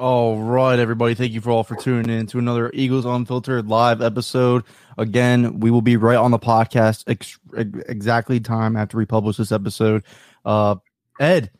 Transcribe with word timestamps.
All 0.00 0.38
right, 0.38 0.78
everybody. 0.78 1.14
Thank 1.14 1.32
you 1.32 1.42
for 1.42 1.50
all 1.50 1.62
for 1.62 1.76
tuning 1.76 2.08
in 2.08 2.26
to 2.28 2.38
another 2.38 2.70
Eagles 2.72 3.04
Unfiltered 3.04 3.68
live 3.68 4.00
episode. 4.00 4.64
Again, 4.96 5.60
we 5.60 5.70
will 5.70 5.82
be 5.82 5.98
right 5.98 6.16
on 6.16 6.30
the 6.30 6.38
podcast 6.38 7.04
ex- 7.06 7.38
exactly 7.54 8.40
time 8.40 8.78
after 8.78 8.96
we 8.96 9.04
publish 9.04 9.36
this 9.36 9.52
episode. 9.52 10.02
Uh, 10.42 10.76
Ed, 11.20 11.50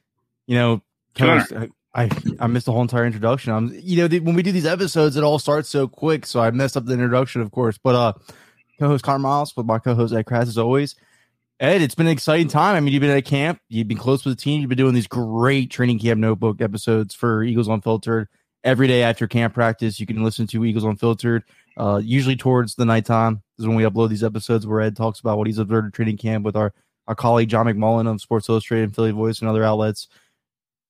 you 0.46 0.54
know, 0.54 0.80
Sure. 1.18 1.42
I, 1.54 1.68
I 2.04 2.10
I 2.38 2.46
missed 2.46 2.64
the 2.64 2.72
whole 2.72 2.80
entire 2.80 3.04
introduction. 3.04 3.52
I'm, 3.52 3.78
you 3.78 3.98
know, 3.98 4.08
the, 4.08 4.20
when 4.20 4.34
we 4.34 4.42
do 4.42 4.52
these 4.52 4.64
episodes, 4.64 5.16
it 5.16 5.22
all 5.22 5.38
starts 5.38 5.68
so 5.68 5.86
quick, 5.86 6.24
so 6.24 6.40
I 6.40 6.50
messed 6.50 6.78
up 6.78 6.86
the 6.86 6.94
introduction, 6.94 7.42
of 7.42 7.50
course. 7.50 7.76
But 7.76 7.94
uh, 7.94 8.12
co-host 8.78 9.04
Connor 9.04 9.18
Miles 9.18 9.54
with 9.54 9.66
my 9.66 9.78
co-host 9.78 10.14
Ed 10.14 10.24
Kracz 10.24 10.48
as 10.48 10.56
always. 10.56 10.94
Ed, 11.60 11.82
it's 11.82 11.94
been 11.94 12.06
an 12.06 12.12
exciting 12.12 12.48
time. 12.48 12.74
I 12.74 12.80
mean, 12.80 12.94
you've 12.94 13.02
been 13.02 13.10
at 13.10 13.18
a 13.18 13.22
camp, 13.22 13.60
you've 13.68 13.86
been 13.86 13.98
close 13.98 14.24
with 14.24 14.34
the 14.34 14.42
team, 14.42 14.62
you've 14.62 14.70
been 14.70 14.78
doing 14.78 14.94
these 14.94 15.06
great 15.06 15.70
training 15.70 15.98
camp 15.98 16.18
notebook 16.18 16.62
episodes 16.62 17.14
for 17.14 17.42
Eagles 17.42 17.68
Unfiltered 17.68 18.28
every 18.64 18.88
day 18.88 19.02
after 19.02 19.28
camp 19.28 19.52
practice. 19.52 20.00
You 20.00 20.06
can 20.06 20.24
listen 20.24 20.46
to 20.46 20.64
Eagles 20.64 20.84
Unfiltered, 20.84 21.44
uh, 21.76 22.00
usually 22.02 22.34
towards 22.34 22.76
the 22.76 22.86
nighttime 22.86 23.42
is 23.58 23.66
when 23.66 23.76
we 23.76 23.82
upload 23.82 24.08
these 24.08 24.24
episodes 24.24 24.66
where 24.66 24.80
Ed 24.80 24.96
talks 24.96 25.20
about 25.20 25.36
what 25.36 25.48
he's 25.48 25.58
observed 25.58 25.88
at 25.88 25.92
training 25.92 26.16
camp 26.16 26.46
with 26.46 26.56
our, 26.56 26.72
our 27.06 27.14
colleague 27.14 27.50
John 27.50 27.66
McMullen 27.66 28.10
of 28.10 28.22
Sports 28.22 28.48
Illustrated 28.48 28.84
and 28.84 28.94
Philly 28.94 29.10
Voice 29.10 29.40
and 29.40 29.48
other 29.50 29.62
outlets. 29.62 30.08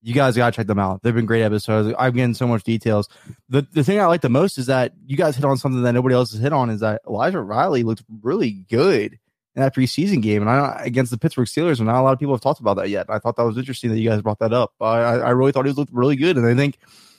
You 0.02 0.14
guys 0.14 0.36
gotta 0.36 0.54
check 0.54 0.68
them 0.68 0.78
out. 0.78 1.02
They've 1.02 1.12
been 1.12 1.26
great 1.26 1.42
episodes. 1.42 1.92
I'm 1.98 2.12
getting 2.12 2.34
so 2.34 2.46
much 2.46 2.62
details. 2.62 3.08
The 3.48 3.66
the 3.72 3.82
thing 3.82 4.00
I 4.00 4.06
like 4.06 4.20
the 4.20 4.28
most 4.28 4.56
is 4.56 4.66
that 4.66 4.92
you 5.04 5.16
guys 5.16 5.34
hit 5.34 5.44
on 5.44 5.58
something 5.58 5.82
that 5.82 5.92
nobody 5.92 6.14
else 6.14 6.30
has 6.30 6.40
hit 6.40 6.52
on 6.52 6.70
is 6.70 6.80
that 6.80 7.02
Elijah 7.08 7.40
Riley 7.40 7.82
looked 7.82 8.04
really 8.22 8.64
good 8.70 9.18
in 9.54 9.62
that 9.62 9.74
preseason 9.74 10.22
game, 10.22 10.42
and 10.42 10.50
I 10.50 10.82
against 10.84 11.10
the 11.10 11.18
Pittsburgh 11.18 11.46
Steelers, 11.46 11.78
and 11.78 11.86
not 11.86 12.00
a 12.00 12.02
lot 12.02 12.12
of 12.12 12.18
people 12.18 12.34
have 12.34 12.40
talked 12.40 12.60
about 12.60 12.76
that 12.76 12.88
yet. 12.88 13.06
I 13.08 13.18
thought 13.18 13.36
that 13.36 13.44
was 13.44 13.58
interesting 13.58 13.90
that 13.90 13.98
you 13.98 14.08
guys 14.08 14.22
brought 14.22 14.38
that 14.38 14.52
up. 14.52 14.72
I 14.80 15.00
I 15.00 15.30
really 15.30 15.52
thought 15.52 15.66
he 15.66 15.72
looked 15.72 15.92
really 15.92 16.16
good, 16.16 16.36
and 16.36 16.46
I 16.46 16.54
think 16.54 16.78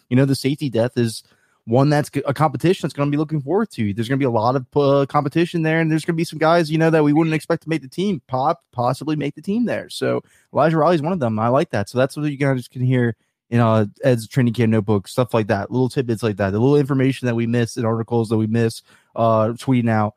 you 0.09 0.15
know 0.15 0.25
the 0.25 0.35
safety 0.35 0.69
death 0.69 0.97
is 0.97 1.23
one 1.65 1.89
that's 1.89 2.09
a 2.25 2.33
competition 2.33 2.87
that's 2.87 2.93
going 2.93 3.09
to 3.09 3.15
be 3.15 3.19
looking 3.19 3.41
forward 3.41 3.69
to. 3.71 3.93
There's 3.93 4.07
going 4.07 4.17
to 4.17 4.23
be 4.23 4.27
a 4.27 4.31
lot 4.31 4.55
of 4.55 4.65
uh, 4.75 5.05
competition 5.07 5.61
there, 5.61 5.79
and 5.79 5.91
there's 5.91 6.05
going 6.05 6.15
to 6.15 6.17
be 6.17 6.23
some 6.23 6.39
guys 6.39 6.71
you 6.71 6.77
know 6.77 6.89
that 6.89 7.03
we 7.03 7.13
wouldn't 7.13 7.35
expect 7.35 7.63
to 7.63 7.69
make 7.69 7.81
the 7.81 7.89
team, 7.89 8.21
pop 8.27 8.63
possibly 8.71 9.15
make 9.15 9.35
the 9.35 9.41
team 9.41 9.65
there. 9.65 9.89
So 9.89 10.21
Elijah 10.53 10.77
Riley's 10.77 11.01
one 11.01 11.13
of 11.13 11.19
them. 11.19 11.37
I 11.37 11.49
like 11.49 11.71
that. 11.71 11.89
So 11.89 11.97
that's 11.97 12.15
what 12.15 12.31
you 12.31 12.37
guys 12.37 12.67
can 12.67 12.81
hear 12.81 13.15
in 13.49 13.59
uh, 13.59 13.85
Ed's 14.03 14.27
training 14.27 14.53
camp 14.53 14.71
notebook, 14.71 15.09
stuff 15.09 15.33
like 15.33 15.47
that, 15.47 15.69
little 15.69 15.89
tidbits 15.89 16.23
like 16.23 16.37
that, 16.37 16.51
the 16.51 16.59
little 16.59 16.77
information 16.77 17.25
that 17.25 17.35
we 17.35 17.45
miss 17.45 17.75
in 17.75 17.83
articles 17.83 18.29
that 18.29 18.37
we 18.37 18.47
miss, 18.47 18.81
uh, 19.13 19.49
tweeting 19.49 19.89
out, 19.89 20.15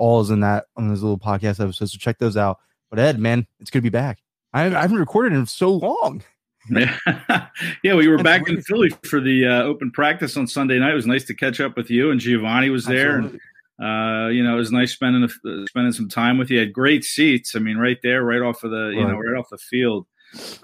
all 0.00 0.20
is 0.20 0.30
in 0.30 0.40
that 0.40 0.64
on 0.76 0.88
those 0.88 1.02
little 1.02 1.18
podcast 1.18 1.60
episodes. 1.60 1.92
So 1.92 1.98
check 1.98 2.18
those 2.18 2.36
out. 2.36 2.58
But 2.90 2.98
Ed, 2.98 3.18
man, 3.20 3.46
it's 3.60 3.70
good 3.70 3.78
to 3.78 3.82
be 3.82 3.88
back. 3.90 4.18
I, 4.52 4.64
I 4.64 4.80
haven't 4.80 4.98
recorded 4.98 5.32
in 5.34 5.46
so 5.46 5.70
long. 5.72 6.22
yeah, 6.70 7.94
we 7.94 8.08
were 8.08 8.16
That's 8.16 8.22
back 8.22 8.48
in. 8.48 8.60
Philly 8.62 8.90
for 9.04 9.20
the 9.20 9.46
uh, 9.46 9.62
open 9.62 9.90
practice 9.90 10.36
on 10.36 10.46
Sunday 10.46 10.78
night. 10.78 10.92
It 10.92 10.96
was 10.96 11.06
nice 11.06 11.24
to 11.24 11.34
catch 11.34 11.60
up 11.60 11.76
with 11.76 11.90
you, 11.90 12.10
and 12.10 12.20
Giovanni 12.20 12.70
was 12.70 12.84
there. 12.84 13.18
And, 13.18 13.34
uh, 13.82 14.28
you 14.28 14.42
know, 14.42 14.54
it 14.54 14.58
was 14.58 14.72
nice 14.72 14.92
spending 14.92 15.22
a, 15.24 15.66
spending 15.68 15.92
some 15.92 16.08
time 16.08 16.36
with 16.38 16.50
you. 16.50 16.58
Had 16.58 16.72
great 16.72 17.04
seats. 17.04 17.54
I 17.56 17.60
mean, 17.60 17.76
right 17.78 17.98
there, 18.02 18.22
right 18.24 18.42
off 18.42 18.62
of 18.64 18.70
the 18.72 18.88
you 18.94 19.00
know, 19.06 19.14
Right. 19.16 19.30
right 19.32 19.38
off 19.38 19.48
the 19.50 19.58
field. 19.58 20.06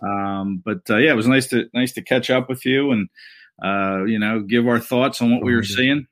Um, 0.02 0.62
but 0.64 0.80
uh, 0.90 0.96
yeah, 0.96 1.12
it 1.12 1.16
was 1.16 1.26
nice 1.26 1.46
to 1.48 1.66
nice 1.74 1.92
to 1.92 2.02
catch 2.02 2.30
up 2.30 2.48
with 2.48 2.64
you 2.66 2.92
and 2.92 3.08
uh, 3.64 4.04
you 4.04 4.18
know 4.18 4.40
give 4.40 4.66
our 4.68 4.78
thoughts 4.80 5.22
on 5.22 5.32
what 5.34 5.42
we 5.44 5.52
were 5.52 5.58
Right. 5.60 5.66
seeing. 5.66 6.06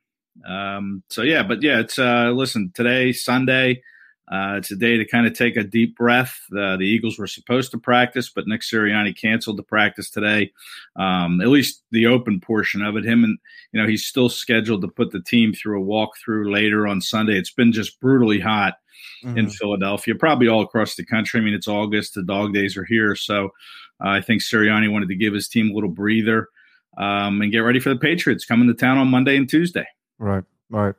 Um, 0.47 1.03
so 1.11 1.23
yeah, 1.23 1.43
but 1.43 1.63
yeah, 1.63 1.81
it's 1.81 1.99
uh, 1.99 2.31
listen 2.31 2.73
today 2.75 3.13
Sunday. 3.13 3.83
Uh, 4.31 4.55
it's 4.57 4.71
a 4.71 4.77
day 4.77 4.97
to 4.97 5.05
kind 5.05 5.27
of 5.27 5.35
take 5.35 5.55
a 5.55 5.63
deep 5.63 5.97
breath. 5.97 6.41
Uh, 6.51 6.79
the 6.79 6.85
Eagles 6.85 7.19
were 7.19 7.27
supposed 7.27 7.71
to 7.71 7.79
practice, 7.79 8.31
but 8.31 8.49
Nick 8.49 8.63
Sirianni 8.63 9.15
canceled 9.15 9.59
the 9.59 9.63
practice 9.63 10.09
today. 10.09 10.51
Um, 10.97 11.43
at 11.43 11.49
least 11.49 11.83
the 11.91 12.07
open 12.07 12.41
portion 12.41 12.83
of 12.83 12.97
it. 12.97 13.05
Him 13.05 13.23
and 13.23 13.39
you 13.73 13.81
know 13.81 13.87
he's 13.87 14.07
still 14.07 14.29
scheduled 14.29 14.81
to 14.83 14.89
put 14.89 15.11
the 15.11 15.21
team 15.21 15.53
through 15.53 15.83
a 15.83 15.87
walkthrough 15.87 16.51
later 16.51 16.87
on 16.87 17.01
Sunday. 17.01 17.37
It's 17.37 17.53
been 17.53 17.73
just 17.73 18.01
brutally 18.01 18.41
hot 18.41 18.75
in 19.37 19.51
Philadelphia, 19.51 20.15
probably 20.15 20.49
all 20.49 20.63
across 20.63 20.95
the 20.95 21.05
country. 21.05 21.41
I 21.41 21.45
mean, 21.45 21.55
it's 21.55 21.69
August; 21.69 22.15
the 22.15 22.23
dog 22.23 22.55
days 22.55 22.77
are 22.77 22.85
here, 22.85 23.15
so 23.15 23.47
uh, 24.03 24.09
I 24.09 24.21
think 24.21 24.43
Sirianni 24.43 24.91
wanted 24.91 25.09
to 25.09 25.17
give 25.17 25.35
his 25.35 25.49
team 25.49 25.71
a 25.71 25.75
little 25.75 25.91
breather 25.91 26.49
um, 26.97 27.43
and 27.43 27.53
get 27.53 27.61
ready 27.61 27.81
for 27.81 27.91
the 27.91 27.97
Patriots 28.01 28.45
coming 28.45 28.69
to 28.69 28.75
town 28.75 28.99
on 28.99 29.09
Monday 29.09 29.37
and 29.37 29.49
Tuesday. 29.49 29.87
Right, 30.19 30.45
right. 30.71 30.95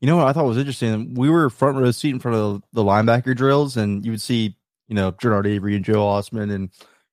You 0.00 0.06
know 0.06 0.16
what 0.16 0.26
I 0.26 0.32
thought 0.32 0.46
was 0.46 0.58
interesting? 0.58 1.14
We 1.14 1.28
were 1.28 1.50
front 1.50 1.76
row 1.78 1.90
seat 1.90 2.10
in 2.10 2.20
front 2.20 2.36
of 2.36 2.62
the 2.72 2.82
linebacker 2.82 3.36
drills, 3.36 3.76
and 3.76 4.04
you 4.04 4.12
would 4.12 4.20
see, 4.20 4.56
you 4.88 4.94
know, 4.94 5.12
Genard 5.12 5.46
Avery 5.46 5.76
and 5.76 5.84
Joe 5.84 6.06
Ostman, 6.06 6.52
and 6.52 6.70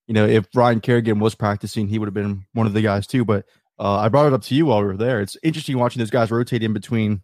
you 0.07 0.13
know, 0.13 0.25
if 0.25 0.47
Ryan 0.55 0.79
Kerrigan 0.79 1.19
was 1.19 1.35
practicing, 1.35 1.87
he 1.87 1.99
would 1.99 2.07
have 2.07 2.13
been 2.13 2.45
one 2.53 2.65
of 2.65 2.73
the 2.73 2.81
guys 2.81 3.05
too. 3.05 3.25
But 3.25 3.45
uh, 3.77 3.97
I 3.97 4.09
brought 4.09 4.27
it 4.27 4.33
up 4.33 4.41
to 4.43 4.55
you 4.55 4.67
while 4.67 4.79
we 4.79 4.87
were 4.87 4.97
there. 4.97 5.19
It's 5.19 5.37
interesting 5.43 5.77
watching 5.77 5.99
those 5.99 6.09
guys 6.09 6.31
rotate 6.31 6.63
in 6.63 6.73
between 6.73 7.21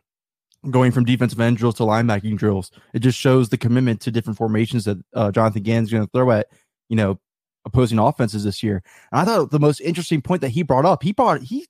going 0.69 0.91
from 0.91 1.05
defensive 1.05 1.39
end 1.39 1.57
drills 1.57 1.75
to 1.75 1.83
linebacking 1.83 2.37
drills. 2.37 2.71
It 2.93 2.99
just 2.99 3.17
shows 3.17 3.49
the 3.49 3.57
commitment 3.57 4.01
to 4.01 4.11
different 4.11 4.37
formations 4.37 4.85
that 4.85 4.97
uh, 5.13 5.31
Jonathan 5.31 5.63
Gannon's 5.63 5.91
going 5.91 6.05
to 6.05 6.11
throw 6.11 6.31
at, 6.31 6.47
you 6.89 6.95
know, 6.95 7.19
opposing 7.65 7.99
offenses 7.99 8.43
this 8.43 8.63
year. 8.63 8.83
And 9.11 9.21
I 9.21 9.25
thought 9.25 9.51
the 9.51 9.59
most 9.59 9.81
interesting 9.81 10.21
point 10.21 10.41
that 10.41 10.49
he 10.49 10.63
brought 10.63 10.85
up, 10.85 11.03
he 11.03 11.11
brought 11.13 11.41
he, 11.41 11.65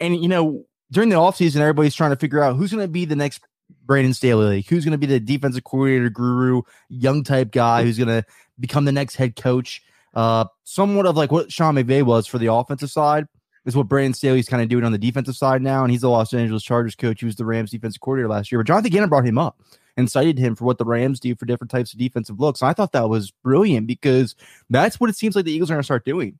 and 0.00 0.20
you 0.20 0.28
know, 0.28 0.64
during 0.92 1.08
the 1.08 1.16
offseason, 1.16 1.56
everybody's 1.56 1.94
trying 1.94 2.10
to 2.10 2.16
figure 2.16 2.42
out 2.42 2.56
who's 2.56 2.70
going 2.70 2.84
to 2.84 2.88
be 2.88 3.04
the 3.04 3.16
next 3.16 3.40
Brandon 3.84 4.12
Staley, 4.12 4.64
who's 4.68 4.84
going 4.84 4.92
to 4.92 4.98
be 4.98 5.06
the 5.06 5.18
defensive 5.18 5.64
coordinator 5.64 6.10
guru, 6.10 6.62
young 6.88 7.24
type 7.24 7.50
guy 7.50 7.82
who's 7.82 7.98
going 7.98 8.08
to 8.08 8.24
become 8.60 8.84
the 8.84 8.92
next 8.92 9.16
head 9.16 9.34
coach. 9.34 9.82
Uh, 10.14 10.44
somewhat 10.64 11.06
of 11.06 11.16
like 11.16 11.32
what 11.32 11.50
Sean 11.50 11.74
McVay 11.74 12.02
was 12.02 12.26
for 12.26 12.38
the 12.38 12.52
offensive 12.52 12.90
side 12.90 13.26
is 13.64 13.74
what 13.74 13.88
Brandon 13.88 14.12
Staley's 14.12 14.48
kind 14.48 14.62
of 14.62 14.68
doing 14.68 14.84
on 14.84 14.92
the 14.92 14.98
defensive 14.98 15.36
side 15.36 15.62
now. 15.62 15.82
And 15.82 15.90
he's 15.90 16.02
the 16.02 16.10
Los 16.10 16.34
Angeles 16.34 16.62
Chargers 16.62 16.94
coach. 16.94 17.20
He 17.20 17.26
was 17.26 17.36
the 17.36 17.46
Rams 17.46 17.70
defensive 17.70 18.00
coordinator 18.00 18.28
last 18.28 18.52
year. 18.52 18.58
But 18.58 18.66
Jonathan 18.66 18.90
Gannon 18.90 19.08
brought 19.08 19.26
him 19.26 19.38
up 19.38 19.58
and 19.96 20.10
cited 20.10 20.38
him 20.38 20.54
for 20.54 20.64
what 20.64 20.78
the 20.78 20.84
Rams 20.84 21.20
do 21.20 21.34
for 21.34 21.46
different 21.46 21.70
types 21.70 21.92
of 21.92 21.98
defensive 21.98 22.40
looks. 22.40 22.60
And 22.60 22.68
I 22.68 22.74
thought 22.74 22.92
that 22.92 23.08
was 23.08 23.30
brilliant 23.30 23.86
because 23.86 24.34
that's 24.68 25.00
what 25.00 25.10
it 25.10 25.16
seems 25.16 25.36
like 25.36 25.46
the 25.46 25.52
Eagles 25.52 25.70
are 25.70 25.74
going 25.74 25.82
to 25.82 25.86
start 25.86 26.04
doing. 26.04 26.38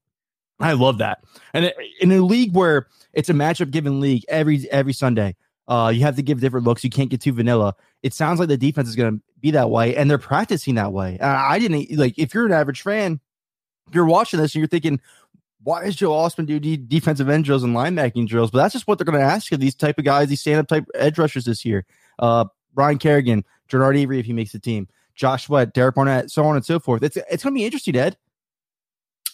I 0.62 0.72
love 0.72 0.98
that. 0.98 1.24
And 1.52 1.72
in 2.00 2.12
a 2.12 2.20
league 2.20 2.54
where 2.54 2.86
it's 3.12 3.28
a 3.28 3.34
matchup 3.34 3.70
given 3.70 4.00
league 4.00 4.24
every 4.28 4.70
every 4.70 4.92
Sunday, 4.92 5.36
uh, 5.68 5.92
you 5.94 6.02
have 6.02 6.16
to 6.16 6.22
give 6.22 6.40
different 6.40 6.66
looks. 6.66 6.84
You 6.84 6.90
can't 6.90 7.10
get 7.10 7.20
too 7.20 7.32
vanilla. 7.32 7.74
It 8.02 8.14
sounds 8.14 8.40
like 8.40 8.48
the 8.48 8.56
defense 8.56 8.88
is 8.88 8.96
going 8.96 9.16
to 9.16 9.22
be 9.40 9.50
that 9.52 9.70
way, 9.70 9.96
and 9.96 10.10
they're 10.10 10.18
practicing 10.18 10.76
that 10.76 10.92
way. 10.92 11.18
Uh, 11.18 11.26
I 11.26 11.58
didn't 11.58 11.96
like 11.98 12.18
if 12.18 12.34
you're 12.34 12.46
an 12.46 12.52
average 12.52 12.82
fan, 12.82 13.20
you're 13.92 14.06
watching 14.06 14.40
this 14.40 14.54
and 14.54 14.60
you're 14.60 14.68
thinking, 14.68 15.00
why 15.62 15.84
is 15.84 15.96
Joe 15.96 16.10
Ostman 16.10 16.46
do 16.46 16.58
de- 16.58 16.76
defensive 16.76 17.28
end 17.28 17.44
drills 17.44 17.62
and 17.62 17.74
linebacking 17.74 18.26
drills? 18.26 18.50
But 18.50 18.58
that's 18.58 18.72
just 18.72 18.86
what 18.86 18.98
they're 18.98 19.04
going 19.04 19.18
to 19.18 19.24
ask 19.24 19.52
of 19.52 19.60
these 19.60 19.74
type 19.74 19.98
of 19.98 20.04
guys, 20.04 20.28
these 20.28 20.40
stand 20.40 20.60
up 20.60 20.68
type 20.68 20.84
edge 20.94 21.18
rushers 21.18 21.44
this 21.44 21.64
year. 21.64 21.84
Uh, 22.18 22.46
Ryan 22.74 22.98
Kerrigan, 22.98 23.44
Genard 23.68 23.98
Avery 23.98 24.18
if 24.18 24.26
he 24.26 24.32
makes 24.32 24.52
the 24.52 24.58
team, 24.58 24.88
Josh 25.14 25.46
Sweat, 25.46 25.74
Derek 25.74 25.94
Barnett, 25.94 26.30
so 26.30 26.44
on 26.44 26.56
and 26.56 26.64
so 26.64 26.80
forth. 26.80 27.02
It's 27.02 27.16
it's 27.16 27.42
going 27.42 27.54
to 27.54 27.58
be 27.58 27.64
interesting, 27.64 27.96
Ed. 27.96 28.16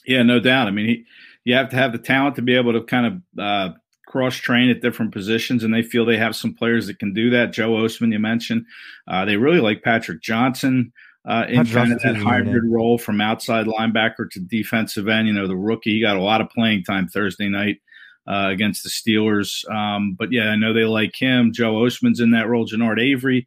Yeah, 0.08 0.24
no 0.24 0.40
doubt. 0.40 0.66
I 0.66 0.72
mean, 0.72 0.86
he, 0.86 1.04
you 1.44 1.54
have 1.54 1.68
to 1.68 1.76
have 1.76 1.92
the 1.92 1.98
talent 1.98 2.34
to 2.36 2.42
be 2.42 2.56
able 2.56 2.72
to 2.72 2.82
kind 2.82 3.06
of 3.06 3.40
uh, 3.40 3.74
cross 4.08 4.34
train 4.34 4.70
at 4.70 4.80
different 4.80 5.12
positions, 5.12 5.62
and 5.62 5.72
they 5.72 5.82
feel 5.82 6.04
they 6.04 6.16
have 6.16 6.34
some 6.34 6.54
players 6.54 6.88
that 6.88 6.98
can 6.98 7.12
do 7.14 7.30
that. 7.30 7.52
Joe 7.52 7.70
Ostman, 7.72 8.12
you 8.12 8.18
mentioned, 8.18 8.66
uh, 9.06 9.24
they 9.24 9.36
really 9.36 9.60
like 9.60 9.84
Patrick 9.84 10.20
Johnson. 10.20 10.92
uh, 11.28 11.44
in 11.46 11.66
kind 11.66 11.92
of 11.92 12.00
that 12.00 12.16
hybrid 12.16 12.64
role 12.64 12.96
from 12.96 13.20
outside 13.20 13.66
linebacker 13.66 14.30
to 14.30 14.40
defensive 14.40 15.08
end. 15.08 15.28
You 15.28 15.34
know, 15.34 15.46
the 15.46 15.56
rookie 15.56 15.92
he 15.92 16.00
got 16.00 16.16
a 16.16 16.22
lot 16.22 16.40
of 16.40 16.48
playing 16.48 16.84
time 16.84 17.06
Thursday 17.06 17.50
night 17.50 17.82
uh, 18.26 18.48
against 18.50 18.82
the 18.82 18.88
Steelers. 18.88 19.68
Um, 19.70 20.14
but 20.14 20.32
yeah, 20.32 20.48
I 20.48 20.56
know 20.56 20.72
they 20.72 20.84
like 20.84 21.14
him. 21.14 21.52
Joe 21.52 21.74
Ostman's 21.74 22.20
in 22.20 22.30
that 22.30 22.48
role. 22.48 22.66
Genard 22.66 22.98
Avery, 22.98 23.46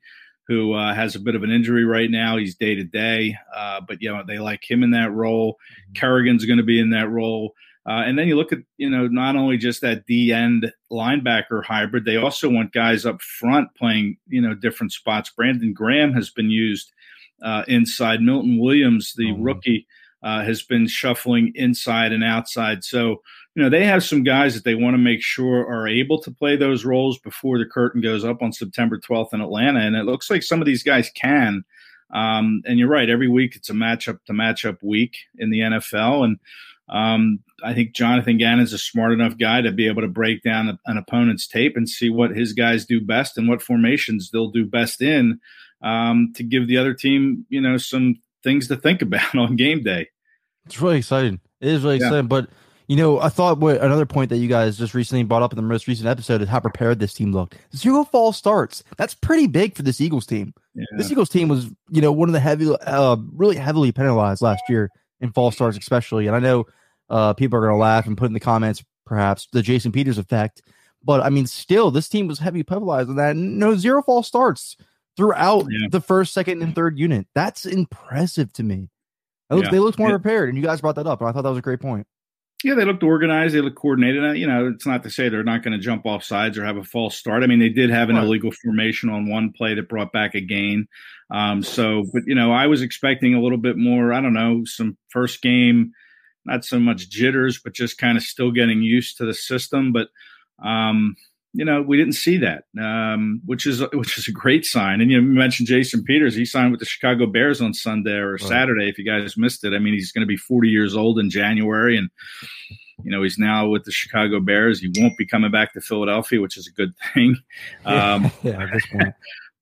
who 0.51 0.73
uh, 0.73 0.93
has 0.93 1.15
a 1.15 1.19
bit 1.19 1.35
of 1.35 1.43
an 1.43 1.49
injury 1.49 1.85
right 1.85 2.11
now, 2.11 2.35
he's 2.35 2.55
day 2.55 2.75
to 2.75 2.83
day. 2.83 3.37
But 3.87 4.01
you 4.01 4.13
know, 4.13 4.21
they 4.27 4.37
like 4.37 4.69
him 4.69 4.83
in 4.83 4.91
that 4.91 5.11
role. 5.13 5.53
Mm-hmm. 5.53 5.93
Kerrigan's 5.93 6.45
going 6.45 6.57
to 6.57 6.63
be 6.63 6.79
in 6.79 6.89
that 6.89 7.09
role. 7.09 7.53
Uh, 7.87 8.03
and 8.05 8.19
then 8.19 8.27
you 8.27 8.35
look 8.35 8.51
at, 8.51 8.59
you 8.77 8.89
know, 8.89 9.07
not 9.07 9.35
only 9.35 9.57
just 9.57 9.81
that 9.81 10.05
D 10.05 10.33
end 10.33 10.71
linebacker 10.91 11.63
hybrid, 11.63 12.05
they 12.05 12.17
also 12.17 12.49
want 12.49 12.73
guys 12.73 13.05
up 13.05 13.21
front 13.21 13.69
playing, 13.75 14.17
you 14.27 14.41
know, 14.41 14.53
different 14.53 14.91
spots. 14.91 15.31
Brandon 15.31 15.73
Graham 15.73 16.13
has 16.13 16.29
been 16.29 16.49
used 16.49 16.91
uh, 17.41 17.63
inside. 17.67 18.21
Milton 18.21 18.59
Williams, 18.59 19.13
the 19.15 19.27
mm-hmm. 19.27 19.41
rookie, 19.41 19.87
uh, 20.23 20.43
has 20.43 20.61
been 20.61 20.87
shuffling 20.87 21.51
inside 21.55 22.11
and 22.11 22.23
outside. 22.23 22.83
So, 22.83 23.21
you 23.55 23.63
know, 23.63 23.69
they 23.69 23.85
have 23.85 24.03
some 24.03 24.23
guys 24.23 24.53
that 24.53 24.63
they 24.63 24.75
want 24.75 24.93
to 24.93 24.99
make 24.99 25.21
sure 25.21 25.67
are 25.67 25.87
able 25.87 26.21
to 26.21 26.31
play 26.31 26.55
those 26.55 26.85
roles 26.85 27.19
before 27.19 27.57
the 27.57 27.65
curtain 27.65 28.01
goes 28.01 28.23
up 28.23 28.41
on 28.41 28.53
September 28.53 28.99
12th 28.99 29.33
in 29.33 29.41
Atlanta. 29.41 29.79
And 29.79 29.95
it 29.95 30.05
looks 30.05 30.29
like 30.29 30.43
some 30.43 30.61
of 30.61 30.65
these 30.65 30.83
guys 30.83 31.09
can. 31.09 31.63
Um, 32.13 32.61
and 32.65 32.77
you're 32.77 32.89
right, 32.89 33.09
every 33.09 33.29
week 33.29 33.55
it's 33.55 33.69
a 33.69 33.73
matchup 33.73 34.19
to 34.25 34.33
matchup 34.33 34.77
week 34.83 35.17
in 35.37 35.49
the 35.49 35.59
NFL. 35.59 36.25
And 36.25 36.39
um, 36.89 37.39
I 37.63 37.73
think 37.73 37.93
Jonathan 37.93 38.37
Gannon's 38.37 38.73
a 38.73 38.77
smart 38.77 39.13
enough 39.13 39.37
guy 39.37 39.61
to 39.61 39.71
be 39.71 39.87
able 39.87 40.01
to 40.01 40.07
break 40.07 40.43
down 40.43 40.77
an 40.85 40.97
opponent's 40.97 41.47
tape 41.47 41.77
and 41.77 41.87
see 41.87 42.09
what 42.09 42.35
his 42.35 42.53
guys 42.53 42.85
do 42.85 42.99
best 42.99 43.37
and 43.37 43.47
what 43.47 43.61
formations 43.61 44.29
they'll 44.29 44.51
do 44.51 44.65
best 44.65 45.01
in 45.01 45.39
um, 45.81 46.33
to 46.35 46.43
give 46.43 46.67
the 46.67 46.77
other 46.77 46.93
team, 46.93 47.45
you 47.49 47.61
know, 47.61 47.77
some 47.77 48.15
things 48.43 48.67
to 48.67 48.75
think 48.75 49.01
about 49.01 49.35
on 49.35 49.55
game 49.55 49.83
day. 49.83 50.09
It's 50.65 50.81
really 50.81 50.97
exciting. 50.97 51.39
It 51.59 51.69
is 51.69 51.83
really 51.83 51.97
yeah. 51.97 52.07
exciting. 52.07 52.27
But 52.27 52.49
you 52.87 52.97
know, 52.97 53.21
I 53.21 53.29
thought 53.29 53.59
what 53.59 53.81
another 53.81 54.05
point 54.05 54.29
that 54.31 54.37
you 54.37 54.49
guys 54.49 54.77
just 54.77 54.93
recently 54.93 55.23
brought 55.23 55.43
up 55.43 55.53
in 55.53 55.55
the 55.55 55.61
most 55.61 55.87
recent 55.87 56.07
episode 56.07 56.41
is 56.41 56.49
how 56.49 56.59
prepared 56.59 56.99
this 56.99 57.13
team 57.13 57.31
looked. 57.31 57.57
Zero 57.73 58.03
false 58.03 58.37
starts. 58.37 58.83
That's 58.97 59.13
pretty 59.13 59.47
big 59.47 59.75
for 59.75 59.83
this 59.83 60.01
Eagles 60.01 60.25
team. 60.25 60.53
Yeah. 60.75 60.83
This 60.97 61.09
Eagles 61.09 61.29
team 61.29 61.47
was, 61.47 61.71
you 61.89 62.01
know, 62.01 62.11
one 62.11 62.27
of 62.27 62.33
the 62.33 62.39
heavy, 62.39 62.69
uh, 62.69 63.15
really 63.33 63.55
heavily 63.55 63.93
penalized 63.93 64.41
last 64.41 64.63
year 64.67 64.89
in 65.21 65.31
false 65.31 65.55
starts, 65.55 65.77
especially. 65.77 66.27
And 66.27 66.35
I 66.35 66.39
know 66.39 66.65
uh, 67.09 67.33
people 67.33 67.57
are 67.57 67.61
going 67.61 67.73
to 67.73 67.77
laugh 67.77 68.07
and 68.07 68.17
put 68.17 68.27
in 68.27 68.33
the 68.33 68.41
comments 68.41 68.83
perhaps 69.05 69.47
the 69.53 69.61
Jason 69.61 69.93
Peters 69.93 70.17
effect, 70.17 70.61
but 71.03 71.21
I 71.21 71.29
mean, 71.29 71.47
still, 71.47 71.91
this 71.91 72.09
team 72.09 72.27
was 72.27 72.39
heavy 72.39 72.63
penalized 72.63 73.09
on 73.09 73.15
that. 73.15 73.35
No 73.35 73.75
zero 73.75 74.03
false 74.03 74.27
starts 74.27 74.75
throughout 75.17 75.65
yeah. 75.69 75.87
the 75.89 76.01
first, 76.01 76.33
second, 76.33 76.61
and 76.61 76.75
third 76.75 76.97
unit. 76.97 77.27
That's 77.35 77.65
impressive 77.65 78.51
to 78.53 78.63
me. 78.63 78.89
Looked, 79.49 79.65
yeah. 79.65 79.71
They 79.71 79.79
looked 79.79 79.99
more 79.99 80.09
yeah. 80.09 80.17
prepared, 80.17 80.49
and 80.49 80.57
you 80.57 80.63
guys 80.63 80.81
brought 80.81 80.95
that 80.95 81.07
up, 81.07 81.19
and 81.19 81.29
I 81.29 81.33
thought 81.33 81.41
that 81.43 81.49
was 81.49 81.59
a 81.59 81.63
great 81.63 81.81
point. 81.81 82.07
Yeah, 82.63 82.75
they 82.75 82.85
looked 82.85 83.03
organized. 83.03 83.55
They 83.55 83.61
looked 83.61 83.77
coordinated. 83.77 84.37
You 84.37 84.47
know, 84.47 84.67
it's 84.67 84.85
not 84.85 85.03
to 85.03 85.09
say 85.09 85.29
they're 85.29 85.43
not 85.43 85.63
going 85.63 85.73
to 85.73 85.83
jump 85.83 86.05
off 86.05 86.23
sides 86.23 86.57
or 86.57 86.65
have 86.65 86.77
a 86.77 86.83
false 86.83 87.17
start. 87.17 87.43
I 87.43 87.47
mean, 87.47 87.59
they 87.59 87.69
did 87.69 87.89
have 87.89 88.09
an 88.09 88.17
right. 88.17 88.23
illegal 88.23 88.51
formation 88.51 89.09
on 89.09 89.27
one 89.27 89.51
play 89.51 89.73
that 89.73 89.89
brought 89.89 90.11
back 90.11 90.35
a 90.35 90.41
gain. 90.41 90.87
Um, 91.31 91.63
so, 91.63 92.05
but 92.13 92.23
you 92.27 92.35
know, 92.35 92.51
I 92.51 92.67
was 92.67 92.81
expecting 92.81 93.33
a 93.33 93.41
little 93.41 93.57
bit 93.57 93.77
more. 93.77 94.13
I 94.13 94.21
don't 94.21 94.33
know, 94.33 94.63
some 94.65 94.95
first 95.09 95.41
game, 95.41 95.93
not 96.45 96.63
so 96.63 96.79
much 96.79 97.09
jitters, 97.09 97.59
but 97.59 97.73
just 97.73 97.97
kind 97.97 98.17
of 98.17 98.23
still 98.23 98.51
getting 98.51 98.83
used 98.83 99.17
to 99.17 99.25
the 99.25 99.33
system. 99.33 99.91
But 99.91 100.09
um, 100.63 101.15
you 101.53 101.65
know, 101.65 101.81
we 101.81 101.97
didn't 101.97 102.13
see 102.13 102.37
that, 102.37 102.63
um, 102.79 103.41
which 103.45 103.65
is 103.65 103.81
which 103.93 104.17
is 104.17 104.27
a 104.27 104.31
great 104.31 104.65
sign. 104.65 105.01
And 105.01 105.11
you, 105.11 105.21
mentioned 105.21 105.67
Jason 105.67 106.03
Peters; 106.03 106.35
he 106.35 106.45
signed 106.45 106.71
with 106.71 106.79
the 106.79 106.85
Chicago 106.85 107.25
Bears 107.25 107.61
on 107.61 107.73
Sunday 107.73 108.15
or 108.15 108.33
right. 108.33 108.41
Saturday. 108.41 108.87
If 108.87 108.97
you 108.97 109.05
guys 109.05 109.35
missed 109.37 109.63
it, 109.65 109.73
I 109.73 109.79
mean, 109.79 109.93
he's 109.93 110.11
going 110.11 110.21
to 110.21 110.27
be 110.27 110.37
40 110.37 110.69
years 110.69 110.95
old 110.95 111.19
in 111.19 111.29
January, 111.29 111.97
and 111.97 112.09
you 113.03 113.11
know, 113.11 113.21
he's 113.21 113.37
now 113.37 113.67
with 113.67 113.83
the 113.83 113.91
Chicago 113.91 114.39
Bears. 114.39 114.79
He 114.79 114.91
won't 114.97 115.17
be 115.17 115.25
coming 115.25 115.51
back 115.51 115.73
to 115.73 115.81
Philadelphia, 115.81 116.39
which 116.39 116.57
is 116.57 116.67
a 116.67 116.71
good 116.71 116.93
thing. 117.13 117.35
Um, 117.85 118.31
yeah, 118.43 118.67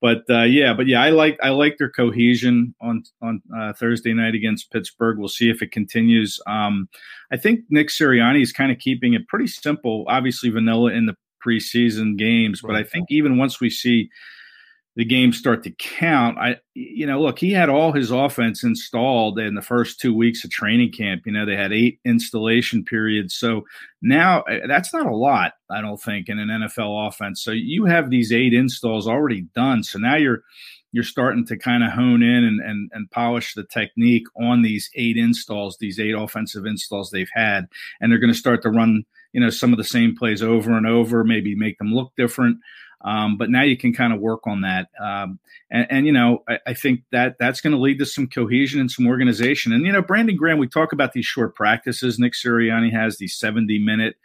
but 0.01 0.24
uh, 0.30 0.44
yeah, 0.44 0.74
but 0.74 0.88
yeah, 0.88 1.01
I 1.01 1.09
like 1.09 1.39
I 1.41 1.50
like 1.50 1.77
their 1.77 1.89
cohesion 1.89 2.75
on 2.81 3.03
on 3.21 3.41
uh, 3.57 3.74
Thursday 3.74 4.13
night 4.13 4.36
against 4.36 4.71
Pittsburgh. 4.71 5.18
We'll 5.18 5.27
see 5.27 5.50
if 5.50 5.62
it 5.62 5.71
continues. 5.71 6.39
Um, 6.45 6.89
I 7.31 7.38
think 7.38 7.62
Nick 7.69 7.88
Sirianni 7.88 8.41
is 8.41 8.51
kind 8.51 8.71
of 8.71 8.77
keeping 8.77 9.13
it 9.13 9.27
pretty 9.27 9.47
simple. 9.47 10.06
Obviously, 10.07 10.50
vanilla 10.50 10.91
in 10.91 11.06
the 11.06 11.15
preseason 11.45 12.18
games. 12.18 12.62
But 12.62 12.75
I 12.75 12.83
think 12.83 13.07
even 13.09 13.38
once 13.38 13.59
we 13.59 13.69
see 13.69 14.09
the 14.95 15.06
games 15.06 15.38
start 15.38 15.63
to 15.63 15.71
count, 15.71 16.38
I 16.38 16.57
you 16.74 17.06
know, 17.06 17.21
look, 17.21 17.39
he 17.39 17.51
had 17.51 17.69
all 17.69 17.94
his 17.94 18.12
offense 18.12 18.63
installed 18.63 19.39
in 19.39 19.56
the 19.56 19.62
first 19.62 20.00
two 20.00 20.13
weeks 20.13 20.44
of 20.44 20.51
training 20.51 20.91
camp. 20.91 21.24
You 21.25 21.31
know, 21.31 21.45
they 21.45 21.56
had 21.56 21.71
eight 21.71 22.00
installation 22.06 22.83
periods. 22.83 23.36
So 23.36 23.63
now 24.01 24.41
eh, 24.44 24.68
that's 24.68 24.94
not 24.94 25.06
a 25.06 25.15
lot, 25.15 25.53
I 25.69 25.81
don't 25.81 26.01
think, 26.01 26.27
in 26.27 26.39
an 26.39 26.50
NFL 26.50 27.07
offense. 27.07 27.41
So 27.41 27.51
you 27.51 27.86
have 27.86 28.09
these 28.09 28.33
eight 28.33 28.53
installs 28.53 29.07
already 29.07 29.41
done. 29.56 29.83
So 29.83 30.00
now 30.00 30.15
you're 30.15 30.44
you're 30.91 31.03
starting 31.03 31.45
to 31.45 31.57
kind 31.57 31.83
of 31.83 31.91
hone 31.91 32.24
in 32.24 32.44
and, 32.44 32.59
and, 32.59 32.89
and 32.94 33.12
polish 33.12 33.53
the 33.53 33.63
technique 33.63 34.25
on 34.41 34.62
these 34.62 34.89
eight 34.95 35.18
installs, 35.18 35.77
these 35.77 36.00
eight 36.00 36.15
offensive 36.15 36.65
installs 36.65 37.12
they've 37.12 37.30
had. 37.33 37.68
And 38.01 38.12
they're 38.12 38.19
going 38.19 38.33
to 38.33 38.39
start 38.39 38.62
to 38.63 38.69
run 38.69 39.06
you 39.34 39.42
know 39.42 39.50
some 39.50 39.72
of 39.72 39.78
the 39.78 39.84
same 39.84 40.16
plays 40.16 40.42
over 40.42 40.76
and 40.76 40.88
over, 40.88 41.24
maybe 41.24 41.56
make 41.56 41.78
them 41.78 41.94
look 41.94 42.12
different. 42.18 42.58
Um, 43.02 43.38
but 43.38 43.50
now 43.50 43.64
you 43.64 43.78
can 43.78 43.94
kind 43.94 44.12
of 44.12 44.20
work 44.20 44.46
on 44.46 44.62
that, 44.62 44.90
um, 45.02 45.40
and, 45.72 45.88
and, 45.90 46.06
you 46.06 46.12
know 46.12 46.44
I, 46.50 46.60
I, 46.68 46.74
think 46.74 47.04
that 47.14 47.38
that's 47.40 47.62
going 47.62 47.72
to 47.72 47.80
lead 47.80 47.98
to 48.00 48.06
some 48.06 48.28
cohesion 48.28 48.81
and 48.81 48.92
some 48.92 49.08
organization. 49.08 49.72
And 49.72 49.86
you 49.86 49.94
know, 49.94 50.02
Brandon 50.02 50.36
Graham, 50.36 50.58
we 50.58 50.68
talk 50.68 50.92
about 50.92 51.14
these 51.14 51.26
short 51.26 51.56
practices. 51.56 52.20
Nick 52.20 52.34
Sirianni 52.34 52.92
has 52.92 53.18
these 53.18 53.38
seventy 53.38 53.80
minute 53.80 54.18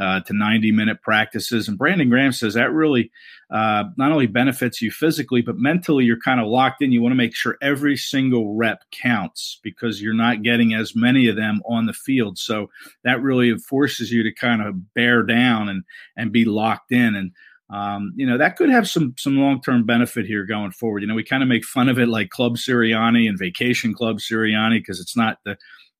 uh, 0.00 0.20
to 0.20 0.32
90 0.32 0.72
minute 0.72 1.02
practices. 1.02 1.68
And 1.68 1.78
Brandon 1.78 2.08
Graham 2.08 2.32
says 2.32 2.54
that 2.54 2.72
really 2.72 3.10
uh, 3.50 3.84
not 3.96 4.12
only 4.12 4.26
benefits 4.26 4.82
you 4.82 4.90
physically, 4.90 5.40
but 5.40 5.56
mentally 5.56 6.04
you're 6.04 6.20
kind 6.20 6.40
of 6.40 6.48
locked 6.48 6.82
in. 6.82 6.92
You 6.92 7.02
want 7.02 7.12
to 7.12 7.16
make 7.16 7.34
sure 7.34 7.56
every 7.62 7.96
single 7.96 8.54
rep 8.54 8.82
counts 8.90 9.60
because 9.62 10.02
you're 10.02 10.14
not 10.14 10.42
getting 10.42 10.74
as 10.74 10.96
many 10.96 11.28
of 11.28 11.36
them 11.36 11.62
on 11.66 11.86
the 11.86 11.92
field. 11.92 12.38
So 12.38 12.70
that 13.04 13.22
really 13.22 13.56
forces 13.58 14.10
you 14.10 14.22
to 14.22 14.32
kind 14.32 14.62
of 14.62 14.94
bear 14.94 15.22
down 15.22 15.68
and, 15.68 15.84
and 16.16 16.32
be 16.32 16.44
locked 16.44 16.92
in. 16.92 17.14
And, 17.14 17.32
um, 17.70 18.12
you 18.16 18.26
know, 18.26 18.38
that 18.38 18.56
could 18.56 18.70
have 18.70 18.88
some, 18.88 19.14
some 19.16 19.38
long-term 19.38 19.86
benefit 19.86 20.26
here 20.26 20.44
going 20.44 20.72
forward. 20.72 21.02
You 21.02 21.08
know, 21.08 21.14
we 21.14 21.24
kind 21.24 21.42
of 21.42 21.48
make 21.48 21.64
fun 21.64 21.88
of 21.88 21.98
it 21.98 22.08
like 22.08 22.30
Club 22.30 22.56
Sirianni 22.56 23.28
and 23.28 23.38
Vacation 23.38 23.94
Club 23.94 24.18
Sirianni 24.18 24.78
because 24.78 25.00
it's 25.00 25.16
not 25.16 25.38
the 25.44 25.56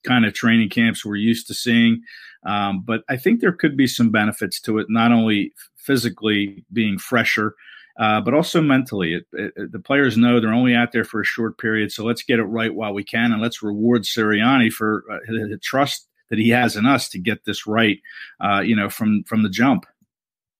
kind 0.06 0.25
of 0.25 0.35
training 0.35 0.70
camps 0.70 1.05
we're 1.05 1.17
used 1.17 1.47
to 1.49 1.55
seeing. 1.55 2.03
Um, 2.44 2.82
but 2.84 3.03
I 3.08 3.17
think 3.17 3.41
there 3.41 3.53
could 3.53 3.77
be 3.77 3.86
some 3.86 4.10
benefits 4.10 4.60
to 4.63 4.79
it, 4.79 4.86
not 4.89 5.13
only 5.13 5.53
physically 5.77 6.65
being 6.72 6.98
fresher, 6.98 7.55
uh, 7.98 8.20
but 8.20 8.34
also 8.34 8.60
mentally. 8.60 9.15
It, 9.15 9.27
it, 9.32 9.72
the 9.72 9.79
players 9.79 10.17
know 10.17 10.39
they're 10.39 10.53
only 10.53 10.75
out 10.75 10.93
there 10.93 11.05
for 11.05 11.20
a 11.20 11.25
short 11.25 11.58
period, 11.58 11.93
so 11.93 12.05
let's 12.05 12.22
get 12.22 12.39
it 12.39 12.44
right 12.44 12.75
while 12.75 12.94
we 12.94 13.05
can, 13.05 13.32
and 13.32 13.43
let's 13.43 13.63
reward 13.63 14.03
Sirianni 14.03 14.70
for 14.70 15.05
uh, 15.10 15.19
the 15.27 15.58
trust 15.63 16.08
that 16.31 16.39
he 16.39 16.51
has 16.51 16.77
in 16.77 16.86
us 16.86 17.08
to 17.10 17.19
get 17.19 17.44
this 17.44 17.67
right. 17.67 17.98
Uh, 18.41 18.60
you 18.60 18.77
know, 18.77 18.89
from 18.89 19.25
from 19.25 19.43
the 19.43 19.48
jump. 19.48 19.86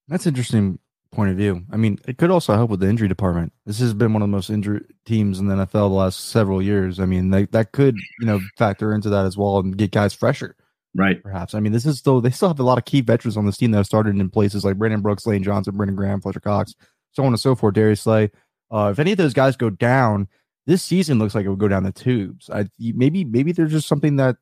That's 0.07 0.25
interesting 0.25 0.79
point 1.11 1.31
of 1.31 1.37
view. 1.37 1.63
I 1.71 1.77
mean, 1.77 1.99
it 2.07 2.17
could 2.17 2.31
also 2.31 2.53
help 2.55 2.69
with 2.69 2.79
the 2.79 2.89
injury 2.89 3.07
department. 3.07 3.53
This 3.65 3.79
has 3.79 3.93
been 3.93 4.13
one 4.13 4.21
of 4.21 4.27
the 4.27 4.35
most 4.35 4.49
injured 4.49 4.93
teams 5.05 5.39
in 5.39 5.47
the 5.47 5.55
NFL 5.55 5.71
the 5.71 5.89
last 5.89 6.29
several 6.29 6.61
years. 6.61 6.99
I 6.99 7.05
mean, 7.05 7.29
they, 7.29 7.45
that 7.47 7.71
could 7.71 7.95
you 8.19 8.25
know 8.25 8.39
factor 8.57 8.93
into 8.93 9.09
that 9.09 9.25
as 9.25 9.37
well 9.37 9.59
and 9.59 9.77
get 9.77 9.91
guys 9.91 10.13
fresher. 10.13 10.55
Right. 10.95 11.21
Perhaps. 11.21 11.53
I 11.53 11.59
mean, 11.59 11.73
this 11.73 11.85
is 11.85 11.99
still 11.99 12.21
they 12.21 12.31
still 12.31 12.47
have 12.47 12.59
a 12.59 12.63
lot 12.63 12.77
of 12.77 12.85
key 12.85 13.01
veterans 13.01 13.37
on 13.37 13.45
this 13.45 13.57
team 13.57 13.71
that 13.71 13.77
have 13.77 13.85
started 13.85 14.15
in 14.15 14.29
places 14.29 14.65
like 14.65 14.77
Brandon 14.77 15.01
Brooks, 15.01 15.27
Lane 15.27 15.43
Johnson, 15.43 15.77
Brandon 15.77 15.95
Graham, 15.95 16.21
Fletcher 16.21 16.39
Cox, 16.39 16.75
so 17.11 17.23
on 17.23 17.33
and 17.33 17.39
so 17.39 17.55
forth. 17.55 17.75
Darius 17.75 18.01
Slay. 18.01 18.31
Uh, 18.71 18.89
if 18.91 18.99
any 18.99 19.11
of 19.11 19.17
those 19.17 19.33
guys 19.33 19.55
go 19.55 19.69
down, 19.69 20.27
this 20.65 20.83
season 20.83 21.19
looks 21.19 21.35
like 21.35 21.45
it 21.45 21.49
would 21.49 21.59
go 21.59 21.67
down 21.67 21.83
the 21.83 21.91
tubes. 21.91 22.49
I 22.49 22.67
maybe 22.79 23.23
maybe 23.23 23.51
there's 23.51 23.71
just 23.71 23.87
something 23.87 24.17
that 24.17 24.37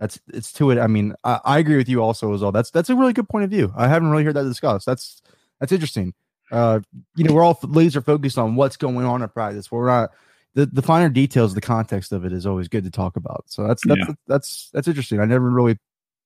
that's 0.00 0.20
it's 0.32 0.52
to 0.54 0.70
it. 0.70 0.78
I 0.78 0.86
mean, 0.86 1.14
I, 1.24 1.40
I 1.44 1.58
agree 1.58 1.76
with 1.76 1.88
you 1.88 2.02
also 2.02 2.34
as 2.34 2.40
well. 2.40 2.52
That's 2.52 2.70
that's 2.70 2.90
a 2.90 2.96
really 2.96 3.12
good 3.12 3.28
point 3.28 3.44
of 3.44 3.50
view. 3.50 3.72
I 3.76 3.86
haven't 3.86 4.10
really 4.10 4.24
heard 4.24 4.34
that 4.34 4.44
discussed. 4.44 4.86
That's 4.86 5.22
that's 5.60 5.72
interesting. 5.72 6.14
Uh, 6.50 6.80
you 7.14 7.24
know, 7.24 7.32
we're 7.32 7.44
all 7.44 7.58
laser 7.62 8.00
focused 8.00 8.38
on 8.38 8.56
what's 8.56 8.76
going 8.76 9.06
on 9.06 9.22
at 9.22 9.32
practice. 9.32 9.70
We're 9.70 9.86
not 9.86 10.10
the, 10.54 10.66
the 10.66 10.82
finer 10.82 11.08
details, 11.08 11.54
the 11.54 11.60
context 11.60 12.12
of 12.12 12.24
it 12.24 12.32
is 12.32 12.46
always 12.46 12.68
good 12.68 12.84
to 12.84 12.90
talk 12.90 13.16
about. 13.16 13.44
So 13.46 13.66
that's 13.66 13.86
that's 13.86 14.00
yeah. 14.00 14.14
that's 14.26 14.70
that's 14.72 14.88
interesting. 14.88 15.20
I 15.20 15.24
never 15.24 15.48
really 15.48 15.78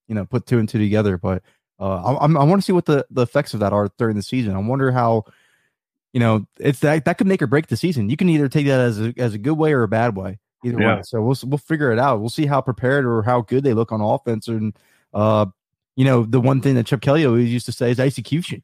you 0.08 0.14
know 0.14 0.24
put 0.24 0.46
two 0.46 0.58
and 0.58 0.68
two 0.68 0.78
together. 0.78 1.18
But 1.18 1.42
uh, 1.78 2.16
I, 2.16 2.24
I 2.24 2.44
want 2.44 2.60
to 2.60 2.62
see 2.62 2.72
what 2.72 2.86
the, 2.86 3.06
the 3.10 3.22
effects 3.22 3.54
of 3.54 3.60
that 3.60 3.72
are 3.72 3.90
during 3.98 4.16
the 4.16 4.22
season. 4.22 4.54
I 4.54 4.58
wonder 4.58 4.90
how 4.92 5.24
you 6.12 6.20
know 6.20 6.46
it's 6.58 6.80
that 6.80 7.04
that 7.04 7.18
could 7.18 7.26
make 7.26 7.42
or 7.42 7.46
break 7.46 7.66
the 7.66 7.76
season. 7.76 8.08
You 8.08 8.16
can 8.16 8.28
either 8.30 8.48
take 8.48 8.66
that 8.66 8.80
as 8.80 9.00
a 9.00 9.12
as 9.18 9.34
a 9.34 9.38
good 9.38 9.58
way 9.58 9.72
or 9.72 9.82
a 9.82 9.88
bad 9.88 10.16
way. 10.16 10.38
Either 10.64 10.80
yeah. 10.80 10.96
way, 10.96 11.02
so 11.02 11.20
we'll 11.20 11.36
we'll 11.44 11.58
figure 11.58 11.92
it 11.92 11.98
out. 11.98 12.20
We'll 12.20 12.30
see 12.30 12.46
how 12.46 12.62
prepared 12.62 13.04
or 13.04 13.22
how 13.22 13.42
good 13.42 13.64
they 13.64 13.74
look 13.74 13.92
on 13.92 14.00
offense. 14.00 14.48
And 14.48 14.74
uh, 15.12 15.46
you 15.96 16.06
know, 16.06 16.24
the 16.24 16.40
one 16.40 16.62
thing 16.62 16.76
that 16.76 16.86
Chip 16.86 17.02
Kelly 17.02 17.26
always 17.26 17.52
used 17.52 17.66
to 17.66 17.72
say 17.72 17.90
is 17.90 18.00
execution. 18.00 18.62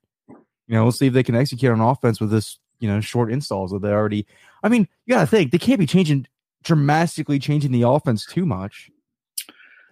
You 0.70 0.76
know, 0.76 0.84
we'll 0.84 0.92
see 0.92 1.08
if 1.08 1.12
they 1.12 1.24
can 1.24 1.34
execute 1.34 1.72
on 1.72 1.80
offense 1.80 2.20
with 2.20 2.30
this 2.30 2.60
you 2.78 2.88
know 2.88 3.00
short 3.00 3.32
installs 3.32 3.72
that 3.72 3.82
they 3.82 3.90
already. 3.90 4.24
I 4.62 4.68
mean, 4.68 4.86
you 5.04 5.14
got 5.14 5.22
to 5.22 5.26
think 5.26 5.50
they 5.50 5.58
can't 5.58 5.80
be 5.80 5.86
changing 5.86 6.28
dramatically 6.62 7.40
changing 7.40 7.72
the 7.72 7.82
offense 7.82 8.24
too 8.24 8.46
much. 8.46 8.88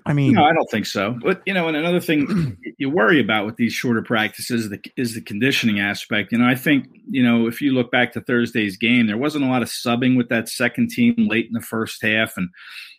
I 0.06 0.12
mean, 0.12 0.34
no, 0.34 0.44
I 0.44 0.52
don't 0.52 0.70
think 0.70 0.86
so. 0.86 1.18
But 1.20 1.42
you 1.46 1.52
know, 1.52 1.66
and 1.66 1.76
another 1.76 1.98
thing 1.98 2.56
you 2.78 2.90
worry 2.90 3.20
about 3.20 3.44
with 3.44 3.56
these 3.56 3.72
shorter 3.72 4.02
practices 4.02 4.66
is 4.66 4.70
the, 4.70 4.80
is 4.96 5.14
the 5.16 5.20
conditioning 5.20 5.80
aspect. 5.80 6.30
You 6.30 6.38
know, 6.38 6.46
I 6.46 6.54
think 6.54 6.86
you 7.10 7.24
know 7.24 7.48
if 7.48 7.60
you 7.60 7.72
look 7.72 7.90
back 7.90 8.12
to 8.12 8.20
Thursday's 8.20 8.76
game, 8.76 9.08
there 9.08 9.18
wasn't 9.18 9.46
a 9.46 9.48
lot 9.48 9.62
of 9.62 9.68
subbing 9.68 10.16
with 10.16 10.28
that 10.28 10.48
second 10.48 10.90
team 10.90 11.14
late 11.18 11.48
in 11.48 11.54
the 11.54 11.60
first 11.60 12.00
half, 12.02 12.36
and 12.36 12.50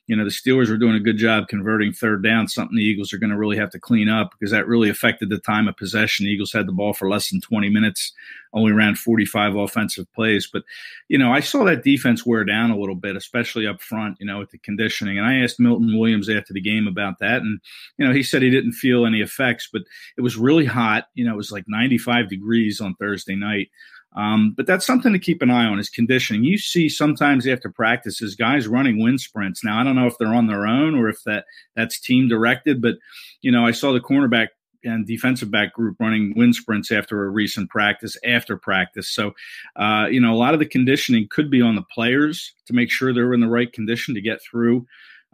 you 0.10 0.16
know, 0.16 0.24
the 0.24 0.32
Steelers 0.32 0.72
were 0.72 0.78
doing 0.78 0.96
a 0.96 1.00
good 1.00 1.18
job 1.18 1.50
converting 1.50 1.94
third 1.94 2.24
down, 2.24 2.48
something 2.48 2.76
the 2.76 2.84
Eagles 2.84 3.14
are 3.14 3.20
going 3.20 3.30
to 3.30 3.38
really 3.38 3.58
have 3.58 3.70
to 3.70 3.80
clean 3.80 4.10
up 4.10 4.32
because 4.32 4.50
that 4.50 4.68
really 4.68 4.90
affected 4.90 5.30
the 5.30 5.38
time 5.38 5.68
of 5.68 5.78
possession. 5.78 6.26
The 6.26 6.32
Eagles 6.32 6.52
had 6.52 6.66
the 6.66 6.72
ball 6.72 6.94
for 6.94 7.08
less 7.08 7.30
than 7.30 7.42
20 7.42 7.70
minutes, 7.70 8.12
only 8.52 8.72
ran 8.72 8.96
45 8.96 9.54
offensive 9.54 10.12
plays. 10.16 10.50
But, 10.52 10.64
you 11.10 11.20
know, 11.20 11.32
I 11.32 11.42
saw 11.42 11.64
that 11.66 11.84
defense 11.84 12.26
wear 12.26 12.44
down 12.44 12.72
a 12.72 12.80
little 12.80 12.96
bit, 12.96 13.16
especially 13.16 13.68
up 13.68 13.84
front, 13.84 14.18
you 14.20 14.26
know, 14.26 14.40
with 14.40 14.50
the 14.50 14.58
conditioning. 14.58 15.20
And 15.20 15.28
I 15.28 15.44
asked 15.44 15.60
Milton 15.60 15.96
Williams 15.96 16.28
after 16.28 16.54
the 16.54 16.62
game 16.62 16.88
about 16.88 17.20
that. 17.20 17.44
And, 17.44 17.60
you 18.00 18.08
know, 18.08 18.12
he 18.12 18.24
said 18.24 18.42
he 18.42 18.50
didn't 18.50 18.72
feel 18.72 19.06
any 19.06 19.22
effects, 19.22 19.70
but 19.72 19.84
it 20.18 20.22
was 20.22 20.38
really 20.38 20.66
hot. 20.66 21.10
You 21.14 21.26
know, 21.26 21.34
it 21.34 21.38
was 21.38 21.52
like 21.52 21.66
95 21.68 22.30
degrees 22.30 22.82
on 22.82 22.96
Thursday 22.96 23.36
night. 23.36 23.70
Um, 24.16 24.54
but 24.58 24.66
that's 24.66 24.86
something 24.86 25.14
to 25.14 25.20
keep 25.20 25.42
an 25.42 25.52
eye 25.52 25.66
on 25.66 25.80
is 25.80 25.90
conditioning. 25.90 26.44
You 26.44 26.58
see 26.58 26.90
sometimes 26.90 27.48
after 27.48 27.70
practices, 27.70 28.36
guys 28.36 28.68
running 28.68 29.02
wind 29.02 29.22
sprints. 29.22 29.64
Now 29.64 29.80
I 29.80 29.84
don't 29.84 29.96
know 29.96 30.08
if 30.08 30.18
they're 30.18 30.34
on 30.34 30.48
their 30.48 30.66
own 30.66 30.96
or 30.96 31.10
if 31.10 31.24
that 31.26 31.46
that's 31.76 32.00
team 32.00 32.28
directed, 32.28 32.82
but 32.82 32.96
you 33.42 33.52
know 33.52 33.66
I 33.66 33.72
saw 33.72 33.94
the 33.94 34.00
cornerback 34.00 34.48
and 34.84 35.06
defensive 35.06 35.52
back 35.52 35.74
group 35.74 35.98
running 36.00 36.34
wind 36.36 36.56
sprints 36.56 36.92
after 36.92 37.26
a 37.26 37.30
recent 37.30 37.70
practice 37.70 38.18
after 38.26 38.58
practice. 38.58 39.10
So, 39.10 39.34
uh, 39.76 40.08
you 40.10 40.20
know, 40.20 40.34
a 40.34 40.38
lot 40.38 40.54
of 40.54 40.60
the 40.60 40.66
conditioning 40.66 41.28
could 41.30 41.52
be 41.52 41.62
on 41.62 41.76
the 41.76 41.86
players 41.94 42.54
to 42.68 42.74
make 42.74 42.90
sure 42.90 43.14
they're 43.14 43.34
in 43.34 43.42
the 43.42 43.48
right 43.48 43.72
condition 43.72 44.16
to 44.16 44.22
get 44.22 44.42
through. 44.42 44.86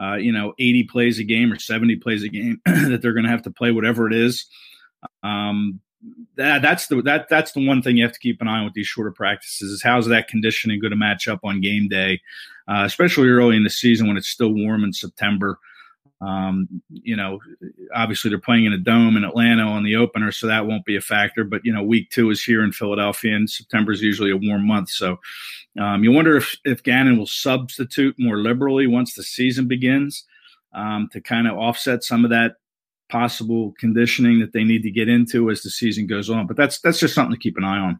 Uh, 0.01 0.15
you 0.15 0.31
know, 0.31 0.53
80 0.59 0.83
plays 0.85 1.19
a 1.19 1.23
game 1.23 1.53
or 1.53 1.59
70 1.59 1.97
plays 1.97 2.23
a 2.23 2.27
game 2.27 2.59
that 2.65 2.99
they're 3.01 3.13
going 3.13 3.25
to 3.25 3.31
have 3.31 3.43
to 3.43 3.51
play 3.51 3.71
whatever 3.71 4.07
it 4.07 4.13
is. 4.13 4.45
Um, 5.23 5.79
that 6.35 6.61
that's 6.61 6.87
the 6.87 7.01
that 7.01 7.27
that's 7.29 7.53
the 7.53 7.65
one 7.65 7.81
thing 7.81 7.97
you 7.97 8.03
have 8.03 8.13
to 8.13 8.19
keep 8.19 8.41
an 8.41 8.47
eye 8.47 8.59
on 8.59 8.65
with 8.65 8.73
these 8.73 8.87
shorter 8.87 9.11
practices 9.11 9.71
is 9.71 9.81
how's 9.81 10.07
that 10.07 10.27
conditioning 10.27 10.79
going 10.79 10.91
to 10.91 10.97
match 10.97 11.27
up 11.27 11.39
on 11.43 11.61
game 11.61 11.87
day, 11.87 12.21
uh, 12.67 12.83
especially 12.85 13.29
early 13.29 13.55
in 13.55 13.63
the 13.63 13.69
season 13.69 14.07
when 14.07 14.17
it's 14.17 14.27
still 14.27 14.53
warm 14.53 14.83
in 14.83 14.93
September. 14.93 15.57
Um, 16.21 16.81
you 16.89 17.15
know, 17.15 17.39
obviously 17.93 18.29
they're 18.29 18.39
playing 18.39 18.65
in 18.65 18.73
a 18.73 18.77
dome 18.77 19.17
in 19.17 19.25
Atlanta 19.25 19.63
on 19.63 19.83
the 19.83 19.95
opener, 19.95 20.31
so 20.31 20.47
that 20.47 20.65
won't 20.65 20.85
be 20.85 20.95
a 20.95 21.01
factor. 21.01 21.43
But 21.43 21.65
you 21.65 21.73
know, 21.73 21.83
week 21.83 22.09
two 22.09 22.29
is 22.29 22.43
here 22.43 22.63
in 22.63 22.71
Philadelphia, 22.71 23.35
and 23.35 23.49
September 23.49 23.91
is 23.91 24.01
usually 24.01 24.31
a 24.31 24.37
warm 24.37 24.65
month, 24.65 24.89
so 24.89 25.19
um, 25.79 26.03
you 26.03 26.11
wonder 26.11 26.37
if 26.37 26.55
if 26.65 26.83
Gannon 26.83 27.17
will 27.17 27.27
substitute 27.27 28.15
more 28.17 28.37
liberally 28.37 28.87
once 28.87 29.13
the 29.13 29.23
season 29.23 29.67
begins 29.67 30.25
um, 30.73 31.09
to 31.11 31.21
kind 31.21 31.47
of 31.47 31.57
offset 31.57 32.03
some 32.03 32.23
of 32.23 32.31
that 32.31 32.55
possible 33.09 33.73
conditioning 33.79 34.39
that 34.39 34.53
they 34.53 34.63
need 34.63 34.83
to 34.83 34.91
get 34.91 35.07
into 35.07 35.49
as 35.49 35.61
the 35.61 35.69
season 35.69 36.07
goes 36.07 36.29
on. 36.29 36.47
But 36.47 36.57
that's 36.57 36.79
that's 36.79 36.99
just 36.99 37.13
something 37.13 37.35
to 37.35 37.39
keep 37.39 37.57
an 37.57 37.63
eye 37.63 37.77
on. 37.77 37.99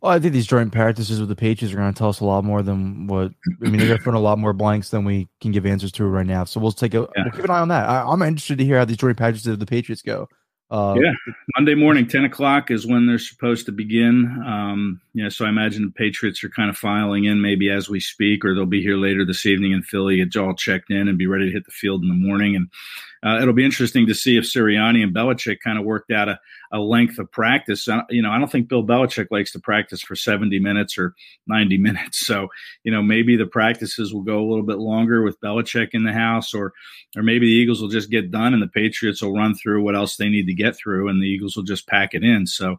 Well, 0.00 0.12
I 0.12 0.20
think 0.20 0.32
these 0.32 0.46
joint 0.46 0.72
practices 0.72 1.18
with 1.18 1.28
the 1.28 1.34
Patriots 1.34 1.74
are 1.74 1.78
going 1.78 1.92
to 1.92 1.98
tell 1.98 2.08
us 2.08 2.20
a 2.20 2.24
lot 2.24 2.44
more 2.44 2.62
than 2.62 3.08
what 3.08 3.32
I 3.64 3.68
mean. 3.68 3.78
They're 3.78 3.98
going 3.98 4.12
to 4.12 4.16
a 4.16 4.18
lot 4.18 4.38
more 4.38 4.52
blanks 4.52 4.90
than 4.90 5.04
we 5.04 5.28
can 5.40 5.50
give 5.50 5.66
answers 5.66 5.90
to 5.92 6.04
right 6.04 6.26
now. 6.26 6.44
So 6.44 6.60
we'll 6.60 6.70
take 6.70 6.94
a 6.94 7.08
yeah. 7.16 7.24
we'll 7.24 7.32
keep 7.32 7.44
an 7.44 7.50
eye 7.50 7.58
on 7.58 7.68
that. 7.68 7.88
I, 7.88 8.12
am 8.12 8.22
interested 8.22 8.58
to 8.58 8.64
hear 8.64 8.78
how 8.78 8.84
these 8.84 8.96
joint 8.96 9.16
practices 9.16 9.48
of 9.48 9.58
the 9.58 9.66
Patriots 9.66 10.02
go. 10.02 10.28
Uh, 10.70 10.94
yeah, 11.00 11.12
Monday 11.56 11.74
morning, 11.74 12.06
ten 12.06 12.24
o'clock 12.24 12.70
is 12.70 12.86
when 12.86 13.06
they're 13.06 13.18
supposed 13.18 13.66
to 13.66 13.72
begin. 13.72 14.26
Um, 14.46 15.00
yeah, 15.14 15.30
so 15.30 15.46
I 15.46 15.48
imagine 15.48 15.82
the 15.82 15.90
Patriots 15.90 16.44
are 16.44 16.50
kind 16.50 16.68
of 16.70 16.76
filing 16.76 17.24
in 17.24 17.40
maybe 17.40 17.70
as 17.70 17.88
we 17.88 17.98
speak, 17.98 18.44
or 18.44 18.54
they'll 18.54 18.66
be 18.66 18.82
here 18.82 18.98
later 18.98 19.24
this 19.24 19.46
evening 19.46 19.72
in 19.72 19.82
Philly, 19.82 20.22
get 20.22 20.36
all 20.36 20.54
checked 20.54 20.90
in, 20.90 21.08
and 21.08 21.18
be 21.18 21.26
ready 21.26 21.46
to 21.46 21.52
hit 21.52 21.64
the 21.64 21.72
field 21.72 22.02
in 22.02 22.08
the 22.08 22.14
morning. 22.14 22.54
And 22.54 22.68
uh, 23.24 23.38
it'll 23.40 23.54
be 23.54 23.64
interesting 23.64 24.06
to 24.06 24.14
see 24.14 24.36
if 24.36 24.44
Sirianni 24.44 25.02
and 25.02 25.14
Belichick 25.14 25.58
kind 25.60 25.78
of 25.78 25.84
worked 25.84 26.10
out 26.10 26.28
a, 26.28 26.38
a 26.72 26.78
length 26.78 27.18
of 27.18 27.30
practice. 27.30 27.88
Uh, 27.88 28.02
you 28.10 28.22
know, 28.22 28.30
I 28.30 28.38
don't 28.38 28.50
think 28.50 28.68
Bill 28.68 28.84
Belichick 28.84 29.28
likes 29.30 29.52
to 29.52 29.58
practice 29.58 30.00
for 30.00 30.14
70 30.14 30.58
minutes 30.60 30.96
or 30.96 31.14
90 31.46 31.78
minutes. 31.78 32.24
So, 32.26 32.48
you 32.84 32.92
know, 32.92 33.02
maybe 33.02 33.36
the 33.36 33.46
practices 33.46 34.12
will 34.14 34.22
go 34.22 34.38
a 34.38 34.48
little 34.48 34.64
bit 34.64 34.78
longer 34.78 35.22
with 35.22 35.40
Belichick 35.40 35.90
in 35.92 36.04
the 36.04 36.12
house, 36.12 36.54
or 36.54 36.72
or 37.16 37.22
maybe 37.22 37.46
the 37.46 37.52
Eagles 37.52 37.80
will 37.80 37.88
just 37.88 38.10
get 38.10 38.30
done 38.30 38.54
and 38.54 38.62
the 38.62 38.68
Patriots 38.68 39.22
will 39.22 39.34
run 39.34 39.54
through 39.54 39.82
what 39.82 39.96
else 39.96 40.16
they 40.16 40.28
need 40.28 40.46
to 40.46 40.54
get 40.54 40.76
through, 40.76 41.08
and 41.08 41.22
the 41.22 41.26
Eagles 41.26 41.56
will 41.56 41.64
just 41.64 41.86
pack 41.86 42.14
it 42.14 42.24
in. 42.24 42.46
So. 42.46 42.78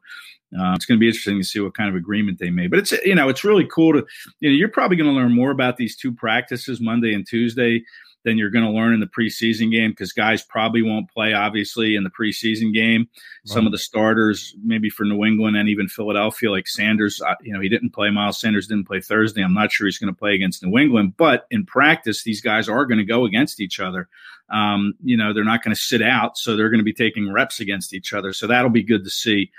Uh, 0.51 0.73
it's 0.73 0.85
going 0.85 0.97
to 0.97 0.99
be 0.99 1.05
interesting 1.05 1.37
to 1.37 1.43
see 1.43 1.59
what 1.59 1.75
kind 1.75 1.91
of 1.91 1.95
agreement 1.95 2.39
they 2.39 2.49
made, 2.49 2.71
but 2.71 2.79
it's 2.79 2.91
you 3.05 3.13
know 3.13 3.29
it's 3.29 3.43
really 3.43 3.67
cool 3.67 3.93
to 3.93 4.03
you 4.39 4.49
know 4.49 4.55
you're 4.55 4.67
probably 4.67 4.97
going 4.97 5.07
to 5.07 5.15
learn 5.15 5.31
more 5.31 5.51
about 5.51 5.77
these 5.77 5.95
two 5.95 6.11
practices 6.11 6.81
Monday 6.81 7.13
and 7.13 7.27
Tuesday 7.27 7.83
than 8.29 8.37
you're 8.37 8.51
going 8.51 8.65
to 8.65 8.71
learn 8.71 8.93
in 8.93 8.99
the 8.99 9.07
preseason 9.07 9.71
game 9.71 9.89
because 9.89 10.13
guys 10.13 10.43
probably 10.43 10.83
won't 10.83 11.09
play, 11.09 11.33
obviously, 11.33 11.95
in 11.95 12.03
the 12.03 12.11
preseason 12.11 12.73
game. 12.73 13.01
Right. 13.09 13.53
Some 13.53 13.65
of 13.65 13.71
the 13.71 13.77
starters, 13.79 14.55
maybe 14.63 14.89
for 14.89 15.03
New 15.03 15.25
England 15.25 15.57
and 15.57 15.67
even 15.67 15.87
Philadelphia, 15.87 16.51
like 16.51 16.67
Sanders, 16.67 17.21
uh, 17.21 17.33
you 17.41 17.51
know, 17.51 17.59
he 17.59 17.69
didn't 17.69 17.89
play. 17.89 18.11
Miles 18.11 18.39
Sanders 18.39 18.67
didn't 18.67 18.85
play 18.85 19.01
Thursday. 19.01 19.43
I'm 19.43 19.53
not 19.53 19.71
sure 19.71 19.87
he's 19.87 19.97
going 19.97 20.13
to 20.13 20.17
play 20.17 20.35
against 20.35 20.63
New 20.63 20.77
England, 20.77 21.17
but 21.17 21.47
in 21.49 21.65
practice, 21.65 22.23
these 22.23 22.41
guys 22.41 22.69
are 22.69 22.85
going 22.85 22.99
to 22.99 23.05
go 23.05 23.25
against 23.25 23.59
each 23.59 23.79
other. 23.79 24.07
Um, 24.51 24.93
you 25.03 25.17
know, 25.17 25.33
they're 25.33 25.43
not 25.43 25.63
going 25.63 25.75
to 25.75 25.81
sit 25.81 26.01
out, 26.01 26.37
so 26.37 26.55
they're 26.55 26.69
going 26.69 26.79
to 26.79 26.83
be 26.83 26.93
taking 26.93 27.31
reps 27.31 27.59
against 27.59 27.93
each 27.93 28.13
other. 28.13 28.31
So 28.31 28.47
that'll 28.47 28.69
be 28.69 28.83
good 28.83 29.03
to 29.03 29.09
see. 29.09 29.51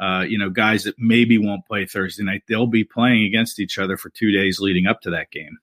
Uh, 0.00 0.24
you 0.26 0.38
know, 0.38 0.48
guys 0.48 0.84
that 0.84 0.94
maybe 0.98 1.38
won't 1.38 1.66
play 1.66 1.84
Thursday 1.84 2.22
night, 2.22 2.42
they'll 2.48 2.66
be 2.66 2.84
playing 2.84 3.24
against 3.24 3.60
each 3.60 3.78
other 3.78 3.96
for 3.96 4.08
two 4.10 4.32
days 4.32 4.58
leading 4.58 4.86
up 4.86 5.00
to 5.02 5.10
that 5.10 5.30
game. 5.30 5.58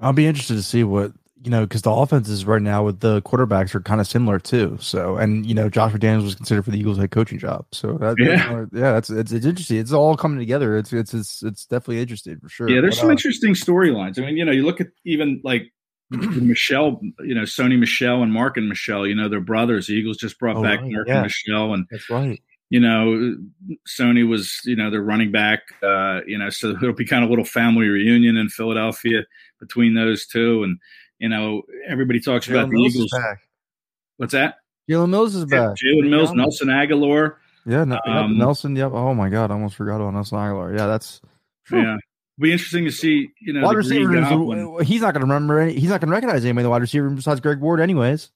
I'll 0.00 0.12
be 0.12 0.26
interested 0.26 0.54
to 0.54 0.62
see 0.62 0.84
what 0.84 1.12
you 1.42 1.50
know 1.50 1.64
because 1.64 1.82
the 1.82 1.90
offenses 1.90 2.44
right 2.44 2.60
now 2.60 2.84
with 2.84 3.00
the 3.00 3.22
quarterbacks 3.22 3.74
are 3.74 3.80
kind 3.80 4.00
of 4.00 4.06
similar 4.06 4.38
too. 4.38 4.76
So 4.80 5.16
and 5.16 5.46
you 5.46 5.54
know 5.54 5.68
Josh 5.68 5.92
McDaniels 5.92 6.24
was 6.24 6.34
considered 6.34 6.64
for 6.64 6.70
the 6.70 6.78
Eagles 6.78 6.98
head 6.98 7.10
coaching 7.10 7.38
job. 7.38 7.66
So 7.72 7.94
that, 7.98 8.16
yeah, 8.18 8.64
yeah, 8.72 8.92
that's 8.92 9.10
it's, 9.10 9.32
it's 9.32 9.46
interesting. 9.46 9.78
It's 9.78 9.92
all 9.92 10.16
coming 10.16 10.38
together. 10.38 10.76
It's 10.76 10.92
it's 10.92 11.14
it's, 11.14 11.42
it's 11.42 11.66
definitely 11.66 12.00
interesting 12.00 12.38
for 12.40 12.48
sure. 12.48 12.68
Yeah, 12.68 12.80
there's 12.80 12.98
some 12.98 13.10
interesting 13.10 13.54
storylines. 13.54 14.18
I 14.18 14.26
mean, 14.26 14.36
you 14.36 14.44
know, 14.44 14.52
you 14.52 14.64
look 14.64 14.80
at 14.80 14.88
even 15.04 15.40
like 15.44 15.72
Michel, 16.10 17.00
you 17.20 17.34
know, 17.34 17.42
Sony 17.42 17.78
Michel 17.78 18.22
and 18.22 18.32
Marken 18.32 18.68
Michel, 18.68 19.06
you 19.06 19.14
know, 19.14 19.28
they're 19.28 19.40
brothers. 19.40 19.86
The 19.86 19.94
Eagles 19.94 20.16
just 20.16 20.38
brought 20.38 20.56
oh, 20.56 20.62
back 20.62 20.80
right, 20.80 20.90
Mark 20.90 21.08
yeah. 21.08 21.14
and 21.14 21.22
Michel, 21.22 21.74
and 21.74 21.86
that's 21.90 22.10
right 22.10 22.40
you 22.70 22.80
know, 22.80 23.36
Sony 23.86 24.28
was, 24.28 24.60
you 24.64 24.74
know, 24.74 24.90
the 24.90 25.00
running 25.00 25.30
back, 25.30 25.60
uh, 25.82 26.20
you 26.26 26.36
know, 26.36 26.50
so 26.50 26.70
it'll 26.82 26.92
be 26.92 27.04
kind 27.04 27.22
of 27.22 27.28
a 27.28 27.32
little 27.32 27.44
family 27.44 27.88
reunion 27.88 28.36
in 28.36 28.48
Philadelphia 28.48 29.22
between 29.60 29.94
those 29.94 30.26
two. 30.26 30.62
And, 30.62 30.78
you 31.18 31.28
know, 31.28 31.62
everybody 31.88 32.20
talks 32.20 32.46
Jalen 32.46 32.52
about 32.52 32.70
the 32.70 32.76
Eagles. 32.76 33.14
What's 34.16 34.32
that? 34.32 34.56
Jalen 34.88 35.10
Mills 35.10 35.34
is 35.34 35.44
back. 35.44 35.76
Jalen 35.76 36.08
Mills, 36.08 36.32
Nelson 36.32 36.68
Agholor. 36.68 37.36
Yeah, 37.66 37.84
no, 37.84 37.98
um, 38.06 38.38
Nelson. 38.38 38.76
Yep. 38.76 38.92
Oh 38.92 39.14
my 39.14 39.28
God, 39.28 39.50
I 39.50 39.54
almost 39.54 39.74
forgot 39.74 39.96
about 39.96 40.14
Nelson 40.14 40.38
Agholor. 40.38 40.78
Yeah, 40.78 40.86
that's. 40.86 41.20
Whew. 41.68 41.82
Yeah, 41.82 41.96
be 42.38 42.52
interesting 42.52 42.84
to 42.84 42.92
see. 42.92 43.30
You 43.40 43.54
know, 43.54 43.62
wide 43.62 43.76
receiver. 43.76 44.82
He's 44.84 45.00
not 45.00 45.14
going 45.14 45.26
to 45.26 45.26
remember. 45.26 45.58
Any, 45.58 45.74
he's 45.74 45.90
not 45.90 46.00
going 46.00 46.08
to 46.08 46.14
recognize 46.14 46.44
anybody 46.44 46.60
in 46.60 46.64
the 46.64 46.70
wide 46.70 46.82
receiver 46.82 47.06
room 47.06 47.16
besides 47.16 47.40
Greg 47.40 47.58
Ward, 47.58 47.80
anyways. 47.80 48.30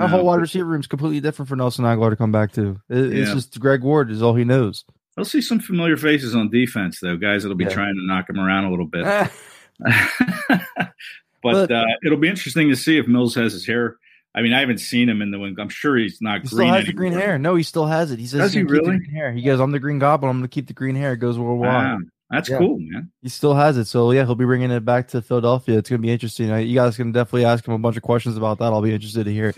Our 0.00 0.08
no, 0.08 0.16
whole 0.16 0.24
wide 0.24 0.40
receiver 0.40 0.64
room 0.64 0.80
is 0.80 0.88
completely 0.88 1.20
different 1.20 1.48
for 1.48 1.54
Nelson 1.54 1.84
Agholor 1.84 2.10
to 2.10 2.16
come 2.16 2.32
back 2.32 2.52
to. 2.54 2.80
It, 2.88 3.12
yeah. 3.12 3.22
It's 3.22 3.32
just 3.32 3.60
Greg 3.60 3.82
Ward 3.82 4.10
is 4.10 4.22
all 4.22 4.34
he 4.34 4.44
knows. 4.44 4.84
I'll 5.16 5.24
see 5.24 5.40
some 5.40 5.60
familiar 5.60 5.96
faces 5.96 6.34
on 6.34 6.50
defense, 6.50 6.98
though. 7.00 7.16
Guys 7.16 7.44
that'll 7.44 7.56
be 7.56 7.64
yeah. 7.64 7.70
trying 7.70 7.94
to 7.94 8.04
knock 8.04 8.28
him 8.28 8.40
around 8.40 8.64
a 8.64 8.70
little 8.70 8.86
bit. 8.86 9.04
but, 11.42 11.70
uh, 11.70 11.84
it'll 12.04 12.18
be 12.18 12.28
interesting 12.28 12.68
to 12.68 12.76
see 12.76 12.98
if 12.98 13.06
Mills 13.06 13.34
has 13.34 13.52
his 13.52 13.66
hair. 13.66 13.96
I 14.36 14.42
mean, 14.42 14.52
I 14.52 14.60
haven't 14.60 14.78
seen 14.78 15.08
him 15.08 15.22
in 15.22 15.30
the 15.30 15.38
wing. 15.38 15.54
I'm 15.60 15.68
sure 15.68 15.96
he's 15.96 16.20
not 16.20 16.42
he 16.42 16.48
green. 16.48 16.48
Still 16.48 16.58
has 16.66 16.74
anymore. 16.74 16.86
the 16.86 16.92
green 16.92 17.12
hair. 17.12 17.38
No, 17.38 17.54
he 17.54 17.62
still 17.62 17.86
has 17.86 18.10
it. 18.10 18.18
He 18.18 18.26
says 18.26 18.40
Does 18.40 18.52
he 18.52 18.64
really? 18.64 18.98
green 18.98 19.10
hair. 19.10 19.32
He 19.32 19.42
goes, 19.42 19.60
"I'm 19.60 19.70
the 19.70 19.78
Green 19.78 20.00
Goblin. 20.00 20.30
I'm 20.30 20.38
going 20.38 20.48
to 20.48 20.52
keep 20.52 20.66
the 20.66 20.72
green 20.72 20.96
hair." 20.96 21.12
It 21.12 21.18
goes 21.18 21.38
worldwide. 21.38 21.68
Wow. 21.68 21.98
That's 22.30 22.48
yeah. 22.48 22.58
cool, 22.58 22.78
man. 22.80 23.12
He 23.22 23.28
still 23.28 23.54
has 23.54 23.76
it. 23.76 23.84
So 23.84 24.10
yeah, 24.10 24.24
he'll 24.24 24.34
be 24.34 24.44
bringing 24.44 24.72
it 24.72 24.84
back 24.84 25.08
to 25.08 25.22
Philadelphia. 25.22 25.78
It's 25.78 25.88
going 25.88 26.00
to 26.00 26.06
be 26.06 26.12
interesting. 26.12 26.48
You 26.66 26.74
guys 26.74 26.96
can 26.96 27.12
definitely 27.12 27.44
ask 27.44 27.66
him 27.66 27.74
a 27.74 27.78
bunch 27.78 27.96
of 27.96 28.02
questions 28.02 28.36
about 28.36 28.58
that. 28.58 28.72
I'll 28.72 28.82
be 28.82 28.92
interested 28.92 29.24
to 29.24 29.32
hear. 29.32 29.54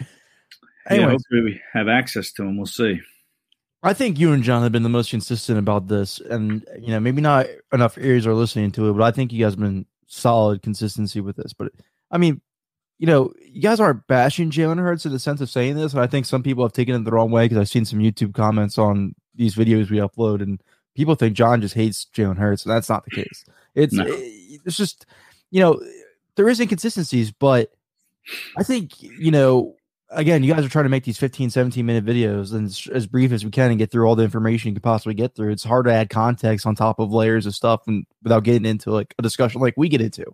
Anyway, 0.89 1.05
yeah, 1.05 1.11
hopefully 1.11 1.43
we 1.43 1.61
have 1.73 1.89
access 1.89 2.31
to 2.33 2.43
him. 2.45 2.57
We'll 2.57 2.67
see. 2.67 3.01
I 3.83 3.93
think 3.93 4.19
you 4.19 4.33
and 4.33 4.43
John 4.43 4.63
have 4.63 4.73
been 4.73 4.83
the 4.83 4.89
most 4.89 5.11
consistent 5.11 5.59
about 5.59 5.89
this, 5.89 6.21
and 6.21 6.67
you 6.79 6.89
know 6.89 7.01
maybe 7.01 7.23
not 7.23 7.47
enough 7.73 7.97
ears 7.99 8.27
are 8.27 8.35
listening 8.35 8.73
to 8.73 8.91
it, 8.91 8.93
but 8.93 9.03
I 9.03 9.11
think 9.11 9.33
you 9.33 9.43
guys 9.43 9.53
have 9.53 9.61
been 9.61 9.87
solid 10.07 10.63
consistency 10.63 11.21
with 11.21 11.37
this. 11.37 11.53
But 11.53 11.73
I 12.11 12.19
mean, 12.19 12.41
you 12.99 13.07
know, 13.07 13.33
you 13.41 13.61
guys 13.61 13.81
aren't 13.81 14.07
bashing 14.07 14.51
Jalen 14.51 14.79
Hurts 14.79 15.05
in 15.05 15.13
the 15.13 15.19
sense 15.19 15.41
of 15.41 15.51
saying 15.51 15.77
this, 15.77 15.93
and 15.93 16.01
I 16.01 16.07
think 16.07 16.27
some 16.27 16.43
people 16.43 16.65
have 16.65 16.73
taken 16.73 16.95
it 16.95 17.05
the 17.05 17.11
wrong 17.11 17.31
way 17.31 17.45
because 17.45 17.59
I've 17.59 17.69
seen 17.69 17.85
some 17.85 17.99
YouTube 17.99 18.35
comments 18.35 18.79
on 18.79 19.15
these 19.35 19.55
videos 19.55 19.91
we 19.91 19.99
upload, 19.99 20.43
and 20.43 20.63
people 20.95 21.15
think 21.15 21.37
John 21.37 21.61
just 21.61 21.75
hates 21.75 22.07
Jalen 22.15 22.39
Hurts, 22.39 22.65
and 22.65 22.75
that's 22.75 22.89
not 22.89 23.05
the 23.05 23.11
case. 23.11 23.45
It's 23.75 23.93
no. 23.93 24.05
Eh, 24.05 24.59
it's 24.65 24.77
just 24.77 25.07
you 25.51 25.61
know 25.61 25.81
there 26.37 26.49
is 26.49 26.61
inconsistencies, 26.61 27.31
but 27.31 27.71
I 28.57 28.63
think 28.63 29.03
you 29.03 29.31
know 29.31 29.76
again, 30.11 30.43
you 30.43 30.53
guys 30.53 30.65
are 30.65 30.69
trying 30.69 30.85
to 30.85 30.91
make 30.91 31.05
these 31.05 31.19
15, 31.19 31.51
17 31.51 31.85
minute 31.85 32.05
videos 32.05 32.53
and 32.53 32.67
as, 32.67 32.89
as 32.93 33.07
brief 33.07 33.33
as 33.33 33.45
we 33.45 33.51
can 33.51 33.71
and 33.71 33.79
get 33.79 33.91
through 33.91 34.07
all 34.07 34.17
the 34.17 34.25
information 34.25 34.69
you 34.69 34.75
can 34.75 34.83
possibly 34.83 35.15
get 35.15 35.35
through. 35.35 35.51
It's 35.51 35.65
hard 35.65 35.87
to 35.87 35.93
add 35.93 36.11
context 36.11 36.67
on 36.67 36.75
top 36.75 36.99
of 36.99 37.13
layers 37.13 37.47
of 37.47 37.55
stuff 37.55 37.83
and 37.87 38.07
without 38.23 38.45
getting 38.45 38.67
into 38.67 38.91
like 38.91 39.15
a 39.19 39.23
discussion 39.23 39.61
like 39.61 39.75
we 39.77 39.89
get 39.89 40.01
into. 40.01 40.25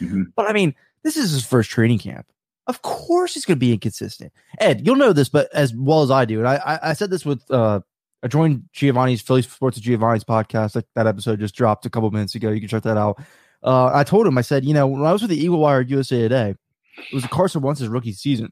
Mm-hmm. 0.00 0.22
But 0.36 0.48
I 0.48 0.52
mean, 0.52 0.74
this 1.02 1.16
is 1.16 1.32
his 1.32 1.44
first 1.44 1.70
training 1.70 1.98
camp. 1.98 2.26
Of 2.66 2.80
course, 2.82 3.34
he's 3.34 3.44
going 3.44 3.56
to 3.56 3.60
be 3.60 3.74
inconsistent. 3.74 4.32
Ed, 4.58 4.86
you'll 4.86 4.96
know 4.96 5.12
this, 5.12 5.28
but 5.28 5.52
as 5.52 5.74
well 5.74 6.02
as 6.02 6.10
I 6.10 6.24
do, 6.24 6.38
and 6.38 6.48
I, 6.48 6.56
I, 6.56 6.90
I 6.90 6.92
said 6.94 7.10
this 7.10 7.24
with 7.24 7.42
uh, 7.50 7.80
I 8.22 8.28
joined 8.28 8.70
Giovanni's 8.72 9.20
Philly 9.20 9.42
Sports 9.42 9.76
of 9.76 9.82
Giovanni's 9.82 10.24
podcast. 10.24 10.72
That, 10.72 10.86
that 10.94 11.06
episode 11.06 11.40
just 11.40 11.54
dropped 11.54 11.84
a 11.84 11.90
couple 11.90 12.10
minutes 12.10 12.34
ago. 12.34 12.50
You 12.50 12.60
can 12.60 12.70
check 12.70 12.84
that 12.84 12.96
out. 12.96 13.22
Uh, 13.62 13.90
I 13.92 14.02
told 14.02 14.26
him, 14.26 14.38
I 14.38 14.40
said, 14.40 14.64
you 14.64 14.72
know, 14.72 14.86
when 14.86 15.04
I 15.04 15.12
was 15.12 15.20
with 15.20 15.30
the 15.30 15.38
Eagle 15.38 15.58
Wire 15.58 15.82
USA 15.82 16.22
Today, 16.22 16.54
it 16.96 17.14
was 17.14 17.26
Carson 17.26 17.60
Wentz's 17.60 17.88
rookie 17.88 18.12
season. 18.12 18.50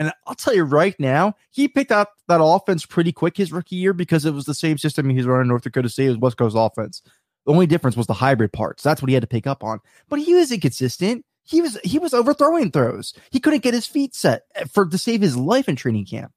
And 0.00 0.10
I'll 0.26 0.34
tell 0.34 0.54
you 0.54 0.64
right 0.64 0.98
now, 0.98 1.34
he 1.50 1.68
picked 1.68 1.92
out 1.92 2.08
that 2.26 2.42
offense 2.42 2.86
pretty 2.86 3.12
quick 3.12 3.36
his 3.36 3.52
rookie 3.52 3.76
year 3.76 3.92
because 3.92 4.24
it 4.24 4.32
was 4.32 4.46
the 4.46 4.54
same 4.54 4.78
system 4.78 5.10
he 5.10 5.16
was 5.18 5.26
running 5.26 5.48
North 5.48 5.62
Dakota 5.62 5.90
State 5.90 6.08
as 6.08 6.16
West 6.16 6.38
Coast 6.38 6.56
offense. 6.58 7.02
The 7.44 7.52
only 7.52 7.66
difference 7.66 7.98
was 7.98 8.06
the 8.06 8.14
hybrid 8.14 8.50
parts. 8.50 8.82
That's 8.82 9.02
what 9.02 9.10
he 9.10 9.14
had 9.14 9.22
to 9.22 9.26
pick 9.26 9.46
up 9.46 9.62
on. 9.62 9.78
But 10.08 10.20
he 10.20 10.32
was 10.32 10.52
inconsistent. 10.52 11.26
He 11.42 11.60
was 11.60 11.78
he 11.84 11.98
was 11.98 12.14
overthrowing 12.14 12.70
throws. 12.70 13.12
He 13.30 13.40
couldn't 13.40 13.62
get 13.62 13.74
his 13.74 13.86
feet 13.86 14.14
set 14.14 14.44
eh, 14.54 14.64
for 14.72 14.86
to 14.86 14.96
save 14.96 15.20
his 15.20 15.36
life 15.36 15.68
in 15.68 15.76
training 15.76 16.06
camp. 16.06 16.32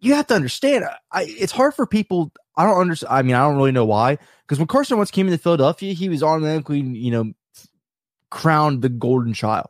You 0.00 0.14
have 0.14 0.26
to 0.26 0.34
understand. 0.34 0.86
I, 1.12 1.22
it's 1.22 1.52
hard 1.52 1.74
for 1.74 1.86
people. 1.86 2.32
I 2.56 2.64
don't 2.64 2.80
understand. 2.80 3.12
I 3.12 3.22
mean, 3.22 3.36
I 3.36 3.44
don't 3.46 3.56
really 3.56 3.70
know 3.70 3.84
why. 3.84 4.18
Because 4.42 4.58
when 4.58 4.66
Carson 4.66 4.96
Wentz 4.96 5.12
came 5.12 5.28
into 5.28 5.38
Philadelphia, 5.38 5.92
he 5.92 6.08
was 6.08 6.24
automatically, 6.24 6.80
you 6.80 7.12
know, 7.12 7.32
crowned 8.30 8.82
the 8.82 8.88
golden 8.88 9.34
child. 9.34 9.68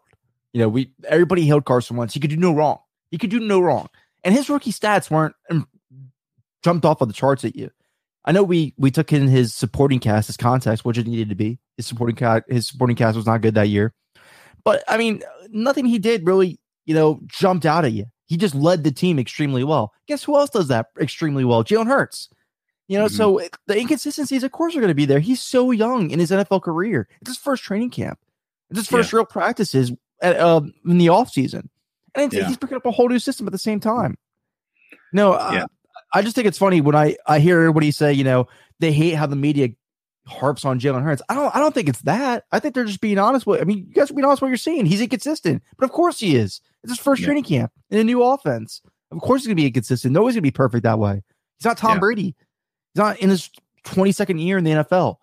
You 0.52 0.60
know, 0.60 0.68
we 0.68 0.92
everybody 1.08 1.46
held 1.46 1.64
Carson 1.64 1.96
Wentz. 1.96 2.14
He 2.14 2.20
could 2.20 2.30
do 2.30 2.36
no 2.36 2.52
wrong. 2.52 2.78
He 3.10 3.18
could 3.18 3.30
do 3.30 3.40
no 3.40 3.60
wrong. 3.60 3.88
And 4.24 4.34
his 4.34 4.50
rookie 4.50 4.72
stats 4.72 5.10
weren't 5.10 5.34
um, 5.50 5.68
jumped 6.62 6.84
off 6.84 7.00
of 7.00 7.08
the 7.08 7.14
charts 7.14 7.44
at 7.44 7.56
you. 7.56 7.70
I 8.24 8.32
know 8.32 8.42
we 8.42 8.74
we 8.76 8.90
took 8.90 9.12
in 9.12 9.28
his 9.28 9.54
supporting 9.54 10.00
cast, 10.00 10.26
his 10.26 10.36
context, 10.36 10.84
which 10.84 10.98
it 10.98 11.06
needed 11.06 11.28
to 11.30 11.34
be. 11.34 11.58
His 11.76 11.86
supporting 11.86 12.16
cast, 12.16 12.44
his 12.48 12.66
supporting 12.66 12.96
cast 12.96 13.16
was 13.16 13.26
not 13.26 13.40
good 13.40 13.54
that 13.54 13.68
year. 13.68 13.94
But 14.64 14.82
I 14.88 14.98
mean, 14.98 15.22
nothing 15.50 15.86
he 15.86 15.98
did 15.98 16.26
really, 16.26 16.58
you 16.84 16.94
know, 16.94 17.20
jumped 17.26 17.64
out 17.64 17.84
at 17.84 17.92
you. 17.92 18.06
He 18.26 18.36
just 18.36 18.54
led 18.54 18.84
the 18.84 18.90
team 18.90 19.18
extremely 19.18 19.64
well. 19.64 19.94
Guess 20.06 20.24
who 20.24 20.36
else 20.36 20.50
does 20.50 20.68
that 20.68 20.88
extremely 21.00 21.44
well? 21.44 21.64
Jalen 21.64 21.86
Hurts. 21.86 22.28
You 22.86 22.98
know, 22.98 23.06
mm-hmm. 23.06 23.16
so 23.16 23.40
the 23.66 23.78
inconsistencies, 23.78 24.42
of 24.42 24.52
course, 24.52 24.74
are 24.74 24.80
going 24.80 24.88
to 24.88 24.94
be 24.94 25.06
there. 25.06 25.20
He's 25.20 25.40
so 25.40 25.70
young 25.70 26.10
in 26.10 26.18
his 26.18 26.30
NFL 26.30 26.62
career. 26.62 27.08
It's 27.20 27.30
his 27.30 27.38
first 27.38 27.62
training 27.62 27.90
camp. 27.90 28.18
It's 28.70 28.80
his 28.80 28.88
first 28.88 29.12
yeah. 29.12 29.18
real 29.18 29.26
practices 29.26 29.92
uh, 30.22 30.60
in 30.86 30.98
the 30.98 31.08
off 31.08 31.30
season, 31.30 31.68
and 32.14 32.32
yeah. 32.32 32.46
he's 32.46 32.56
picking 32.56 32.76
up 32.76 32.86
a 32.86 32.90
whole 32.90 33.08
new 33.08 33.18
system 33.18 33.46
at 33.46 33.52
the 33.52 33.58
same 33.58 33.80
time. 33.80 34.16
No, 35.12 35.34
yeah. 35.52 35.66
I 36.12 36.22
just 36.22 36.34
think 36.34 36.46
it's 36.46 36.58
funny 36.58 36.80
when 36.80 36.94
I 36.94 37.16
I 37.26 37.38
hear 37.38 37.60
everybody 37.60 37.90
say, 37.90 38.12
you 38.12 38.24
know, 38.24 38.46
they 38.80 38.92
hate 38.92 39.14
how 39.14 39.26
the 39.26 39.36
media 39.36 39.70
harps 40.26 40.64
on 40.64 40.78
Jalen 40.80 41.02
Hurts. 41.02 41.22
I 41.28 41.34
don't 41.34 41.54
I 41.54 41.58
don't 41.58 41.74
think 41.74 41.88
it's 41.88 42.02
that. 42.02 42.44
I 42.52 42.60
think 42.60 42.74
they're 42.74 42.84
just 42.84 43.00
being 43.00 43.18
honest 43.18 43.46
with. 43.46 43.60
I 43.60 43.64
mean, 43.64 43.86
you 43.88 43.94
guys 43.94 44.10
are 44.10 44.14
being 44.14 44.24
honest 44.24 44.42
with 44.42 44.48
what 44.48 44.50
you're 44.50 44.56
seeing. 44.58 44.86
He's 44.86 45.00
inconsistent, 45.00 45.62
but 45.76 45.84
of 45.84 45.92
course 45.92 46.20
he 46.20 46.36
is. 46.36 46.60
It's 46.82 46.92
his 46.92 46.98
first 46.98 47.20
yeah. 47.20 47.26
training 47.26 47.44
camp 47.44 47.72
in 47.90 47.98
a 47.98 48.04
new 48.04 48.22
offense. 48.22 48.82
Of 49.10 49.20
course 49.20 49.42
he's 49.42 49.48
gonna 49.48 49.56
be 49.56 49.66
inconsistent. 49.66 50.12
Nobody's 50.12 50.36
gonna 50.36 50.42
be 50.42 50.50
perfect 50.50 50.84
that 50.84 50.98
way. 50.98 51.22
He's 51.58 51.64
not 51.64 51.78
Tom 51.78 51.94
yeah. 51.94 52.00
Brady. 52.00 52.36
He's 52.94 53.02
not 53.02 53.18
in 53.18 53.30
his 53.30 53.50
22nd 53.84 54.40
year 54.42 54.58
in 54.58 54.64
the 54.64 54.70
NFL. 54.70 55.16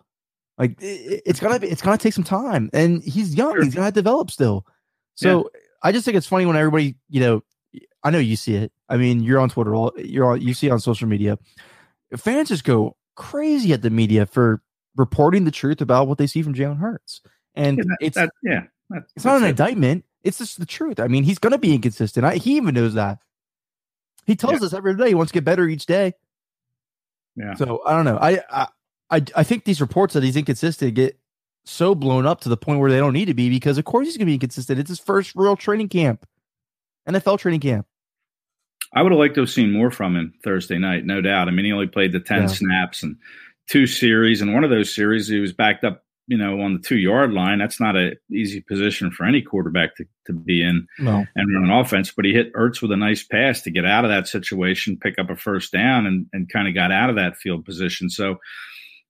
Like 0.58 0.80
it, 0.82 1.22
it's 1.26 1.40
gonna 1.40 1.60
be, 1.60 1.68
it's 1.68 1.82
gonna 1.82 1.98
take 1.98 2.14
some 2.14 2.24
time, 2.24 2.70
and 2.72 3.02
he's 3.02 3.34
young. 3.34 3.54
Sure. 3.54 3.64
He's 3.64 3.74
gonna 3.74 3.92
develop 3.92 4.30
still. 4.30 4.66
So 5.16 5.50
yeah. 5.52 5.60
I 5.82 5.92
just 5.92 6.04
think 6.04 6.16
it's 6.16 6.26
funny 6.26 6.46
when 6.46 6.56
everybody, 6.56 6.94
you 7.08 7.20
know, 7.20 7.42
I 8.04 8.10
know 8.10 8.18
you 8.18 8.36
see 8.36 8.54
it. 8.54 8.72
I 8.88 8.96
mean, 8.96 9.22
you're 9.22 9.40
on 9.40 9.48
Twitter, 9.48 9.74
all 9.74 9.92
you're 9.96 10.24
on, 10.24 10.40
you 10.40 10.54
see 10.54 10.70
on 10.70 10.78
social 10.78 11.08
media. 11.08 11.38
Fans 12.16 12.48
just 12.48 12.62
go 12.62 12.96
crazy 13.16 13.72
at 13.72 13.82
the 13.82 13.90
media 13.90 14.26
for 14.26 14.62
reporting 14.96 15.44
the 15.44 15.50
truth 15.50 15.80
about 15.80 16.06
what 16.06 16.18
they 16.18 16.26
see 16.26 16.42
from 16.42 16.54
Jalen 16.54 16.78
Hurts, 16.78 17.20
and 17.54 17.78
yeah, 17.78 17.84
that, 17.84 17.96
it's 18.00 18.14
that, 18.14 18.30
yeah, 18.42 18.62
that, 18.90 19.04
it's 19.16 19.24
not 19.24 19.38
an 19.38 19.44
it. 19.44 19.50
indictment. 19.50 20.04
It's 20.22 20.38
just 20.38 20.58
the 20.60 20.66
truth. 20.66 21.00
I 21.00 21.08
mean, 21.08 21.24
he's 21.24 21.38
going 21.38 21.52
to 21.52 21.58
be 21.58 21.74
inconsistent. 21.74 22.24
I, 22.24 22.36
he 22.36 22.56
even 22.56 22.74
knows 22.74 22.94
that. 22.94 23.18
He 24.26 24.36
tells 24.36 24.60
yeah. 24.60 24.66
us 24.66 24.72
every 24.72 24.96
day 24.96 25.08
he 25.08 25.14
wants 25.14 25.32
to 25.32 25.34
get 25.34 25.44
better 25.44 25.66
each 25.66 25.86
day. 25.86 26.14
Yeah. 27.36 27.54
So 27.54 27.82
I 27.84 27.94
don't 27.94 28.04
know. 28.04 28.18
I 28.18 28.40
I 28.50 28.68
I, 29.10 29.24
I 29.36 29.42
think 29.44 29.64
these 29.64 29.80
reports 29.80 30.14
that 30.14 30.22
he's 30.22 30.36
inconsistent 30.36 30.94
get 30.94 31.18
so 31.66 31.94
blown 31.94 32.26
up 32.26 32.40
to 32.42 32.48
the 32.48 32.56
point 32.56 32.80
where 32.80 32.90
they 32.90 32.98
don't 32.98 33.12
need 33.12 33.26
to 33.26 33.34
be 33.34 33.50
because 33.50 33.76
of 33.76 33.84
course 33.84 34.06
he's 34.06 34.16
going 34.16 34.26
to 34.26 34.30
be 34.30 34.34
inconsistent. 34.34 34.78
It's 34.78 34.88
his 34.88 35.00
first 35.00 35.32
real 35.34 35.56
training 35.56 35.88
camp, 35.88 36.26
NFL 37.08 37.38
training 37.38 37.60
camp. 37.60 37.86
I 38.94 39.02
would 39.02 39.12
have 39.12 39.18
liked 39.18 39.34
to 39.34 39.42
have 39.42 39.50
seen 39.50 39.72
more 39.72 39.90
from 39.90 40.16
him 40.16 40.32
Thursday 40.44 40.78
night, 40.78 41.04
no 41.04 41.20
doubt. 41.20 41.48
I 41.48 41.50
mean, 41.50 41.64
he 41.64 41.72
only 41.72 41.88
played 41.88 42.12
the 42.12 42.20
10 42.20 42.42
yeah. 42.42 42.46
snaps 42.46 43.02
and 43.02 43.16
two 43.68 43.86
series. 43.86 44.40
And 44.40 44.54
one 44.54 44.64
of 44.64 44.70
those 44.70 44.94
series, 44.94 45.28
he 45.28 45.40
was 45.40 45.52
backed 45.52 45.82
up, 45.82 46.04
you 46.28 46.38
know, 46.38 46.60
on 46.60 46.74
the 46.74 46.78
two 46.78 46.96
yard 46.96 47.32
line. 47.32 47.58
That's 47.58 47.80
not 47.80 47.96
an 47.96 48.14
easy 48.30 48.60
position 48.60 49.10
for 49.10 49.24
any 49.24 49.42
quarterback 49.42 49.96
to, 49.96 50.06
to 50.26 50.32
be 50.32 50.62
in 50.62 50.86
no. 51.00 51.26
and 51.34 51.54
run 51.54 51.64
an 51.64 51.76
offense. 51.76 52.12
But 52.14 52.26
he 52.26 52.32
hit 52.32 52.52
Ertz 52.52 52.80
with 52.80 52.92
a 52.92 52.96
nice 52.96 53.24
pass 53.24 53.60
to 53.62 53.70
get 53.70 53.84
out 53.84 54.04
of 54.04 54.10
that 54.10 54.28
situation, 54.28 54.98
pick 54.98 55.18
up 55.18 55.30
a 55.30 55.36
first 55.36 55.72
down, 55.72 56.06
and, 56.06 56.26
and 56.32 56.48
kind 56.48 56.68
of 56.68 56.74
got 56.74 56.92
out 56.92 57.10
of 57.10 57.16
that 57.16 57.36
field 57.36 57.64
position. 57.64 58.08
So, 58.08 58.38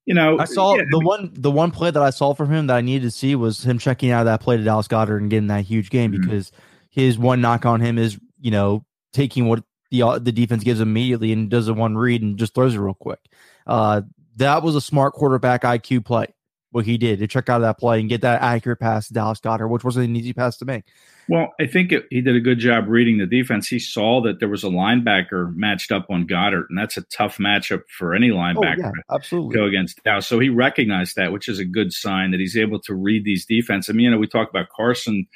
you 0.07 0.15
know, 0.15 0.39
I 0.39 0.45
saw 0.45 0.77
yeah, 0.77 0.85
the 0.89 0.97
I 0.97 1.01
mean, 1.01 1.05
one 1.05 1.31
the 1.35 1.51
one 1.51 1.73
play 1.73 1.91
that 1.91 2.03
I 2.03 2.11
saw 2.11 2.33
from 2.33 2.51
him 2.51 2.69
that 2.69 2.77
I 2.77 2.81
needed 2.81 3.03
to 3.03 3.11
see 3.11 3.35
was 3.35 3.65
him 3.65 3.79
checking 3.79 4.13
out 4.13 4.21
of 4.21 4.27
that 4.27 4.41
play 4.41 4.57
to 4.57 4.63
Dallas 4.63 4.87
Goedert 4.87 5.19
and 5.19 5.29
getting 5.29 5.49
that 5.49 5.65
huge 5.65 5.91
game 5.91 6.13
mm-hmm. 6.13 6.23
because 6.23 6.53
his 6.91 7.19
one 7.19 7.41
knock 7.41 7.67
on 7.67 7.81
him 7.81 7.99
is 7.99 8.19
you 8.41 8.53
know 8.53 8.85
taking 9.13 9.49
what 9.49 9.65
the 9.91 10.03
uh, 10.03 10.19
the 10.21 10.31
defense 10.31 10.63
gives 10.63 10.81
immediately 10.81 11.33
and 11.33 11.51
does 11.51 11.67
a 11.67 11.75
one 11.75 11.97
read 11.97 12.23
and 12.23 12.39
just 12.39 12.55
throws 12.55 12.75
it 12.75 12.79
real 12.79 12.95
quick. 12.95 13.19
Uh, 13.67 14.03
that 14.37 14.63
was 14.63 14.77
a 14.77 14.81
smart 14.81 15.13
quarterback 15.13 15.63
IQ 15.63 16.05
play. 16.05 16.27
What 16.71 16.85
he 16.85 16.99
did 16.99 17.19
to 17.19 17.27
check 17.27 17.49
out 17.49 17.57
of 17.57 17.63
that 17.63 17.79
play 17.79 18.01
and 18.01 18.09
get 18.09 18.21
that 18.21 18.43
accurate 18.43 18.79
pass 18.79 19.09
to 19.09 19.15
Dallas 19.15 19.41
Goedert, 19.41 19.69
which 19.69 19.83
wasn't 19.83 20.09
an 20.09 20.17
easy 20.17 20.33
pass 20.33 20.59
to 20.59 20.65
make. 20.65 20.85
Well, 21.29 21.55
I 21.61 21.67
think 21.67 21.91
it, 21.91 22.07
he 22.11 22.21
did 22.21 22.37
a 22.37 22.41
good 22.41 22.59
job 22.59 22.87
reading 22.87 23.19
the 23.19 23.27
defense. 23.27 23.67
He 23.67 23.81
saw 23.81 24.23
that 24.23 24.39
there 24.39 24.49
was 24.49 24.63
a 24.63 24.69
linebacker 24.69 25.55
matched 25.57 25.91
up 25.91 26.07
on 26.09 26.27
Goedert, 26.27 26.67
and 26.69 26.79
that's 26.79 26.97
a 26.97 27.03
tough 27.03 27.39
matchup 27.39 27.83
for 27.89 28.15
any 28.15 28.31
linebacker 28.31 28.87
oh, 28.87 28.93
yeah, 28.95 29.15
absolutely. 29.15 29.55
to 29.55 29.59
go 29.59 29.67
against 29.67 30.03
Dallas. 30.05 30.27
So 30.27 30.39
he 30.39 30.51
recognized 30.51 31.17
that, 31.17 31.33
which 31.33 31.49
is 31.49 31.59
a 31.59 31.65
good 31.65 31.93
sign 31.93 32.31
that 32.31 32.41
he's 32.41 32.57
able 32.57 32.81
to 32.83 32.95
read 32.95 33.25
these 33.25 33.45
defense. 33.45 33.91
I 33.91 33.93
mean, 33.93 34.05
you 34.05 34.11
know, 34.13 34.19
we 34.19 34.29
talk 34.29 34.49
about 34.49 34.69
Carson 34.69 35.27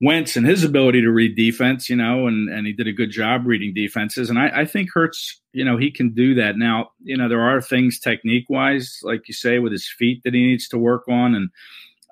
Wentz 0.00 0.36
and 0.36 0.46
his 0.46 0.64
ability 0.64 1.00
to 1.02 1.10
read 1.10 1.36
defense, 1.36 1.88
you 1.88 1.96
know, 1.96 2.26
and, 2.26 2.48
and 2.48 2.66
he 2.66 2.72
did 2.72 2.88
a 2.88 2.92
good 2.92 3.10
job 3.10 3.46
reading 3.46 3.72
defenses. 3.74 4.28
And 4.28 4.38
I, 4.38 4.60
I 4.60 4.64
think 4.64 4.90
Hurts, 4.92 5.40
you 5.52 5.64
know, 5.64 5.76
he 5.76 5.90
can 5.90 6.12
do 6.12 6.34
that. 6.34 6.56
Now, 6.56 6.90
you 7.02 7.16
know, 7.16 7.28
there 7.28 7.42
are 7.42 7.60
things 7.60 7.98
technique 7.98 8.46
wise, 8.48 8.98
like 9.02 9.28
you 9.28 9.34
say, 9.34 9.60
with 9.60 9.72
his 9.72 9.88
feet 9.88 10.22
that 10.24 10.34
he 10.34 10.44
needs 10.44 10.68
to 10.68 10.78
work 10.78 11.04
on. 11.08 11.34
And 11.34 11.50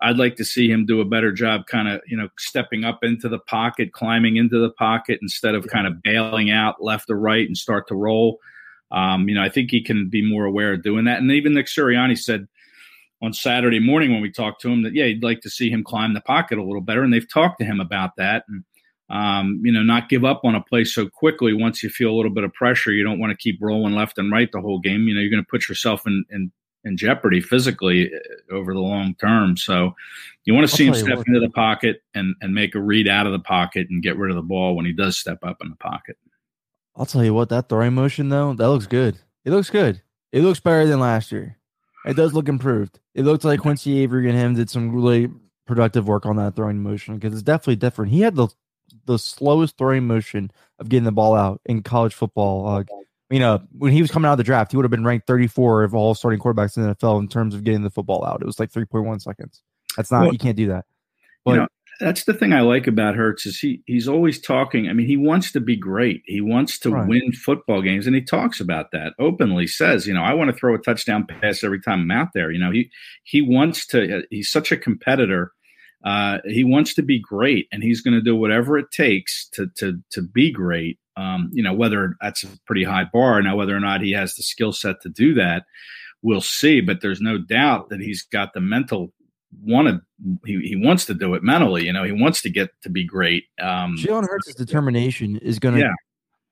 I'd 0.02 0.18
like 0.18 0.36
to 0.36 0.44
see 0.44 0.68
him 0.70 0.84
do 0.84 1.00
a 1.00 1.04
better 1.04 1.32
job 1.32 1.66
kind 1.66 1.88
of, 1.88 2.00
you 2.06 2.16
know, 2.16 2.28
stepping 2.38 2.84
up 2.84 3.00
into 3.02 3.28
the 3.28 3.38
pocket, 3.38 3.92
climbing 3.92 4.36
into 4.36 4.58
the 4.58 4.70
pocket 4.70 5.18
instead 5.22 5.54
of 5.54 5.66
kind 5.68 5.86
of 5.86 6.02
bailing 6.02 6.50
out 6.50 6.82
left 6.82 7.10
or 7.10 7.18
right 7.18 7.46
and 7.46 7.56
start 7.56 7.88
to 7.88 7.94
roll. 7.94 8.38
Um, 8.90 9.28
you 9.28 9.34
know, 9.34 9.42
I 9.42 9.48
think 9.48 9.70
he 9.70 9.82
can 9.82 10.08
be 10.08 10.28
more 10.28 10.44
aware 10.44 10.74
of 10.74 10.82
doing 10.82 11.04
that. 11.06 11.18
And 11.18 11.30
even 11.30 11.54
Nick 11.54 11.66
Sirianni 11.66 12.18
said, 12.18 12.48
on 13.22 13.32
Saturday 13.32 13.78
morning 13.78 14.12
when 14.12 14.20
we 14.20 14.30
talked 14.30 14.60
to 14.60 14.68
him 14.68 14.82
that 14.82 14.94
yeah 14.94 15.06
he'd 15.06 15.22
like 15.22 15.40
to 15.40 15.50
see 15.50 15.70
him 15.70 15.84
climb 15.84 16.12
the 16.12 16.20
pocket 16.20 16.58
a 16.58 16.62
little 16.62 16.80
better, 16.80 17.02
and 17.02 17.12
they've 17.12 17.32
talked 17.32 17.60
to 17.60 17.64
him 17.64 17.80
about 17.80 18.16
that, 18.16 18.44
and 18.48 18.64
um, 19.08 19.60
you 19.64 19.72
know 19.72 19.82
not 19.82 20.08
give 20.08 20.24
up 20.24 20.40
on 20.44 20.54
a 20.54 20.60
play 20.60 20.84
so 20.84 21.08
quickly. 21.08 21.54
Once 21.54 21.82
you 21.82 21.88
feel 21.88 22.10
a 22.10 22.16
little 22.16 22.32
bit 22.32 22.44
of 22.44 22.52
pressure, 22.52 22.92
you 22.92 23.04
don't 23.04 23.20
want 23.20 23.30
to 23.30 23.36
keep 23.36 23.58
rolling 23.62 23.94
left 23.94 24.18
and 24.18 24.32
right 24.32 24.50
the 24.52 24.60
whole 24.60 24.80
game. 24.80 25.06
You 25.06 25.14
know 25.14 25.20
you're 25.20 25.30
going 25.30 25.42
to 25.42 25.48
put 25.48 25.68
yourself 25.68 26.06
in, 26.06 26.24
in 26.30 26.52
in 26.84 26.96
jeopardy 26.96 27.40
physically 27.40 28.12
uh, 28.12 28.54
over 28.54 28.74
the 28.74 28.80
long 28.80 29.14
term. 29.16 29.56
So 29.56 29.94
you 30.44 30.54
want 30.54 30.68
to 30.68 30.74
see 30.74 30.86
him 30.86 30.94
step 30.94 31.22
into 31.26 31.40
the 31.40 31.50
pocket 31.50 32.02
and 32.14 32.34
and 32.40 32.54
make 32.54 32.74
a 32.74 32.80
read 32.80 33.08
out 33.08 33.26
of 33.26 33.32
the 33.32 33.38
pocket 33.38 33.88
and 33.90 34.02
get 34.02 34.16
rid 34.16 34.30
of 34.30 34.36
the 34.36 34.42
ball 34.42 34.74
when 34.74 34.86
he 34.86 34.92
does 34.92 35.18
step 35.18 35.38
up 35.44 35.58
in 35.62 35.70
the 35.70 35.76
pocket. 35.76 36.16
I'll 36.96 37.06
tell 37.06 37.24
you 37.24 37.34
what, 37.34 37.48
that 37.48 37.68
throwing 37.68 37.94
motion 37.94 38.28
though, 38.28 38.54
that 38.54 38.68
looks 38.68 38.86
good. 38.86 39.18
It 39.44 39.50
looks 39.50 39.70
good. 39.70 40.02
It 40.30 40.42
looks 40.42 40.60
better 40.60 40.86
than 40.86 41.00
last 41.00 41.32
year. 41.32 41.58
It 42.04 42.16
does 42.16 42.34
look 42.34 42.48
improved. 42.48 42.98
It 43.14 43.24
looks 43.24 43.44
like 43.44 43.60
Quincy 43.60 44.00
Avery 44.00 44.28
and 44.28 44.38
him 44.38 44.54
did 44.54 44.68
some 44.68 44.92
really 44.92 45.28
productive 45.66 46.08
work 46.08 46.26
on 46.26 46.36
that 46.36 46.56
throwing 46.56 46.82
motion 46.82 47.14
because 47.14 47.32
it's 47.32 47.42
definitely 47.42 47.76
different. 47.76 48.12
He 48.12 48.20
had 48.20 48.34
the 48.34 48.48
the 49.06 49.18
slowest 49.18 49.78
throwing 49.78 50.06
motion 50.06 50.50
of 50.78 50.88
getting 50.88 51.04
the 51.04 51.12
ball 51.12 51.34
out 51.34 51.60
in 51.64 51.82
college 51.82 52.14
football. 52.14 52.68
Uh, 52.68 52.84
you 53.32 53.40
know, 53.40 53.62
when 53.78 53.92
he 53.92 54.02
was 54.02 54.10
coming 54.10 54.28
out 54.28 54.32
of 54.32 54.38
the 54.38 54.44
draft, 54.44 54.72
he 54.72 54.76
would 54.76 54.84
have 54.84 54.90
been 54.90 55.04
ranked 55.04 55.26
34 55.26 55.84
of 55.84 55.94
all 55.94 56.14
starting 56.14 56.38
quarterbacks 56.38 56.76
in 56.76 56.82
the 56.82 56.94
NFL 56.94 57.18
in 57.20 57.28
terms 57.28 57.54
of 57.54 57.64
getting 57.64 57.82
the 57.82 57.90
football 57.90 58.24
out. 58.24 58.42
It 58.42 58.46
was 58.46 58.60
like 58.60 58.70
3.1 58.70 59.22
seconds. 59.22 59.62
That's 59.96 60.10
not 60.10 60.22
well, 60.22 60.32
you 60.32 60.38
can't 60.38 60.56
do 60.56 60.68
that. 60.68 60.84
But 61.44 61.50
you 61.52 61.56
know, 61.60 61.68
that's 62.00 62.24
the 62.24 62.34
thing 62.34 62.52
I 62.52 62.60
like 62.60 62.86
about 62.86 63.14
Hurts 63.14 63.46
is 63.46 63.58
he 63.58 63.82
he's 63.86 64.08
always 64.08 64.40
talking. 64.40 64.88
I 64.88 64.92
mean, 64.92 65.06
he 65.06 65.16
wants 65.16 65.52
to 65.52 65.60
be 65.60 65.76
great. 65.76 66.22
He 66.26 66.40
wants 66.40 66.78
to 66.80 66.90
right. 66.90 67.08
win 67.08 67.32
football 67.32 67.80
games, 67.80 68.06
and 68.06 68.14
he 68.14 68.22
talks 68.22 68.60
about 68.60 68.90
that 68.92 69.14
openly. 69.18 69.66
Says, 69.66 70.06
you 70.06 70.14
know, 70.14 70.22
I 70.22 70.34
want 70.34 70.50
to 70.50 70.56
throw 70.56 70.74
a 70.74 70.78
touchdown 70.78 71.26
pass 71.26 71.64
every 71.64 71.80
time 71.80 72.00
I'm 72.00 72.10
out 72.10 72.28
there. 72.34 72.50
You 72.50 72.58
know, 72.58 72.70
he 72.70 72.90
he 73.24 73.40
wants 73.40 73.86
to. 73.88 74.24
He's 74.30 74.50
such 74.50 74.72
a 74.72 74.76
competitor. 74.76 75.52
Uh, 76.04 76.38
he 76.44 76.64
wants 76.64 76.94
to 76.94 77.02
be 77.02 77.20
great, 77.20 77.68
and 77.72 77.82
he's 77.82 78.00
going 78.00 78.14
to 78.14 78.22
do 78.22 78.36
whatever 78.36 78.76
it 78.78 78.90
takes 78.90 79.48
to 79.50 79.68
to 79.76 80.00
to 80.10 80.22
be 80.22 80.50
great. 80.50 80.98
Um, 81.16 81.50
you 81.52 81.62
know, 81.62 81.74
whether 81.74 82.16
that's 82.20 82.42
a 82.42 82.48
pretty 82.66 82.84
high 82.84 83.04
bar 83.12 83.42
now, 83.42 83.56
whether 83.56 83.76
or 83.76 83.80
not 83.80 84.00
he 84.00 84.12
has 84.12 84.34
the 84.34 84.42
skill 84.42 84.72
set 84.72 85.00
to 85.02 85.08
do 85.08 85.34
that, 85.34 85.64
we'll 86.22 86.40
see. 86.40 86.80
But 86.80 87.00
there's 87.02 87.20
no 87.20 87.38
doubt 87.38 87.88
that 87.90 88.00
he's 88.00 88.22
got 88.22 88.54
the 88.54 88.60
mental 88.60 89.12
wanted 89.60 90.00
he, 90.46 90.58
he 90.60 90.76
wants 90.76 91.04
to 91.06 91.14
do 91.14 91.34
it 91.34 91.42
mentally. 91.42 91.84
You 91.84 91.92
know, 91.92 92.04
he 92.04 92.12
wants 92.12 92.40
to 92.42 92.50
get 92.50 92.70
to 92.82 92.88
be 92.90 93.04
great. 93.04 93.44
Um, 93.60 93.96
Jalen 93.98 94.26
Hurts' 94.26 94.54
determination 94.54 95.36
is 95.38 95.58
going 95.58 95.74
to 95.74 95.80
Yeah. 95.82 95.92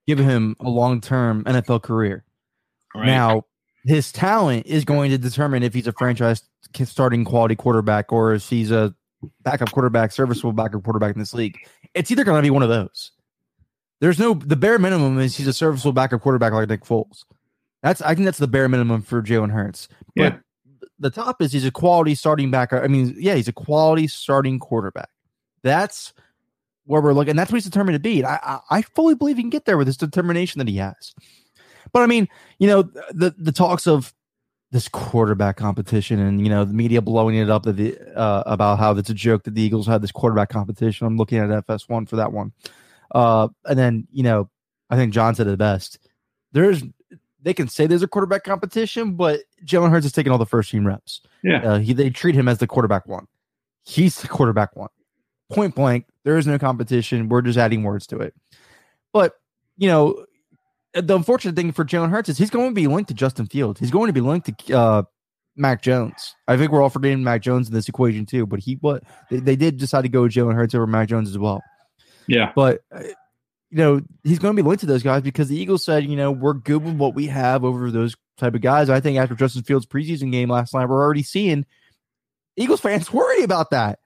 give 0.07 0.18
him 0.18 0.57
a 0.61 0.68
long 0.68 1.01
term 1.01 1.44
NFL 1.44 1.83
career. 1.83 2.25
right? 2.94 3.07
Now, 3.07 3.44
his 3.87 4.12
talent 4.12 4.66
is 4.66 4.85
going 4.85 5.11
to 5.11 5.16
determine 5.18 5.62
if 5.62 5.73
he's 5.73 5.87
a 5.87 5.92
franchise 5.92 6.42
starting 6.85 7.25
quality 7.25 7.57
quarterback 7.57 8.12
or 8.12 8.35
if 8.35 8.46
he's 8.49 8.70
a 8.70 8.94
backup 9.42 9.70
quarterback, 9.73 10.12
serviceable 10.12 10.53
backup 10.53 10.83
quarterback 10.85 11.14
in 11.14 11.18
this 11.18 11.33
league. 11.33 11.57
It's 11.94 12.11
either 12.11 12.25
going 12.25 12.37
to 12.38 12.42
be 12.42 12.51
one 12.51 12.62
of 12.62 12.68
those. 12.68 13.12
There's 14.01 14.19
no 14.19 14.35
the 14.35 14.57
bare 14.57 14.79
minimum 14.79 15.19
is 15.19 15.37
he's 15.37 15.47
a 15.47 15.53
serviceable 15.53 15.93
backup 15.93 16.23
quarterback 16.23 16.53
like 16.53 16.69
Nick 16.69 16.85
Foles. 16.85 17.25
That's 17.83 18.01
I 18.03 18.15
think 18.15 18.25
that's 18.25 18.39
the 18.39 18.49
bare 18.49 18.69
minimum 18.69 19.03
for 19.03 19.23
Jalen 19.23 19.51
Hurts. 19.53 19.89
But 20.17 20.23
Yeah. 20.35 20.39
the 20.99 21.11
top 21.11 21.41
is 21.43 21.53
he's 21.53 21.65
a 21.67 21.71
quality 21.71 22.15
starting 22.15 22.51
back. 22.51 22.73
I 22.73 22.87
mean, 22.87 23.15
yeah, 23.19 23.35
he's 23.35 23.49
a 23.49 23.53
quality 23.53 24.07
starting 24.07 24.59
quarterback. 24.59 25.09
That's 25.63 26.13
where 26.85 27.01
we're 27.01 27.13
looking. 27.13 27.31
And 27.31 27.39
that's 27.39 27.53
what 27.53 27.57
he's 27.57 27.65
determined 27.65 27.95
to 27.95 28.01
be. 28.01 28.19
And 28.19 28.27
I, 28.27 28.39
I, 28.43 28.79
I 28.79 28.83
fully 28.83 29.15
believe 29.15 29.37
he 29.37 29.43
can 29.43 29.51
get 29.51 29.65
there 29.67 29.77
with 29.79 29.87
this 29.87 29.97
determination 29.97 30.59
that 30.59 30.69
he 30.69 30.77
has. 30.79 31.15
But 31.93 32.03
I 32.03 32.07
mean, 32.07 32.29
you 32.59 32.67
know, 32.69 32.83
the 33.13 33.35
the 33.39 33.53
talks 33.53 33.87
of 33.87 34.15
this 34.73 34.87
quarterback 34.89 35.57
competition 35.57 36.21
and 36.21 36.41
you 36.41 36.49
know 36.49 36.65
the 36.65 36.73
media 36.73 37.03
blowing 37.03 37.35
it 37.35 37.51
up 37.51 37.65
that 37.65 37.77
the 37.77 37.99
uh, 38.17 38.45
about 38.47 38.79
how 38.79 38.93
it's 38.97 39.11
a 39.11 39.15
joke 39.15 39.43
that 39.43 39.55
the 39.55 39.63
Eagles 39.63 39.87
had 39.87 40.01
this 40.01 40.13
quarterback 40.13 40.49
competition. 40.49 41.07
I'm 41.07 41.17
looking 41.17 41.39
at 41.39 41.67
FS1 41.67 42.09
for 42.09 42.17
that 42.17 42.33
one. 42.33 42.53
Uh, 43.12 43.49
and 43.64 43.79
then 43.79 44.07
you 44.12 44.23
know, 44.23 44.49
I 44.90 44.96
think 44.96 45.12
John 45.12 45.35
said 45.35 45.46
it 45.46 45.51
the 45.51 45.57
best. 45.57 45.99
There's 46.53 46.83
they 47.42 47.55
can 47.55 47.68
say 47.68 47.87
there's 47.87 48.03
a 48.03 48.09
quarterback 48.09 48.44
competition, 48.44 49.14
but 49.14 49.40
Jalen 49.64 49.90
Hurts 49.90 50.07
is 50.07 50.12
taking 50.12 50.33
all 50.33 50.38
the 50.38 50.46
first 50.46 50.70
team 50.70 50.87
reps. 50.87 51.20
Yeah. 51.42 51.62
Uh, 51.62 51.79
he, 51.79 51.92
they 51.92 52.11
treat 52.11 52.35
him 52.35 52.49
as 52.49 52.59
the 52.59 52.66
quarterback 52.66 53.07
one. 53.07 53.27
He's 53.85 54.20
the 54.20 54.29
quarterback 54.29 54.77
one. 54.77 54.90
Point 55.51 55.75
blank, 55.75 56.07
there 56.25 56.38
is 56.38 56.46
no 56.46 56.59
competition. 56.59 57.29
We're 57.29 57.42
just 57.42 57.59
adding 57.59 57.83
words 57.83 58.07
to 58.09 58.18
it. 58.18 58.35
But, 59.12 59.35
you 59.79 59.88
know, 59.88 60.27
the 60.94 61.16
unfortunate 61.16 61.57
thing 61.57 61.73
for 61.73 61.85
Jalen 61.85 62.11
Hurts 62.11 62.29
is 62.29 62.38
he's 62.38 62.51
going 62.51 62.68
to 62.68 62.75
be 62.75 62.87
linked 62.87 63.09
to 63.09 63.14
Justin 63.14 63.46
Fields. 63.46 63.81
He's 63.81 63.90
going 63.90 64.09
to 64.09 64.12
be 64.12 64.20
linked 64.20 64.46
to 64.66 64.79
uh, 64.79 65.03
Mac 65.57 65.83
Jones. 65.83 66.35
I 66.46 66.57
think 66.57 66.70
we're 66.70 66.83
all 66.83 66.90
forgetting 66.90 67.25
Mac 67.25 67.42
Jones 67.42 67.68
in 67.68 67.75
this 67.75 67.88
equation 67.88 68.27
too, 68.27 68.46
but 68.46 68.61
he 68.61 68.75
what 68.81 69.03
they, 69.31 69.38
they 69.38 69.57
did 69.57 69.79
decide 69.79 70.03
to 70.03 70.09
go 70.09 70.23
with 70.23 70.33
Jalen 70.33 70.55
Hurts 70.55 70.75
over 70.75 70.87
Mac 70.87 71.09
Jones 71.09 71.31
as 71.31 71.38
well. 71.38 71.62
Yeah, 72.31 72.53
But 72.55 72.81
uh, 72.95 73.03
you 73.71 73.79
know, 73.79 74.01
he's 74.25 74.38
going 74.38 74.55
to 74.57 74.62
be 74.62 74.66
linked 74.66 74.81
to 74.81 74.87
those 74.87 75.03
guys 75.03 75.23
because 75.23 75.49
the 75.49 75.57
Eagles 75.57 75.85
said, 75.85 76.05
you 76.05 76.16
know, 76.16 76.33
we're 76.33 76.55
good 76.55 76.83
with 76.83 76.97
what 76.97 77.14
we 77.14 77.27
have 77.27 77.64
over 77.64 77.90
those 77.90 78.16
type 78.37 78.55
of 78.55 78.61
guys. 78.61 78.90
I 78.90 79.01
think 79.01 79.19
after 79.19 79.35
Justin 79.35 79.62
Fields' 79.62 79.87
preseason 79.87 80.33
game 80.33 80.49
last 80.49 80.75
night, 80.75 80.88
we're 80.88 81.03
already 81.03 81.23
seeing 81.23 81.64
Eagles 82.57 82.81
fans 82.81 83.12
worry 83.12 83.43
about 83.43 83.71
that. 83.71 84.01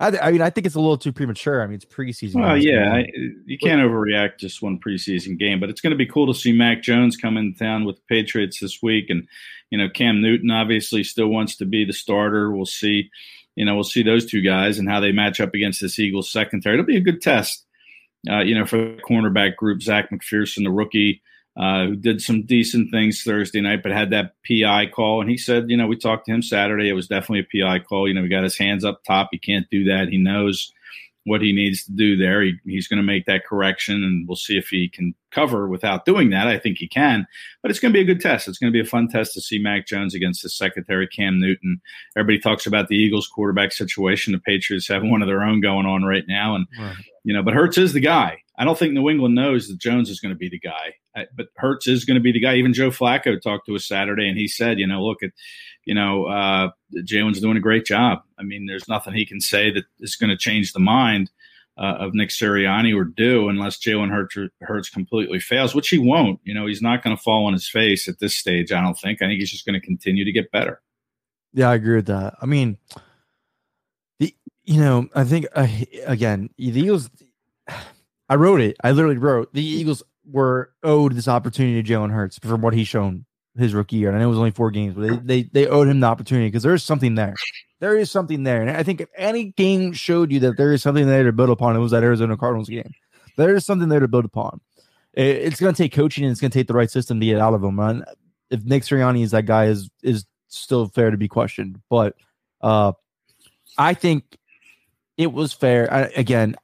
I, 0.00 0.18
I 0.18 0.32
mean, 0.32 0.40
I 0.40 0.48
think 0.48 0.66
it's 0.66 0.76
a 0.76 0.80
little 0.80 0.96
too 0.96 1.12
premature. 1.12 1.62
I 1.62 1.66
mean, 1.66 1.74
it's 1.74 1.84
preseason. 1.84 2.36
Well, 2.36 2.56
yeah, 2.56 2.94
I, 2.94 3.06
you 3.44 3.58
can't 3.58 3.82
overreact 3.82 4.38
just 4.38 4.62
one 4.62 4.80
preseason 4.80 5.38
game, 5.38 5.60
but 5.60 5.68
it's 5.68 5.82
going 5.82 5.90
to 5.90 5.96
be 5.96 6.06
cool 6.06 6.32
to 6.32 6.38
see 6.38 6.52
Mac 6.52 6.82
Jones 6.82 7.18
come 7.18 7.36
in 7.36 7.54
town 7.54 7.84
with 7.84 7.96
the 7.96 8.02
Patriots 8.08 8.60
this 8.60 8.80
week, 8.82 9.10
and 9.10 9.28
you 9.68 9.76
know 9.76 9.90
Cam 9.90 10.22
Newton 10.22 10.50
obviously 10.50 11.04
still 11.04 11.28
wants 11.28 11.56
to 11.56 11.66
be 11.66 11.84
the 11.84 11.92
starter. 11.92 12.50
We'll 12.50 12.64
see, 12.64 13.10
you 13.56 13.64
know, 13.64 13.74
we'll 13.74 13.84
see 13.84 14.02
those 14.02 14.26
two 14.26 14.40
guys 14.40 14.78
and 14.78 14.88
how 14.88 15.00
they 15.00 15.12
match 15.12 15.40
up 15.40 15.54
against 15.54 15.80
this 15.80 15.98
Eagles 15.98 16.30
secondary. 16.30 16.74
It'll 16.74 16.86
be 16.86 16.96
a 16.96 17.00
good 17.00 17.20
test, 17.20 17.64
uh, 18.28 18.40
you 18.40 18.54
know, 18.54 18.66
for 18.66 18.78
the 18.78 19.02
cornerback 19.08 19.56
group. 19.56 19.82
Zech 19.82 20.10
McPhearson, 20.10 20.64
the 20.64 20.70
rookie, 20.70 21.22
uh, 21.56 21.86
who 21.86 21.96
did 21.96 22.22
some 22.22 22.42
decent 22.42 22.90
things 22.90 23.22
Thursday 23.22 23.60
night, 23.60 23.82
but 23.82 23.92
had 23.92 24.10
that 24.10 24.34
PI 24.48 24.86
call. 24.86 25.20
And 25.20 25.28
he 25.28 25.36
said, 25.36 25.68
you 25.68 25.76
know, 25.76 25.86
we 25.86 25.96
talked 25.96 26.26
to 26.26 26.32
him 26.32 26.42
Saturday. 26.42 26.88
It 26.88 26.94
was 26.94 27.08
definitely 27.08 27.40
a 27.40 27.64
PI 27.64 27.80
call. 27.80 28.08
You 28.08 28.14
know, 28.14 28.22
he 28.22 28.28
got 28.28 28.44
his 28.44 28.56
hands 28.56 28.84
up 28.84 29.02
top. 29.04 29.28
He 29.32 29.38
can't 29.38 29.68
do 29.70 29.84
that. 29.84 30.08
He 30.08 30.18
knows 30.18 30.72
what 31.24 31.42
he 31.42 31.52
needs 31.52 31.84
to 31.84 31.92
do 31.92 32.16
there. 32.16 32.40
He, 32.42 32.54
he's 32.64 32.88
going 32.88 32.96
to 32.98 33.02
make 33.02 33.26
that 33.26 33.44
correction, 33.44 34.02
and 34.02 34.26
we'll 34.26 34.36
see 34.36 34.56
if 34.56 34.68
he 34.68 34.88
can 34.88 35.14
cover 35.30 35.68
without 35.68 36.04
doing 36.06 36.30
that. 36.30 36.48
I 36.48 36.58
think 36.58 36.78
he 36.78 36.88
can, 36.88 37.26
but 37.62 37.70
it's 37.70 37.78
going 37.78 37.92
to 37.92 37.96
be 37.96 38.00
a 38.00 38.06
good 38.14 38.22
test. 38.22 38.48
It's 38.48 38.58
going 38.58 38.72
to 38.72 38.76
be 38.76 38.80
a 38.84 38.88
fun 38.90 39.06
test 39.08 39.34
to 39.34 39.40
see 39.40 39.58
Mac 39.58 39.86
Jones 39.86 40.14
against 40.14 40.42
his 40.42 40.56
secretary, 40.56 41.06
Cam 41.06 41.38
Newton. 41.38 41.80
Everybody 42.16 42.38
talks 42.40 42.66
about 42.66 42.88
the 42.88 42.96
Eagles 42.96 43.28
quarterback 43.28 43.72
situation. 43.72 44.32
The 44.32 44.38
Patriots 44.38 44.88
have 44.88 45.02
one 45.02 45.20
of 45.22 45.28
their 45.28 45.42
own 45.42 45.60
going 45.60 45.86
on 45.86 46.04
right 46.04 46.24
now, 46.26 46.54
and 46.56 46.66
Right. 46.78 46.96
you 47.24 47.34
know, 47.34 47.42
but 47.42 47.54
Hurts 47.54 47.76
is 47.78 47.92
the 47.92 48.00
guy. 48.00 48.42
I 48.58 48.64
don't 48.64 48.78
think 48.78 48.92
New 48.92 49.08
England 49.08 49.34
knows 49.34 49.68
that 49.68 49.78
Jones 49.78 50.10
is 50.10 50.20
going 50.20 50.34
to 50.34 50.38
be 50.38 50.50
the 50.50 50.58
guy, 50.58 50.94
but 51.34 51.46
Hurts 51.56 51.86
is 51.86 52.04
going 52.04 52.16
to 52.16 52.20
be 52.20 52.32
the 52.32 52.40
guy. 52.40 52.56
Even 52.56 52.74
Joe 52.74 52.90
Flacco 52.90 53.40
talked 53.40 53.66
to 53.66 53.74
us 53.76 53.86
Saturday, 53.88 54.28
and 54.28 54.36
he 54.36 54.48
said, 54.48 54.78
you 54.78 54.86
know, 54.86 55.02
look 55.02 55.22
at, 55.22 55.30
you 55.90 55.94
know, 55.94 56.26
uh, 56.26 56.70
Jalen's 56.98 57.40
doing 57.40 57.56
a 57.56 57.60
great 57.60 57.84
job. 57.84 58.20
I 58.38 58.44
mean, 58.44 58.66
there's 58.66 58.86
nothing 58.86 59.12
he 59.12 59.26
can 59.26 59.40
say 59.40 59.72
that 59.72 59.86
is 59.98 60.14
going 60.14 60.30
to 60.30 60.36
change 60.36 60.72
the 60.72 60.78
mind 60.78 61.32
uh, 61.76 61.96
of 61.98 62.14
Nick 62.14 62.28
Sirianni 62.28 62.96
or 62.96 63.02
do 63.02 63.48
unless 63.48 63.76
Jalen 63.76 64.08
Hurts, 64.08 64.36
Hurts 64.60 64.88
completely 64.88 65.40
fails, 65.40 65.74
which 65.74 65.88
he 65.88 65.98
won't. 65.98 66.38
You 66.44 66.54
know, 66.54 66.66
he's 66.66 66.80
not 66.80 67.02
going 67.02 67.16
to 67.16 67.20
fall 67.20 67.46
on 67.46 67.54
his 67.54 67.68
face 67.68 68.06
at 68.06 68.20
this 68.20 68.36
stage. 68.36 68.70
I 68.70 68.80
don't 68.80 68.96
think. 68.96 69.20
I 69.20 69.26
think 69.26 69.40
he's 69.40 69.50
just 69.50 69.66
going 69.66 69.80
to 69.80 69.84
continue 69.84 70.24
to 70.24 70.30
get 70.30 70.52
better. 70.52 70.80
Yeah, 71.52 71.70
I 71.70 71.74
agree 71.74 71.96
with 71.96 72.06
that. 72.06 72.34
I 72.40 72.46
mean, 72.46 72.78
the 74.20 74.32
you 74.62 74.80
know, 74.80 75.08
I 75.12 75.24
think 75.24 75.46
uh, 75.56 75.66
again, 76.06 76.50
the 76.56 76.68
Eagles. 76.68 77.10
I 78.28 78.36
wrote 78.36 78.60
it. 78.60 78.76
I 78.84 78.92
literally 78.92 79.18
wrote 79.18 79.52
the 79.52 79.64
Eagles 79.64 80.04
were 80.24 80.70
owed 80.84 81.14
this 81.16 81.26
opportunity 81.26 81.82
to 81.82 81.92
Jalen 81.92 82.12
Hurts 82.12 82.38
from 82.38 82.60
what 82.60 82.74
he's 82.74 82.86
shown 82.86 83.26
his 83.56 83.74
rookie 83.74 83.96
year. 83.96 84.08
And 84.08 84.16
I 84.16 84.20
know 84.20 84.26
it 84.26 84.30
was 84.30 84.38
only 84.38 84.50
four 84.50 84.70
games, 84.70 84.94
but 84.94 85.02
they 85.02 85.16
they, 85.16 85.42
they 85.52 85.66
owed 85.66 85.88
him 85.88 86.00
the 86.00 86.06
opportunity 86.06 86.48
because 86.48 86.62
there 86.62 86.74
is 86.74 86.82
something 86.82 87.14
there. 87.14 87.34
There 87.80 87.96
is 87.96 88.10
something 88.10 88.42
there, 88.42 88.60
and 88.60 88.70
I 88.70 88.82
think 88.82 89.00
if 89.00 89.08
any 89.16 89.44
game 89.56 89.92
showed 89.92 90.30
you 90.30 90.40
that 90.40 90.56
there 90.58 90.72
is 90.72 90.82
something 90.82 91.06
there 91.06 91.24
to 91.24 91.32
build 91.32 91.50
upon, 91.50 91.76
it 91.76 91.80
was 91.80 91.92
that 91.92 92.02
Arizona 92.02 92.36
Cardinals 92.36 92.68
game. 92.68 92.92
There 93.36 93.54
is 93.54 93.64
something 93.64 93.88
there 93.88 94.00
to 94.00 94.08
build 94.08 94.26
upon. 94.26 94.60
It- 95.14 95.38
it's 95.38 95.60
going 95.60 95.74
to 95.74 95.82
take 95.82 95.92
coaching 95.92 96.24
and 96.24 96.30
it's 96.30 96.40
going 96.40 96.50
to 96.50 96.58
take 96.58 96.66
the 96.66 96.74
right 96.74 96.90
system 96.90 97.18
to 97.20 97.26
get 97.26 97.40
out 97.40 97.54
of 97.54 97.64
him. 97.64 97.78
And 97.78 98.04
if 98.50 98.62
Nick 98.64 98.82
Sirianni 98.82 99.22
is 99.22 99.30
that 99.30 99.46
guy, 99.46 99.66
is 99.66 99.88
is 100.02 100.26
still 100.48 100.88
fair 100.88 101.10
to 101.10 101.16
be 101.16 101.28
questioned. 101.28 101.80
But 101.88 102.16
uh, 102.60 102.92
I 103.78 103.94
think 103.94 104.36
it 105.16 105.32
was 105.32 105.52
fair. 105.54 105.92
I, 105.92 106.00
again, 106.16 106.56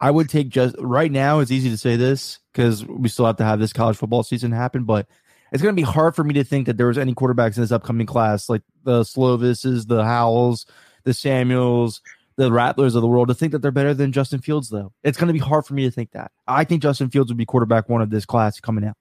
I 0.00 0.10
would 0.10 0.28
take 0.28 0.48
just 0.48 0.74
right 0.78 1.12
now. 1.12 1.38
It's 1.40 1.50
easy 1.50 1.70
to 1.70 1.78
say 1.78 1.96
this 1.96 2.38
because 2.52 2.84
we 2.84 3.08
still 3.08 3.26
have 3.26 3.36
to 3.36 3.44
have 3.44 3.60
this 3.60 3.72
college 3.72 3.96
football 3.96 4.22
season 4.22 4.50
happen, 4.50 4.84
but 4.84 5.06
it's 5.52 5.62
going 5.62 5.74
to 5.74 5.80
be 5.80 5.86
hard 5.86 6.14
for 6.14 6.24
me 6.24 6.34
to 6.34 6.44
think 6.44 6.66
that 6.66 6.76
there 6.76 6.86
was 6.86 6.98
any 6.98 7.14
quarterbacks 7.14 7.56
in 7.56 7.62
this 7.62 7.72
upcoming 7.72 8.06
class 8.06 8.48
like 8.48 8.62
the 8.84 9.04
Slovises, 9.04 9.86
the 9.86 10.04
Howells, 10.04 10.66
the 11.04 11.14
Samuels, 11.14 12.00
the 12.36 12.52
Rattlers 12.52 12.94
of 12.94 13.02
the 13.02 13.08
world 13.08 13.28
to 13.28 13.34
think 13.34 13.52
that 13.52 13.60
they're 13.60 13.70
better 13.70 13.94
than 13.94 14.12
Justin 14.12 14.40
Fields. 14.40 14.70
Though 14.70 14.92
it's 15.02 15.18
going 15.18 15.28
to 15.28 15.32
be 15.32 15.38
hard 15.38 15.66
for 15.66 15.74
me 15.74 15.84
to 15.84 15.90
think 15.90 16.12
that. 16.12 16.32
I 16.46 16.64
think 16.64 16.82
Justin 16.82 17.10
Fields 17.10 17.30
would 17.30 17.36
be 17.36 17.46
quarterback 17.46 17.88
one 17.88 18.02
of 18.02 18.10
this 18.10 18.24
class 18.24 18.60
coming 18.60 18.84
out. 18.84 18.96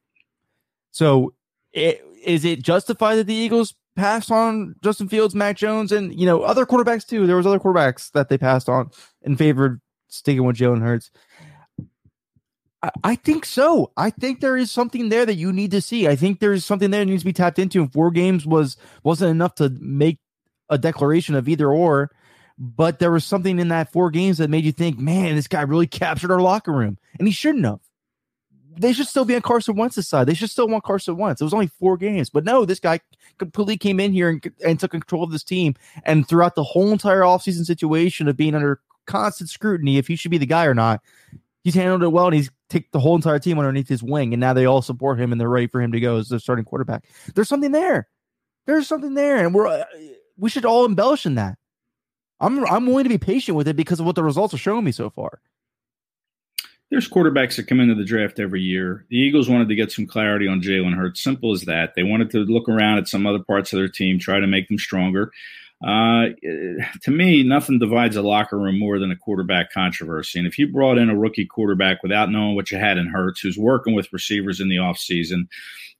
So, 0.91 1.33
it, 1.71 2.03
is 2.25 2.45
it 2.45 2.61
justified 2.61 3.15
that 3.15 3.27
the 3.27 3.33
Eagles 3.33 3.75
passed 3.95 4.31
on 4.31 4.75
Justin 4.83 5.07
Fields, 5.07 5.35
Mac 5.35 5.55
Jones, 5.55 5.91
and 5.91 6.17
you 6.19 6.25
know 6.25 6.41
other 6.41 6.65
quarterbacks 6.65 7.07
too? 7.07 7.27
There 7.27 7.37
was 7.37 7.47
other 7.47 7.59
quarterbacks 7.59 8.11
that 8.11 8.29
they 8.29 8.37
passed 8.37 8.67
on 8.67 8.89
in 9.21 9.37
favor 9.37 9.65
of 9.65 9.79
sticking 10.09 10.43
with 10.43 10.57
Jalen 10.57 10.81
Hurts. 10.81 11.11
I, 13.03 13.15
think 13.15 13.45
so. 13.45 13.91
I 13.97 14.09
think 14.09 14.39
there 14.39 14.55
is 14.55 14.71
something 14.71 15.09
there 15.09 15.25
that 15.25 15.35
you 15.35 15.51
need 15.51 15.71
to 15.71 15.81
see. 15.81 16.07
I 16.07 16.15
think 16.15 16.39
there 16.39 16.53
is 16.53 16.65
something 16.65 16.91
there 16.91 17.01
that 17.01 17.11
needs 17.11 17.23
to 17.23 17.25
be 17.25 17.33
tapped 17.33 17.59
into. 17.59 17.81
And 17.81 17.91
four 17.91 18.09
games 18.11 18.45
was 18.45 18.77
wasn't 19.03 19.31
enough 19.31 19.55
to 19.55 19.69
make 19.79 20.19
a 20.69 20.77
declaration 20.77 21.35
of 21.35 21.49
either 21.49 21.69
or. 21.69 22.11
But 22.57 22.99
there 22.99 23.11
was 23.11 23.25
something 23.25 23.59
in 23.59 23.69
that 23.69 23.91
four 23.91 24.11
games 24.11 24.37
that 24.37 24.49
made 24.49 24.65
you 24.65 24.71
think, 24.71 24.97
man, 24.97 25.35
this 25.35 25.47
guy 25.47 25.61
really 25.61 25.87
captured 25.87 26.31
our 26.31 26.41
locker 26.41 26.71
room, 26.71 26.97
and 27.17 27.27
he 27.27 27.33
shouldn't 27.33 27.65
have 27.65 27.79
they 28.79 28.93
should 28.93 29.07
still 29.07 29.25
be 29.25 29.35
on 29.35 29.41
Carson 29.41 29.75
Wentz's 29.75 30.07
side. 30.07 30.25
They 30.25 30.33
should 30.33 30.49
still 30.49 30.67
want 30.67 30.85
Carson 30.85 31.17
Wentz. 31.17 31.41
It 31.41 31.43
was 31.43 31.53
only 31.53 31.67
four 31.67 31.97
games, 31.97 32.29
but 32.29 32.45
no, 32.45 32.63
this 32.63 32.79
guy 32.79 33.01
completely 33.37 33.77
came 33.77 33.99
in 33.99 34.13
here 34.13 34.29
and, 34.29 34.53
and 34.65 34.79
took 34.79 34.91
control 34.91 35.23
of 35.23 35.31
this 35.31 35.43
team. 35.43 35.75
And 36.03 36.27
throughout 36.27 36.55
the 36.55 36.63
whole 36.63 36.91
entire 36.91 37.21
offseason 37.21 37.65
situation 37.65 38.29
of 38.29 38.37
being 38.37 38.55
under 38.55 38.79
constant 39.05 39.49
scrutiny, 39.49 39.97
if 39.97 40.07
he 40.07 40.15
should 40.15 40.31
be 40.31 40.37
the 40.37 40.45
guy 40.45 40.65
or 40.65 40.73
not, 40.73 41.01
he's 41.61 41.75
handled 41.75 42.03
it 42.03 42.09
well 42.09 42.27
and 42.27 42.35
he's 42.35 42.51
taken 42.69 42.89
the 42.91 42.99
whole 42.99 43.15
entire 43.15 43.39
team 43.39 43.59
underneath 43.59 43.89
his 43.89 44.03
wing. 44.03 44.33
And 44.33 44.39
now 44.39 44.53
they 44.53 44.65
all 44.65 44.81
support 44.81 45.19
him 45.19 45.31
and 45.31 45.41
they're 45.41 45.49
ready 45.49 45.67
for 45.67 45.81
him 45.81 45.91
to 45.91 45.99
go 45.99 46.17
as 46.17 46.29
their 46.29 46.39
starting 46.39 46.65
quarterback. 46.65 47.05
There's 47.35 47.49
something 47.49 47.71
there. 47.71 48.07
There's 48.65 48.87
something 48.87 49.15
there, 49.15 49.43
and 49.43 49.55
we're 49.55 49.65
uh, 49.65 49.83
we 50.37 50.49
should 50.51 50.63
all 50.63 50.85
embellish 50.85 51.25
in 51.25 51.35
that. 51.35 51.57
I'm 52.39 52.63
I'm 52.65 52.85
willing 52.85 53.05
to 53.05 53.09
be 53.09 53.17
patient 53.17 53.57
with 53.57 53.67
it 53.67 53.75
because 53.75 53.99
of 53.99 54.05
what 54.05 54.15
the 54.15 54.23
results 54.23 54.53
are 54.53 54.59
showing 54.59 54.85
me 54.85 54.91
so 54.91 55.09
far. 55.09 55.41
there's 56.91 57.09
quarterbacks 57.09 57.55
that 57.55 57.67
come 57.67 57.79
into 57.79 57.95
the 57.95 58.05
draft 58.05 58.39
every 58.39 58.61
year. 58.61 59.05
The 59.09 59.17
Eagles 59.17 59.49
wanted 59.49 59.69
to 59.69 59.75
get 59.75 59.91
some 59.91 60.05
clarity 60.05 60.47
on 60.47 60.61
Jalen 60.61 60.95
Hurts. 60.95 61.23
Simple 61.23 61.51
as 61.51 61.63
that. 61.63 61.95
They 61.95 62.03
wanted 62.03 62.29
to 62.31 62.39
look 62.39 62.69
around 62.69 62.99
at 62.99 63.07
some 63.07 63.25
other 63.25 63.39
parts 63.39 63.73
of 63.73 63.77
their 63.77 63.89
team, 63.89 64.19
try 64.19 64.39
to 64.39 64.47
make 64.47 64.67
them 64.67 64.77
stronger. 64.77 65.31
Uh, 65.85 66.27
to 67.01 67.11
me, 67.11 67.41
nothing 67.41 67.79
divides 67.79 68.17
a 68.17 68.21
locker 68.21 68.57
room 68.57 68.77
more 68.77 68.99
than 68.99 69.11
a 69.11 69.15
quarterback 69.15 69.71
controversy. 69.71 70.37
And 70.37 70.47
if 70.47 70.57
you 70.57 70.67
brought 70.67 70.97
in 70.97 71.09
a 71.09 71.17
rookie 71.17 71.45
quarterback 71.45 72.03
without 72.03 72.29
knowing 72.29 72.55
what 72.55 72.69
you 72.69 72.77
had 72.77 72.97
in 72.97 73.07
Hurts, 73.07 73.39
who's 73.39 73.57
working 73.57 73.95
with 73.95 74.11
receivers 74.11 74.59
in 74.59 74.67
the 74.67 74.75
offseason, 74.75 75.47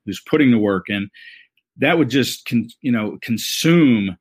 who's 0.06 0.22
putting 0.22 0.52
the 0.52 0.60
work 0.60 0.90
in, 0.90 1.10
that 1.78 1.98
would 1.98 2.10
just 2.10 2.46
con- 2.46 2.70
you 2.82 2.92
know 2.92 3.18
consume 3.22 4.18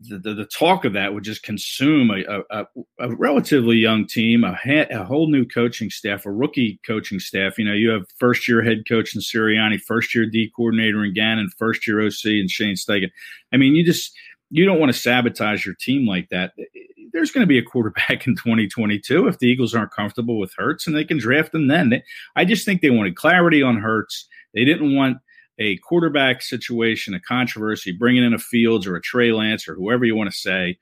the, 0.00 0.18
the, 0.18 0.34
the, 0.34 0.44
talk 0.44 0.84
of 0.84 0.92
that 0.94 1.14
would 1.14 1.22
just 1.22 1.42
consume 1.42 2.10
a, 2.10 2.42
a, 2.50 2.66
a 2.98 3.14
relatively 3.14 3.76
young 3.76 4.06
team, 4.06 4.42
a, 4.42 4.52
ha- 4.54 4.88
a, 4.90 5.04
whole 5.04 5.28
new 5.28 5.44
coaching 5.44 5.88
staff, 5.88 6.26
a 6.26 6.32
rookie 6.32 6.80
coaching 6.84 7.20
staff. 7.20 7.58
You 7.58 7.64
know, 7.64 7.72
you 7.72 7.90
have 7.90 8.06
first 8.18 8.48
year 8.48 8.62
head 8.62 8.84
coach 8.88 9.14
in 9.14 9.20
Sirianni, 9.20 9.80
first 9.80 10.14
year 10.14 10.26
D 10.26 10.50
coordinator 10.54 11.04
in 11.04 11.14
Gannon, 11.14 11.48
first 11.56 11.86
year 11.86 12.04
OC 12.04 12.24
and 12.24 12.50
Shane 12.50 12.74
Steichen. 12.74 13.10
I 13.52 13.56
mean, 13.56 13.76
you 13.76 13.84
just 13.84 14.12
you 14.50 14.64
don't 14.64 14.80
want 14.80 14.92
to 14.92 14.98
sabotage 14.98 15.64
your 15.64 15.74
team 15.74 16.06
like 16.06 16.28
that. 16.30 16.52
Eh, 16.58 16.62
eh, 16.62 16.80
there's 17.12 17.30
going 17.30 17.42
to 17.42 17.48
be 17.48 17.58
a 17.58 17.62
quarterback 17.62 18.10
in 18.26 18.36
2022 18.36 19.28
if 19.28 19.38
the 19.38 19.46
Eagles 19.46 19.74
aren't 19.74 19.92
comfortable 19.92 20.38
with 20.38 20.54
Hurts, 20.56 20.86
and 20.86 20.96
they 20.96 21.04
can 21.04 21.18
draft 21.18 21.54
him 21.54 21.68
then. 21.68 22.02
I 22.36 22.44
just 22.44 22.64
think 22.64 22.80
they 22.80 22.90
wanted 22.90 23.16
clarity 23.16 23.62
on 23.62 23.80
Hurts. 23.80 24.26
They 24.52 24.64
didn't 24.64 24.94
want 24.94 25.18
a 25.58 25.76
quarterback 25.78 26.42
situation, 26.42 27.14
a 27.14 27.20
controversy, 27.20 27.92
bringing 27.92 28.24
in 28.24 28.34
a 28.34 28.38
Fields 28.38 28.86
or 28.86 28.96
a 28.96 29.00
Trey 29.00 29.32
Lance 29.32 29.68
or 29.68 29.74
whoever 29.74 30.04
you 30.04 30.16
want 30.16 30.30
to 30.30 30.36
say, 30.36 30.78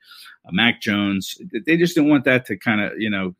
Mac 0.51 0.81
Jones. 0.81 1.37
They 1.65 1.77
just 1.77 1.95
didn't 1.95 2.09
want 2.09 2.25
that 2.25 2.45
to 2.47 2.57
kind 2.57 2.81
of, 2.81 2.99
you 2.99 3.09
know, 3.09 3.35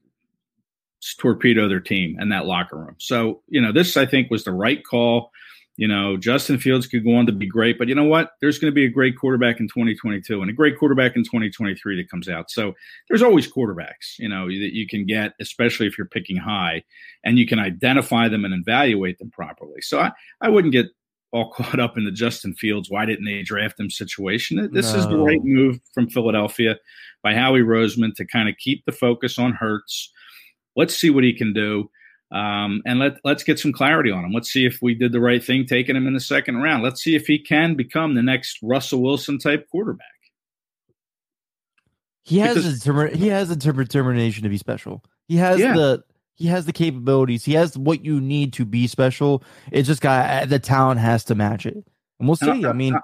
torpedo 1.17 1.67
their 1.67 1.79
team 1.79 2.15
and 2.19 2.31
that 2.31 2.45
locker 2.45 2.77
room. 2.77 2.95
So, 2.97 3.41
you 3.47 3.59
know, 3.59 3.71
this 3.71 3.97
I 3.97 4.05
think 4.05 4.31
was 4.31 4.43
the 4.43 4.53
right 4.53 4.83
call. 4.85 5.31
You 5.75 5.87
know, 5.87 6.17
Justin 6.17 6.59
Fields 6.59 6.85
could 6.85 7.03
go 7.03 7.15
on 7.15 7.25
to 7.25 7.31
be 7.31 7.47
great, 7.47 7.79
but 7.79 7.87
you 7.87 7.95
know 7.95 8.03
what? 8.03 8.33
There's 8.41 8.59
going 8.59 8.71
to 8.71 8.75
be 8.75 8.85
a 8.85 8.89
great 8.89 9.17
quarterback 9.17 9.59
in 9.59 9.67
2022 9.67 10.39
and 10.39 10.49
a 10.49 10.53
great 10.53 10.77
quarterback 10.77 11.15
in 11.15 11.23
2023 11.23 11.97
that 11.97 12.11
comes 12.11 12.29
out. 12.29 12.51
So 12.51 12.73
there's 13.09 13.23
always 13.23 13.51
quarterbacks, 13.51 14.19
you 14.19 14.29
know, 14.29 14.45
that 14.47 14.75
you 14.75 14.87
can 14.87 15.05
get, 15.07 15.33
especially 15.39 15.87
if 15.87 15.97
you're 15.97 16.05
picking 16.05 16.37
high 16.37 16.83
and 17.23 17.39
you 17.39 17.47
can 17.47 17.57
identify 17.57 18.29
them 18.29 18.45
and 18.45 18.53
evaluate 18.53 19.17
them 19.17 19.31
properly. 19.31 19.81
So 19.81 19.99
I, 19.99 20.11
I 20.41 20.49
wouldn't 20.49 20.73
get 20.73 20.87
all 21.31 21.49
caught 21.55 21.79
up 21.79 21.97
in 21.97 22.05
the 22.05 22.11
Justin 22.11 22.53
Fields, 22.53 22.91
why 22.91 23.05
didn't 23.05 23.25
they 23.25 23.41
draft 23.41 23.79
him 23.79 23.89
situation. 23.89 24.69
This 24.71 24.93
no. 24.93 24.99
is 24.99 25.07
the 25.07 25.17
right 25.17 25.43
move 25.43 25.79
from 25.93 26.07
Philadelphia 26.07 26.77
by 27.23 27.33
Howie 27.33 27.61
Roseman 27.61 28.13
to 28.15 28.25
kind 28.25 28.47
of 28.47 28.55
keep 28.57 28.85
the 28.85 28.91
focus 28.91 29.39
on 29.39 29.53
Hurts. 29.53 30.11
Let's 30.75 30.95
see 30.95 31.09
what 31.09 31.23
he 31.23 31.33
can 31.33 31.51
do. 31.51 31.89
Um, 32.33 32.81
and 32.85 32.97
let 32.97 33.19
let's 33.23 33.43
get 33.43 33.59
some 33.59 33.71
clarity 33.71 34.09
on 34.09 34.25
him. 34.25 34.31
Let's 34.33 34.51
see 34.51 34.65
if 34.65 34.79
we 34.81 34.95
did 34.95 35.11
the 35.11 35.19
right 35.19 35.43
thing 35.43 35.67
taking 35.67 35.95
him 35.95 36.07
in 36.07 36.13
the 36.13 36.19
second 36.19 36.57
round. 36.57 36.81
Let's 36.81 37.03
see 37.03 37.15
if 37.15 37.27
he 37.27 37.37
can 37.37 37.75
become 37.75 38.15
the 38.15 38.23
next 38.23 38.57
Russell 38.63 39.03
Wilson 39.03 39.37
type 39.37 39.67
quarterback. 39.69 40.07
He 42.23 42.39
has 42.39 42.55
because, 42.55 42.87
a 42.87 43.15
he 43.15 43.27
has 43.27 43.51
a 43.51 43.55
determination 43.55 44.43
to 44.43 44.49
be 44.49 44.57
special. 44.57 45.03
He 45.27 45.35
has 45.37 45.59
yeah. 45.59 45.73
the 45.73 46.03
he 46.35 46.47
has 46.47 46.65
the 46.65 46.73
capabilities. 46.73 47.45
He 47.45 47.53
has 47.53 47.77
what 47.77 48.03
you 48.03 48.19
need 48.19 48.53
to 48.53 48.65
be 48.65 48.87
special. 48.87 49.43
It's 49.71 49.87
just 49.87 50.01
got 50.01 50.49
the 50.49 50.59
talent 50.59 51.01
has 51.01 51.23
to 51.25 51.35
match 51.35 51.67
it. 51.67 51.85
And 52.19 52.27
we'll 52.27 52.35
see. 52.35 52.65
I 52.65 52.73
mean, 52.73 52.95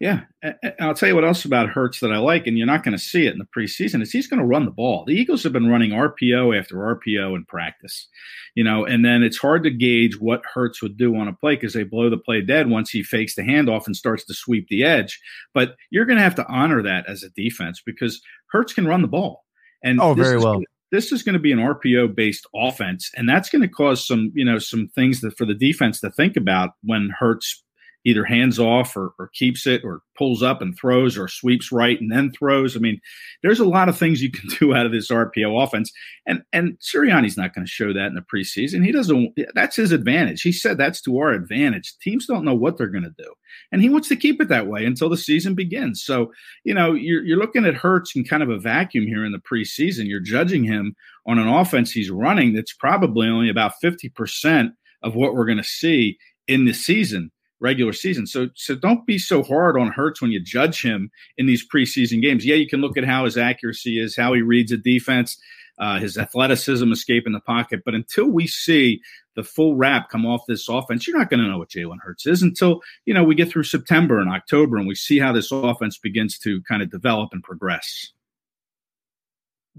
yeah, 0.00 0.20
and 0.42 0.54
I'll 0.78 0.94
tell 0.94 1.08
you 1.08 1.16
what 1.16 1.24
else 1.24 1.44
about 1.44 1.70
Hurts 1.70 1.98
that 2.00 2.12
I 2.12 2.18
like, 2.18 2.46
and 2.46 2.56
you're 2.56 2.68
not 2.68 2.84
going 2.84 2.96
to 2.96 3.02
see 3.02 3.26
it 3.26 3.32
in 3.32 3.38
the 3.38 3.46
preseason. 3.46 4.00
Is 4.00 4.12
he's 4.12 4.28
going 4.28 4.38
to 4.38 4.46
run 4.46 4.64
the 4.64 4.70
ball? 4.70 5.04
The 5.04 5.14
Eagles 5.14 5.42
have 5.42 5.52
been 5.52 5.68
running 5.68 5.90
RPO 5.90 6.56
after 6.56 6.76
RPO 6.76 7.34
in 7.34 7.44
practice, 7.46 8.06
you 8.54 8.62
know, 8.62 8.84
and 8.84 9.04
then 9.04 9.24
it's 9.24 9.38
hard 9.38 9.64
to 9.64 9.70
gauge 9.70 10.20
what 10.20 10.46
Hurts 10.54 10.80
would 10.82 10.96
do 10.96 11.16
on 11.16 11.26
a 11.26 11.32
play 11.32 11.56
because 11.56 11.74
they 11.74 11.82
blow 11.82 12.08
the 12.10 12.16
play 12.16 12.40
dead 12.40 12.70
once 12.70 12.90
he 12.90 13.02
fakes 13.02 13.34
the 13.34 13.42
handoff 13.42 13.86
and 13.86 13.96
starts 13.96 14.24
to 14.26 14.34
sweep 14.34 14.68
the 14.68 14.84
edge. 14.84 15.20
But 15.52 15.74
you're 15.90 16.06
going 16.06 16.18
to 16.18 16.22
have 16.22 16.36
to 16.36 16.46
honor 16.46 16.80
that 16.82 17.06
as 17.08 17.24
a 17.24 17.30
defense 17.30 17.82
because 17.84 18.22
Hurts 18.52 18.72
can 18.72 18.86
run 18.86 19.02
the 19.02 19.08
ball. 19.08 19.44
And 19.82 20.00
oh, 20.00 20.14
very 20.14 20.38
well. 20.38 20.54
Gonna, 20.54 20.66
this 20.92 21.10
is 21.10 21.24
going 21.24 21.34
to 21.34 21.40
be 21.40 21.52
an 21.52 21.58
RPO 21.58 22.14
based 22.14 22.46
offense, 22.54 23.10
and 23.16 23.28
that's 23.28 23.50
going 23.50 23.62
to 23.62 23.68
cause 23.68 24.06
some, 24.06 24.30
you 24.32 24.44
know, 24.44 24.58
some 24.58 24.88
things 24.94 25.22
that 25.22 25.36
for 25.36 25.44
the 25.44 25.54
defense 25.54 26.00
to 26.00 26.10
think 26.10 26.36
about 26.36 26.70
when 26.84 27.10
Hurts 27.18 27.64
either 28.08 28.24
hands 28.24 28.58
off 28.58 28.96
or, 28.96 29.12
or, 29.18 29.28
keeps 29.34 29.66
it 29.66 29.84
or 29.84 30.00
pulls 30.16 30.42
up 30.42 30.62
and 30.62 30.76
throws 30.76 31.18
or 31.18 31.28
sweeps 31.28 31.70
right 31.70 32.00
and 32.00 32.10
then 32.10 32.32
throws. 32.32 32.74
I 32.74 32.80
mean, 32.80 32.98
there's 33.42 33.60
a 33.60 33.68
lot 33.68 33.88
of 33.88 33.98
things 33.98 34.22
you 34.22 34.30
can 34.30 34.48
do 34.58 34.74
out 34.74 34.86
of 34.86 34.92
this 34.92 35.10
RPO 35.10 35.62
offense. 35.62 35.92
And 36.26 36.42
and 36.52 36.78
Sirianni's 36.78 37.36
not 37.36 37.54
going 37.54 37.66
to 37.66 37.70
show 37.70 37.92
that 37.92 38.06
in 38.06 38.14
the 38.14 38.22
preseason. 38.22 38.84
He 38.84 38.92
doesn't 38.92 39.38
that's 39.54 39.76
his 39.76 39.92
advantage. 39.92 40.42
He 40.42 40.52
said 40.52 40.78
that's 40.78 41.00
to 41.02 41.18
our 41.18 41.32
advantage. 41.32 41.96
Teams 41.98 42.26
don't 42.26 42.44
know 42.44 42.54
what 42.54 42.78
they're 42.78 42.88
going 42.88 43.04
to 43.04 43.14
do. 43.22 43.32
And 43.70 43.82
he 43.82 43.88
wants 43.88 44.08
to 44.08 44.16
keep 44.16 44.40
it 44.40 44.48
that 44.48 44.66
way 44.66 44.84
until 44.84 45.08
the 45.08 45.16
season 45.16 45.54
begins. 45.54 46.02
So, 46.02 46.32
you 46.64 46.74
know, 46.74 46.94
you're 46.94 47.22
you're 47.22 47.38
looking 47.38 47.66
at 47.66 47.74
Hurts 47.74 48.16
in 48.16 48.24
kind 48.24 48.42
of 48.42 48.50
a 48.50 48.58
vacuum 48.58 49.06
here 49.06 49.24
in 49.24 49.32
the 49.32 49.38
preseason. 49.38 50.08
You're 50.08 50.20
judging 50.20 50.64
him 50.64 50.96
on 51.26 51.38
an 51.38 51.48
offense 51.48 51.92
he's 51.92 52.10
running 52.10 52.54
that's 52.54 52.72
probably 52.72 53.28
only 53.28 53.50
about 53.50 53.72
50% 53.84 54.70
of 55.02 55.14
what 55.14 55.34
we're 55.34 55.44
going 55.44 55.58
to 55.58 55.64
see 55.64 56.18
in 56.48 56.64
the 56.64 56.72
season 56.72 57.30
regular 57.60 57.92
season. 57.92 58.26
So 58.26 58.48
so 58.54 58.74
don't 58.74 59.06
be 59.06 59.18
so 59.18 59.42
hard 59.42 59.78
on 59.78 59.88
Hurts 59.88 60.22
when 60.22 60.30
you 60.30 60.40
judge 60.40 60.82
him 60.82 61.10
in 61.36 61.46
these 61.46 61.66
preseason 61.66 62.22
games. 62.22 62.44
Yeah, 62.44 62.56
you 62.56 62.68
can 62.68 62.80
look 62.80 62.96
at 62.96 63.04
how 63.04 63.24
his 63.24 63.36
accuracy 63.36 64.00
is, 64.00 64.16
how 64.16 64.32
he 64.32 64.42
reads 64.42 64.72
a 64.72 64.76
defense, 64.76 65.38
uh, 65.78 65.98
his 65.98 66.16
athleticism, 66.16 66.90
escape 66.92 67.26
in 67.26 67.32
the 67.32 67.40
pocket. 67.40 67.82
But 67.84 67.94
until 67.94 68.26
we 68.26 68.46
see 68.46 69.00
the 69.34 69.44
full 69.44 69.76
wrap 69.76 70.08
come 70.10 70.26
off 70.26 70.42
this 70.46 70.68
offense, 70.68 71.06
you're 71.06 71.18
not 71.18 71.30
going 71.30 71.40
to 71.40 71.48
know 71.48 71.58
what 71.58 71.70
Jalen 71.70 72.00
Hurts 72.02 72.26
is 72.26 72.42
until 72.42 72.80
you 73.06 73.14
know 73.14 73.24
we 73.24 73.34
get 73.34 73.50
through 73.50 73.64
September 73.64 74.18
and 74.20 74.30
October 74.30 74.76
and 74.76 74.86
we 74.86 74.94
see 74.94 75.18
how 75.18 75.32
this 75.32 75.50
offense 75.50 75.98
begins 75.98 76.38
to 76.38 76.62
kind 76.62 76.82
of 76.82 76.90
develop 76.90 77.30
and 77.32 77.42
progress. 77.42 78.12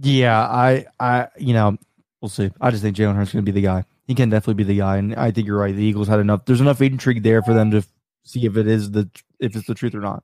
Yeah, 0.01 0.39
I, 0.39 0.85
I, 0.97 1.27
you 1.37 1.53
know, 1.53 1.77
we'll 2.21 2.29
see. 2.29 2.51
I 2.61 2.71
just 2.71 2.83
think 2.83 2.95
Jalen 2.95 3.15
Hurts 3.15 3.31
is 3.31 3.33
going 3.33 3.45
to 3.45 3.51
be 3.51 3.59
the 3.59 3.65
guy 3.67 3.83
he 4.09 4.15
can 4.15 4.31
definitely 4.31 4.55
be 4.55 4.63
the 4.63 4.77
guy. 4.79 4.97
And 4.97 5.13
I 5.13 5.29
think 5.29 5.45
you're 5.45 5.59
right. 5.59 5.75
The 5.75 5.83
Eagles 5.83 6.07
had 6.07 6.19
enough. 6.19 6.43
There's 6.45 6.61
enough 6.61 6.81
intrigue 6.81 7.21
there 7.21 7.43
for 7.43 7.53
them 7.53 7.69
to 7.69 7.83
see 8.23 8.43
if 8.43 8.57
it 8.57 8.65
is 8.65 8.89
the 8.89 9.07
if 9.39 9.55
it's 9.55 9.67
the 9.67 9.75
truth 9.75 9.93
or 9.93 9.99
not. 9.99 10.23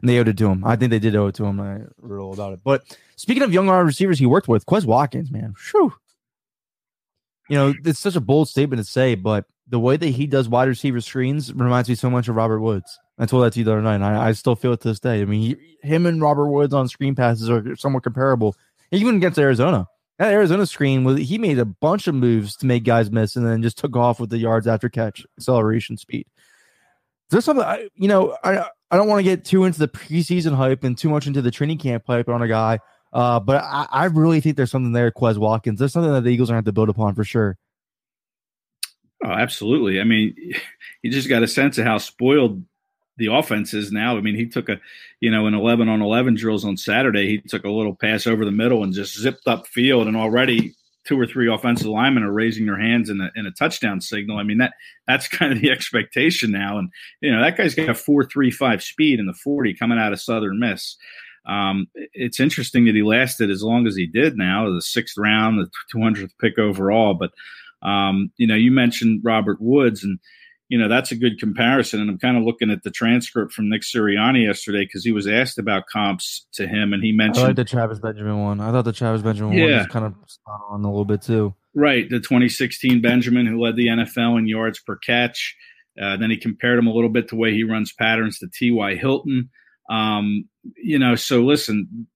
And 0.00 0.08
they 0.08 0.18
owed 0.18 0.28
it 0.28 0.38
to 0.38 0.48
him. 0.48 0.64
I 0.64 0.76
think 0.76 0.90
they 0.90 0.98
did 0.98 1.14
owe 1.14 1.26
it 1.26 1.34
to 1.34 1.44
him. 1.44 1.60
I 1.60 1.80
wrote 2.00 2.24
all 2.24 2.32
about 2.32 2.54
it. 2.54 2.60
But 2.64 2.84
speaking 3.16 3.42
of 3.42 3.52
young 3.52 3.66
wide 3.66 3.80
receivers 3.80 4.18
he 4.18 4.24
worked 4.24 4.48
with, 4.48 4.64
Quez 4.64 4.86
Watkins, 4.86 5.30
man, 5.30 5.54
whew. 5.70 5.92
You 7.50 7.56
know, 7.56 7.74
it's 7.84 7.98
such 7.98 8.16
a 8.16 8.20
bold 8.20 8.48
statement 8.48 8.80
to 8.80 8.90
say, 8.90 9.14
but 9.14 9.44
the 9.68 9.78
way 9.78 9.98
that 9.98 10.08
he 10.08 10.26
does 10.26 10.48
wide 10.48 10.68
receiver 10.68 11.02
screens 11.02 11.52
reminds 11.52 11.90
me 11.90 11.96
so 11.96 12.08
much 12.08 12.28
of 12.28 12.36
Robert 12.36 12.60
Woods. 12.60 12.98
I 13.18 13.26
told 13.26 13.44
that 13.44 13.52
to 13.52 13.58
you 13.58 13.64
the 13.66 13.72
other 13.72 13.82
night. 13.82 14.00
I, 14.00 14.28
I, 14.28 14.32
still 14.32 14.56
feel 14.56 14.72
it 14.72 14.80
to 14.80 14.88
this 14.88 15.00
day. 15.00 15.20
I 15.20 15.26
mean, 15.26 15.42
he, 15.42 15.76
him 15.86 16.06
and 16.06 16.22
Robert 16.22 16.48
Woods 16.48 16.72
on 16.72 16.88
screen 16.88 17.14
passes 17.14 17.50
are 17.50 17.76
somewhat 17.76 18.04
comparable, 18.04 18.56
even 18.90 19.16
against 19.16 19.38
Arizona. 19.38 19.86
That 20.18 20.32
Arizona 20.32 20.66
screen 20.66 21.04
was 21.04 21.18
he 21.20 21.38
made 21.38 21.58
a 21.58 21.64
bunch 21.64 22.08
of 22.08 22.14
moves 22.14 22.56
to 22.56 22.66
make 22.66 22.84
guys 22.84 23.10
miss, 23.10 23.36
and 23.36 23.46
then 23.46 23.62
just 23.62 23.78
took 23.78 23.96
off 23.96 24.18
with 24.18 24.30
the 24.30 24.38
yards 24.38 24.66
after 24.66 24.88
catch 24.88 25.24
acceleration 25.38 25.96
speed. 25.96 26.26
There's 27.30 27.44
something 27.44 27.64
I, 27.64 27.88
you 27.94 28.08
know, 28.08 28.36
I 28.42 28.66
I 28.90 28.96
don't 28.96 29.08
want 29.08 29.20
to 29.20 29.24
get 29.24 29.44
too 29.44 29.64
into 29.64 29.78
the 29.78 29.88
preseason 29.88 30.54
hype 30.54 30.82
and 30.82 30.98
too 30.98 31.08
much 31.08 31.26
into 31.26 31.42
the 31.42 31.50
training 31.50 31.78
camp 31.78 32.04
hype 32.06 32.28
on 32.28 32.42
a 32.42 32.48
guy, 32.48 32.80
uh, 33.12 33.38
but 33.38 33.62
I, 33.62 33.86
I 33.90 34.04
really 34.06 34.40
think 34.40 34.56
there's 34.56 34.70
something 34.70 34.92
there, 34.92 35.10
Quez 35.10 35.38
Watkins. 35.38 35.78
There's 35.78 35.92
something 35.92 36.12
that 36.12 36.24
the 36.24 36.30
Eagles 36.30 36.50
are 36.50 36.54
going 36.54 36.64
to 36.64 36.68
have 36.68 36.72
to 36.74 36.78
build 36.78 36.88
upon 36.88 37.14
for 37.14 37.24
sure. 37.24 37.56
Oh, 39.24 39.30
absolutely. 39.30 40.00
I 40.00 40.04
mean, 40.04 40.34
you 41.02 41.10
just 41.10 41.28
got 41.28 41.42
a 41.42 41.48
sense 41.48 41.78
of 41.78 41.84
how 41.84 41.98
spoiled 41.98 42.64
the 43.18 43.26
offense 43.26 43.74
is 43.74 43.92
now. 43.92 44.16
I 44.16 44.20
mean, 44.20 44.36
he 44.36 44.46
took 44.46 44.68
a, 44.68 44.80
you 45.20 45.30
know, 45.30 45.46
an 45.46 45.54
11 45.54 45.88
on 45.88 46.00
11 46.00 46.36
drills 46.36 46.64
on 46.64 46.76
Saturday. 46.76 47.26
He 47.26 47.38
took 47.38 47.64
a 47.64 47.70
little 47.70 47.94
pass 47.94 48.26
over 48.26 48.44
the 48.44 48.52
middle 48.52 48.82
and 48.82 48.94
just 48.94 49.18
zipped 49.18 49.46
up 49.46 49.66
field, 49.66 50.06
and 50.06 50.16
already 50.16 50.74
two 51.04 51.18
or 51.18 51.26
three 51.26 51.52
offensive 51.52 51.86
linemen 51.86 52.22
are 52.22 52.32
raising 52.32 52.66
their 52.66 52.78
hands 52.78 53.08
in 53.08 53.20
a, 53.20 53.30
in 53.34 53.46
a 53.46 53.50
touchdown 53.50 54.00
signal. 54.00 54.38
I 54.38 54.42
mean, 54.42 54.58
that 54.58 54.74
that's 55.06 55.26
kind 55.38 55.52
of 55.52 55.60
the 55.60 55.70
expectation 55.70 56.50
now. 56.52 56.78
And, 56.78 56.90
you 57.20 57.32
know, 57.32 57.42
that 57.42 57.56
guy's 57.56 57.74
got 57.74 57.88
a 57.88 57.92
4.35 57.92 58.82
speed 58.82 59.18
in 59.18 59.26
the 59.26 59.34
40 59.34 59.74
coming 59.74 59.98
out 59.98 60.12
of 60.12 60.20
Southern 60.20 60.60
Miss. 60.60 60.96
Um, 61.46 61.88
it's 62.12 62.40
interesting 62.40 62.84
that 62.84 62.94
he 62.94 63.02
lasted 63.02 63.50
as 63.50 63.62
long 63.62 63.86
as 63.86 63.96
he 63.96 64.06
did 64.06 64.36
now, 64.36 64.70
the 64.70 64.82
sixth 64.82 65.16
round, 65.16 65.58
the 65.58 65.70
200th 65.94 66.32
pick 66.38 66.58
overall. 66.58 67.14
But, 67.14 67.30
um, 67.80 68.30
you 68.36 68.46
know, 68.46 68.54
you 68.54 68.70
mentioned 68.70 69.22
Robert 69.24 69.58
Woods 69.60 70.04
and, 70.04 70.18
you 70.68 70.78
know, 70.78 70.88
that's 70.88 71.10
a 71.10 71.16
good 71.16 71.38
comparison. 71.38 72.00
And 72.00 72.10
I'm 72.10 72.18
kind 72.18 72.36
of 72.36 72.44
looking 72.44 72.70
at 72.70 72.82
the 72.82 72.90
transcript 72.90 73.52
from 73.52 73.70
Nick 73.70 73.82
Sirianni 73.82 74.44
yesterday 74.46 74.84
because 74.84 75.04
he 75.04 75.12
was 75.12 75.26
asked 75.26 75.58
about 75.58 75.86
comps 75.86 76.46
to 76.52 76.66
him, 76.66 76.92
and 76.92 77.02
he 77.02 77.12
mentioned 77.12 77.44
I 77.44 77.48
like 77.48 77.56
the 77.56 77.64
Travis 77.64 77.98
Benjamin 77.98 78.38
one. 78.38 78.60
I 78.60 78.70
thought 78.70 78.84
the 78.84 78.92
Travis 78.92 79.22
Benjamin 79.22 79.56
yeah. 79.56 79.64
one 79.64 79.78
was 79.78 79.86
kind 79.86 80.04
of 80.04 80.14
spot 80.26 80.60
on 80.68 80.84
a 80.84 80.88
little 80.88 81.04
bit 81.04 81.22
too. 81.22 81.54
Right, 81.74 82.08
the 82.08 82.18
2016 82.18 83.00
Benjamin 83.00 83.46
who 83.46 83.60
led 83.60 83.76
the 83.76 83.86
NFL 83.86 84.38
in 84.38 84.46
yards 84.46 84.80
per 84.80 84.96
catch. 84.96 85.56
Uh, 86.00 86.16
then 86.16 86.30
he 86.30 86.36
compared 86.36 86.78
him 86.78 86.86
a 86.86 86.92
little 86.92 87.10
bit 87.10 87.28
to 87.28 87.34
the 87.34 87.40
way 87.40 87.52
he 87.52 87.64
runs 87.64 87.92
patterns 87.92 88.38
to 88.38 88.48
T.Y. 88.52 88.94
Hilton. 88.94 89.50
Um, 89.90 90.48
you 90.76 90.98
know, 90.98 91.14
so 91.14 91.42
listen, 91.42 92.06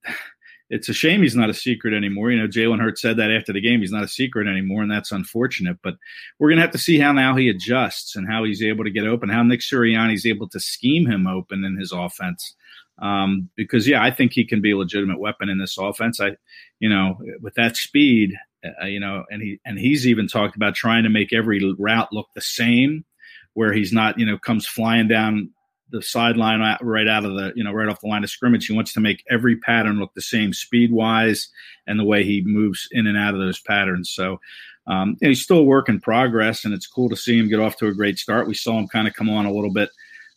it's 0.72 0.88
a 0.88 0.94
shame 0.94 1.20
he's 1.20 1.36
not 1.36 1.50
a 1.50 1.54
secret 1.54 1.92
anymore. 1.92 2.30
You 2.30 2.40
know, 2.40 2.48
Jalen 2.48 2.80
Hurts 2.80 3.02
said 3.02 3.18
that 3.18 3.30
after 3.30 3.52
the 3.52 3.60
game. 3.60 3.80
He's 3.80 3.92
not 3.92 4.04
a 4.04 4.08
secret 4.08 4.48
anymore, 4.48 4.80
and 4.80 4.90
that's 4.90 5.12
unfortunate. 5.12 5.76
But 5.82 5.96
we're 6.38 6.48
going 6.48 6.56
to 6.56 6.62
have 6.62 6.70
to 6.70 6.78
see 6.78 6.98
how 6.98 7.12
now 7.12 7.36
he 7.36 7.50
adjusts 7.50 8.16
and 8.16 8.26
how 8.26 8.42
he's 8.42 8.62
able 8.62 8.82
to 8.84 8.90
get 8.90 9.06
open, 9.06 9.28
how 9.28 9.42
Nick 9.42 9.60
Sirianni 9.60 10.14
is 10.14 10.24
able 10.24 10.48
to 10.48 10.58
scheme 10.58 11.06
him 11.06 11.26
open 11.26 11.62
in 11.62 11.76
his 11.76 11.92
offense. 11.92 12.54
Um, 13.02 13.50
because 13.54 13.86
yeah, 13.86 14.02
I 14.02 14.10
think 14.10 14.32
he 14.32 14.46
can 14.46 14.62
be 14.62 14.70
a 14.70 14.76
legitimate 14.78 15.20
weapon 15.20 15.50
in 15.50 15.58
this 15.58 15.76
offense. 15.76 16.22
I, 16.22 16.36
you 16.80 16.88
know, 16.88 17.18
with 17.42 17.54
that 17.56 17.76
speed, 17.76 18.32
uh, 18.64 18.86
you 18.86 18.98
know, 18.98 19.24
and 19.30 19.42
he 19.42 19.60
and 19.66 19.78
he's 19.78 20.06
even 20.06 20.26
talked 20.26 20.56
about 20.56 20.74
trying 20.74 21.02
to 21.02 21.10
make 21.10 21.34
every 21.34 21.60
route 21.78 22.08
look 22.12 22.28
the 22.34 22.40
same, 22.40 23.04
where 23.52 23.74
he's 23.74 23.92
not, 23.92 24.18
you 24.18 24.24
know, 24.24 24.38
comes 24.38 24.66
flying 24.66 25.06
down 25.06 25.50
the 25.92 26.02
sideline 26.02 26.60
right 26.80 27.06
out 27.06 27.24
of 27.24 27.34
the, 27.34 27.52
you 27.54 27.62
know, 27.62 27.72
right 27.72 27.88
off 27.88 28.00
the 28.00 28.08
line 28.08 28.24
of 28.24 28.30
scrimmage. 28.30 28.66
He 28.66 28.74
wants 28.74 28.92
to 28.94 29.00
make 29.00 29.22
every 29.30 29.56
pattern 29.56 30.00
look 30.00 30.12
the 30.14 30.22
same 30.22 30.52
speed 30.52 30.90
wise 30.90 31.48
and 31.86 32.00
the 32.00 32.04
way 32.04 32.24
he 32.24 32.42
moves 32.44 32.88
in 32.90 33.06
and 33.06 33.16
out 33.16 33.34
of 33.34 33.40
those 33.40 33.60
patterns. 33.60 34.10
So 34.10 34.40
um, 34.86 35.16
he's 35.20 35.42
still 35.42 35.58
a 35.58 35.64
work 35.64 35.88
in 35.88 36.00
progress, 36.00 36.64
and 36.64 36.74
it's 36.74 36.86
cool 36.86 37.08
to 37.10 37.16
see 37.16 37.38
him 37.38 37.48
get 37.48 37.60
off 37.60 37.76
to 37.76 37.86
a 37.86 37.94
great 37.94 38.18
start. 38.18 38.48
We 38.48 38.54
saw 38.54 38.78
him 38.78 38.88
kind 38.88 39.06
of 39.06 39.14
come 39.14 39.30
on 39.30 39.46
a 39.46 39.52
little 39.52 39.72
bit 39.72 39.90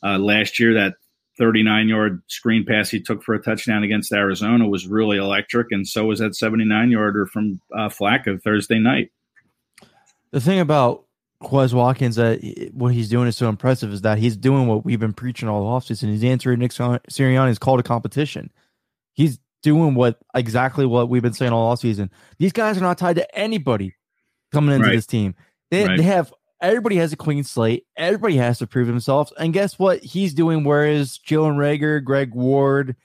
uh, 0.03 0.19
last 0.19 0.59
year. 0.59 0.73
That 0.73 0.95
39 1.37 1.89
yard 1.89 2.21
screen 2.27 2.65
pass 2.65 2.89
he 2.89 3.01
took 3.01 3.23
for 3.23 3.33
a 3.33 3.41
touchdown 3.41 3.83
against 3.83 4.13
Arizona 4.13 4.67
was 4.67 4.87
really 4.87 5.17
electric, 5.17 5.71
and 5.71 5.87
so 5.87 6.05
was 6.05 6.19
that 6.19 6.35
79 6.35 6.91
yarder 6.91 7.25
from 7.25 7.59
uh, 7.73 7.89
Flacco 7.89 8.41
Thursday 8.41 8.79
night. 8.79 9.11
The 10.31 10.41
thing 10.41 10.59
about 10.59 11.04
Quez 11.43 11.73
Watkins 11.73 12.17
what 12.73 12.93
he's 12.93 13.09
doing 13.09 13.27
is 13.27 13.35
so 13.35 13.49
impressive 13.49 13.91
is 13.91 14.01
that 14.01 14.17
he's 14.17 14.37
doing 14.37 14.67
what 14.67 14.85
we've 14.85 14.99
been 14.99 15.13
preaching 15.13 15.49
all 15.49 15.63
offseason. 15.63 16.03
And 16.03 16.11
he's 16.13 16.23
answering 16.23 16.59
Nick 16.59 16.71
Sirianni's 16.71 17.59
call 17.59 17.77
to 17.77 17.83
competition. 17.83 18.51
He's 19.13 19.39
doing 19.61 19.95
what 19.95 20.19
exactly 20.33 20.85
what 20.85 21.09
we've 21.09 21.21
been 21.21 21.33
saying 21.33 21.51
all 21.51 21.75
offseason. 21.75 22.09
These 22.39 22.53
guys 22.53 22.77
are 22.77 22.81
not 22.81 22.97
tied 22.97 23.17
to 23.17 23.37
anybody 23.37 23.95
coming 24.51 24.75
into 24.75 24.87
right. 24.87 24.95
this 24.95 25.05
team. 25.05 25.35
They, 25.71 25.85
right. 25.85 25.97
they 25.97 26.03
have 26.03 26.33
everybody 26.61 26.95
has 26.97 27.13
a 27.13 27.17
clean 27.17 27.43
slate. 27.43 27.85
Everybody 27.97 28.37
has 28.37 28.59
to 28.59 28.67
prove 28.67 28.87
themselves. 28.87 29.33
And 29.37 29.53
guess 29.53 29.77
what? 29.77 30.03
He's 30.03 30.33
doing 30.33 30.63
whereas 30.63 31.19
Jalen 31.19 31.57
Reagor, 31.57 32.03
Greg 32.03 32.33
Ward, 32.33 32.95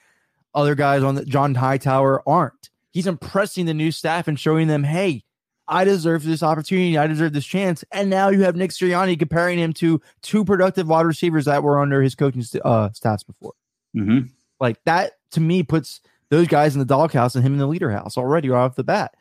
other 0.54 0.74
guys 0.74 1.02
on 1.02 1.14
the 1.16 1.24
John 1.24 1.54
Hightower 1.54 2.22
aren't. 2.28 2.70
He's 2.92 3.06
impressing 3.06 3.66
the 3.66 3.74
new 3.74 3.92
staff 3.92 4.28
and 4.28 4.38
showing 4.38 4.66
them, 4.66 4.84
hey, 4.84 5.24
I 5.70 5.84
deserve 5.84 6.24
this 6.24 6.42
opportunity. 6.42 6.98
I 6.98 7.06
deserve 7.06 7.32
this 7.32 7.46
chance. 7.46 7.84
And 7.92 8.10
now 8.10 8.28
you 8.28 8.42
have 8.42 8.56
Nick 8.56 8.72
Sirianni 8.72 9.16
comparing 9.16 9.58
him 9.58 9.72
to 9.74 10.02
two 10.20 10.44
productive 10.44 10.88
wide 10.88 11.06
receivers 11.06 11.44
that 11.44 11.62
were 11.62 11.80
under 11.80 12.02
his 12.02 12.16
coaching 12.16 12.42
st- 12.42 12.64
uh, 12.66 12.90
staffs 12.92 13.22
before. 13.22 13.54
Mm-hmm. 13.96 14.26
Like 14.58 14.82
that 14.84 15.12
to 15.30 15.40
me 15.40 15.62
puts 15.62 16.00
those 16.28 16.48
guys 16.48 16.74
in 16.74 16.80
the 16.80 16.84
doghouse 16.84 17.36
and 17.36 17.44
him 17.44 17.52
in 17.52 17.60
the 17.60 17.68
leader 17.68 17.90
house 17.90 18.18
already 18.18 18.50
right 18.50 18.64
off 18.64 18.74
the 18.74 18.84
bat. 18.84 19.14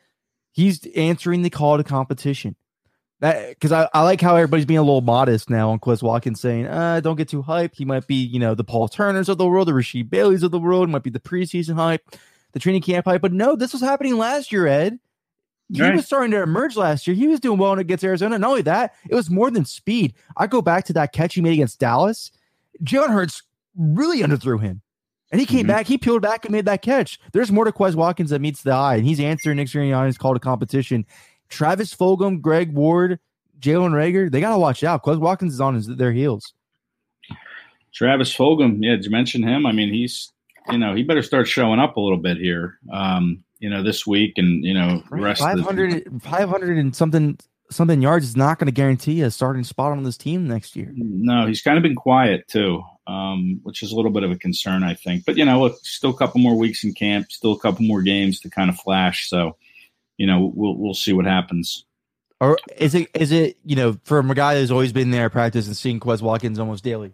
He's 0.51 0.85
answering 0.95 1.43
the 1.43 1.51
call 1.51 1.77
to 1.77 1.83
competition. 1.83 2.55
That 3.19 3.49
because 3.49 3.71
I, 3.71 3.87
I 3.93 4.01
like 4.03 4.19
how 4.19 4.35
everybody's 4.35 4.65
being 4.65 4.79
a 4.79 4.83
little 4.83 5.01
modest 5.01 5.49
now 5.49 5.69
on 5.69 5.79
Quez 5.79 6.01
Watkins 6.01 6.41
saying, 6.41 6.65
uh, 6.65 6.99
don't 7.01 7.17
get 7.17 7.27
too 7.27 7.43
hyped. 7.43 7.75
He 7.75 7.85
might 7.85 8.07
be, 8.07 8.15
you 8.15 8.39
know, 8.39 8.55
the 8.55 8.63
Paul 8.63 8.87
Turners 8.87 9.29
of 9.29 9.37
the 9.37 9.47
world, 9.47 9.67
the 9.67 9.73
Rasheed 9.73 10.09
Baileys 10.09 10.41
of 10.41 10.51
the 10.51 10.59
world, 10.59 10.89
might 10.89 11.03
be 11.03 11.09
the 11.09 11.19
preseason 11.19 11.75
hype, 11.75 12.01
the 12.53 12.59
training 12.59 12.81
camp 12.81 13.05
hype. 13.05 13.21
But 13.21 13.33
no, 13.33 13.55
this 13.55 13.73
was 13.73 13.81
happening 13.81 14.17
last 14.17 14.51
year, 14.51 14.65
Ed. 14.67 14.99
He 15.71 15.81
right. 15.81 15.95
was 15.95 16.05
starting 16.05 16.31
to 16.31 16.41
emerge 16.41 16.75
last 16.75 17.05
year. 17.05 17.15
He 17.15 17.27
was 17.27 17.39
doing 17.39 17.59
well 17.59 17.73
against 17.73 18.03
Arizona. 18.03 18.39
Not 18.39 18.49
only 18.49 18.61
that, 18.63 18.95
it 19.07 19.13
was 19.13 19.29
more 19.29 19.51
than 19.51 19.65
speed. 19.65 20.15
I 20.35 20.47
go 20.47 20.61
back 20.61 20.85
to 20.85 20.93
that 20.93 21.13
catch 21.13 21.35
he 21.35 21.41
made 21.41 21.53
against 21.53 21.79
Dallas. 21.79 22.31
Jalen 22.83 23.09
Hurts 23.09 23.43
really 23.77 24.21
underthrew 24.21 24.59
him. 24.59 24.81
And 25.31 25.39
he 25.39 25.45
came 25.45 25.59
mm-hmm. 25.59 25.67
back, 25.67 25.85
he 25.85 25.97
peeled 25.97 26.23
back 26.23 26.45
and 26.45 26.51
made 26.51 26.65
that 26.65 26.81
catch. 26.81 27.19
There's 27.33 27.51
more 27.51 27.65
to 27.65 27.71
Quez 27.71 27.93
Watkins 27.93 28.31
that 28.31 28.41
meets 28.41 28.63
the 28.63 28.71
eye, 28.71 28.95
and 28.95 29.05
he's 29.05 29.19
answering 29.19 29.57
Nick 29.57 29.67
Sirianni's 29.67 30.17
call 30.17 30.33
to 30.33 30.39
competition. 30.39 31.05
Travis 31.49 31.93
Fulgham, 31.93 32.41
Greg 32.41 32.73
Ward, 32.73 33.19
Jalen 33.59 33.91
Reagor, 33.91 34.31
they 34.31 34.41
got 34.41 34.53
to 34.53 34.59
watch 34.59 34.83
out. 34.83 35.03
Quez 35.03 35.19
Watkins 35.19 35.53
is 35.53 35.61
on 35.61 35.75
his, 35.75 35.87
their 35.87 36.11
heels. 36.11 36.53
Travis 37.93 38.35
Fulgham, 38.35 38.79
yeah, 38.81 38.95
did 38.95 39.05
you 39.05 39.11
mention 39.11 39.43
him? 39.43 39.65
I 39.65 39.71
mean, 39.71 39.93
he's, 39.93 40.31
you 40.71 40.77
know, 40.77 40.95
he 40.95 41.03
better 41.03 41.23
start 41.23 41.47
showing 41.47 41.79
up 41.79 41.97
a 41.97 41.99
little 41.99 42.17
bit 42.17 42.37
here, 42.37 42.79
um, 42.91 43.43
you 43.59 43.69
know, 43.69 43.83
this 43.83 44.07
week 44.07 44.33
and, 44.37 44.63
you 44.63 44.73
know, 44.73 45.03
rest 45.09 45.41
500, 45.41 46.05
the- 46.05 46.19
500 46.19 46.77
and 46.77 46.95
something 46.95 47.37
something 47.71 48.01
yards 48.01 48.25
is 48.25 48.35
not 48.35 48.57
going 48.57 48.65
to 48.65 48.71
guarantee 48.71 49.21
a 49.21 49.31
starting 49.31 49.63
spot 49.63 49.91
on 49.91 50.03
this 50.03 50.17
team 50.17 50.47
next 50.47 50.75
year. 50.75 50.91
No, 50.95 51.45
he's 51.45 51.61
kind 51.61 51.77
of 51.77 51.83
been 51.83 51.95
quiet 51.95 52.47
too, 52.47 52.83
um, 53.07 53.59
which 53.63 53.83
is 53.83 53.91
a 53.91 53.95
little 53.95 54.11
bit 54.11 54.23
of 54.23 54.31
a 54.31 54.35
concern, 54.35 54.83
I 54.83 54.93
think. 54.93 55.25
But 55.25 55.37
you 55.37 55.45
know, 55.45 55.61
look, 55.61 55.77
still 55.83 56.09
a 56.09 56.17
couple 56.17 56.41
more 56.41 56.57
weeks 56.57 56.83
in 56.83 56.93
camp, 56.93 57.31
still 57.31 57.53
a 57.53 57.59
couple 57.59 57.85
more 57.85 58.01
games 58.01 58.39
to 58.41 58.49
kind 58.49 58.69
of 58.69 58.77
flash. 58.77 59.29
So, 59.29 59.55
you 60.17 60.25
know, 60.25 60.51
we'll 60.53 60.77
we'll 60.77 60.93
see 60.93 61.13
what 61.13 61.25
happens. 61.25 61.85
Or 62.41 62.57
is 62.77 62.95
it 62.95 63.09
is 63.13 63.31
it 63.31 63.57
you 63.65 63.75
know 63.75 63.97
from 64.03 64.31
a 64.31 64.35
guy 64.35 64.55
who's 64.55 64.71
always 64.71 64.93
been 64.93 65.11
there 65.11 65.29
practice 65.29 65.67
and 65.67 65.75
seeing 65.75 65.99
Quez 65.99 66.21
Watkins 66.21 66.59
almost 66.59 66.83
daily? 66.83 67.13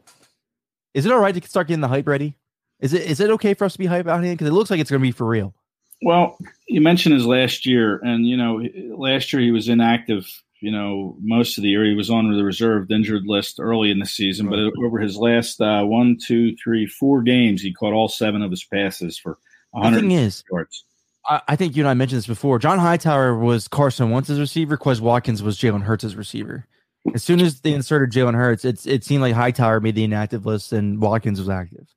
Is 0.94 1.06
it 1.06 1.12
all 1.12 1.20
right 1.20 1.36
to 1.36 1.48
start 1.48 1.68
getting 1.68 1.82
the 1.82 1.88
hype 1.88 2.08
ready? 2.08 2.38
Is 2.80 2.94
it 2.94 3.04
is 3.04 3.20
it 3.20 3.30
okay 3.32 3.54
for 3.54 3.66
us 3.66 3.74
to 3.74 3.80
be 3.80 3.88
hype 3.88 4.08
out 4.08 4.24
here 4.24 4.34
because 4.34 4.48
it 4.48 4.54
looks 4.54 4.70
like 4.70 4.80
it's 4.80 4.90
going 4.90 5.02
to 5.02 5.08
be 5.08 5.12
for 5.12 5.26
real? 5.26 5.54
Well, 6.02 6.38
you 6.68 6.82
mentioned 6.82 7.16
his 7.16 7.26
last 7.26 7.66
year, 7.66 8.00
and 8.04 8.28
you 8.28 8.38
know, 8.38 8.62
last 8.98 9.34
year 9.34 9.42
he 9.42 9.52
was 9.52 9.70
inactive. 9.70 10.26
You 10.62 10.72
know, 10.72 11.16
most 11.22 11.58
of 11.58 11.64
the 11.64 11.70
year 11.70 11.86
he 11.86 11.94
was 11.94 12.10
on 12.10 12.32
the 12.32 12.44
reserved 12.44 12.92
injured 12.92 13.24
list 13.26 13.60
early 13.60 13.92
in 13.92 14.00
the 14.00 14.06
season, 14.06 14.48
right. 14.48 14.72
but 14.76 14.84
over 14.84 15.00
his 15.00 15.18
last 15.18 15.62
uh, 15.62 15.84
one, 15.84 16.18
two, 16.22 16.56
three, 16.64 16.88
four 16.88 17.22
games, 17.22 17.62
he 17.62 17.74
caught 17.74 17.94
all 17.94 18.08
seven 18.08 18.42
of 18.42 18.52
his 18.52 18.64
passes 18.64 19.18
for 19.18 19.38
100 19.72 19.96
the 19.96 20.02
thing 20.02 20.12
is, 20.12 20.44
yards. 20.50 20.86
I 21.28 21.56
think 21.56 21.76
you 21.76 21.82
and 21.82 21.90
I 21.90 21.96
mentioned 21.96 22.20
this 22.20 22.28
before. 22.28 22.60
John 22.60 22.78
Hightower 22.78 23.36
was 23.36 23.68
Carson 23.68 24.12
Wentz's 24.12 24.40
receiver. 24.40 24.78
Quez 24.78 25.02
Watkins 25.02 25.42
was 25.42 25.58
Jalen 25.58 25.82
Hurts' 25.82 26.14
receiver. 26.14 26.68
As 27.14 27.24
soon 27.24 27.42
as 27.42 27.62
they 27.62 27.74
inserted 27.74 28.12
Jalen 28.12 28.36
Hurts, 28.36 28.64
it's 28.64 28.86
it 28.86 29.04
seemed 29.04 29.22
like 29.22 29.34
Hightower 29.34 29.80
made 29.80 29.96
the 29.96 30.04
inactive 30.04 30.46
list 30.46 30.72
and 30.72 31.02
Watkins 31.02 31.40
was 31.40 31.50
active. 31.50 31.88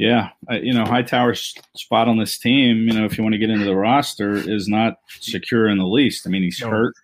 Yeah, 0.00 0.30
uh, 0.50 0.54
you 0.54 0.72
know 0.72 0.84
Hightower's 0.84 1.54
spot 1.76 2.08
on 2.08 2.16
this 2.16 2.38
team. 2.38 2.88
You 2.88 2.94
know, 2.94 3.04
if 3.04 3.18
you 3.18 3.22
want 3.22 3.34
to 3.34 3.38
get 3.38 3.50
into 3.50 3.66
the 3.66 3.76
roster, 3.76 4.32
is 4.32 4.66
not 4.66 4.94
secure 5.10 5.68
in 5.68 5.76
the 5.76 5.84
least. 5.84 6.26
I 6.26 6.30
mean, 6.30 6.42
he's 6.42 6.58
no. 6.62 6.70
hurt. 6.70 6.94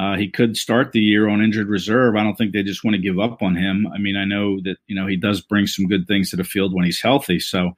Uh, 0.00 0.16
he 0.16 0.30
could 0.30 0.56
start 0.56 0.92
the 0.92 1.02
year 1.02 1.28
on 1.28 1.42
injured 1.42 1.68
reserve. 1.68 2.16
I 2.16 2.22
don't 2.24 2.34
think 2.34 2.54
they 2.54 2.62
just 2.62 2.82
want 2.82 2.94
to 2.94 3.02
give 3.02 3.18
up 3.18 3.42
on 3.42 3.56
him. 3.56 3.86
I 3.94 3.98
mean, 3.98 4.16
I 4.16 4.24
know 4.24 4.58
that 4.62 4.78
you 4.86 4.96
know 4.96 5.06
he 5.06 5.16
does 5.16 5.42
bring 5.42 5.66
some 5.66 5.86
good 5.86 6.08
things 6.08 6.30
to 6.30 6.36
the 6.36 6.44
field 6.44 6.72
when 6.72 6.86
he's 6.86 7.02
healthy. 7.02 7.38
So, 7.40 7.76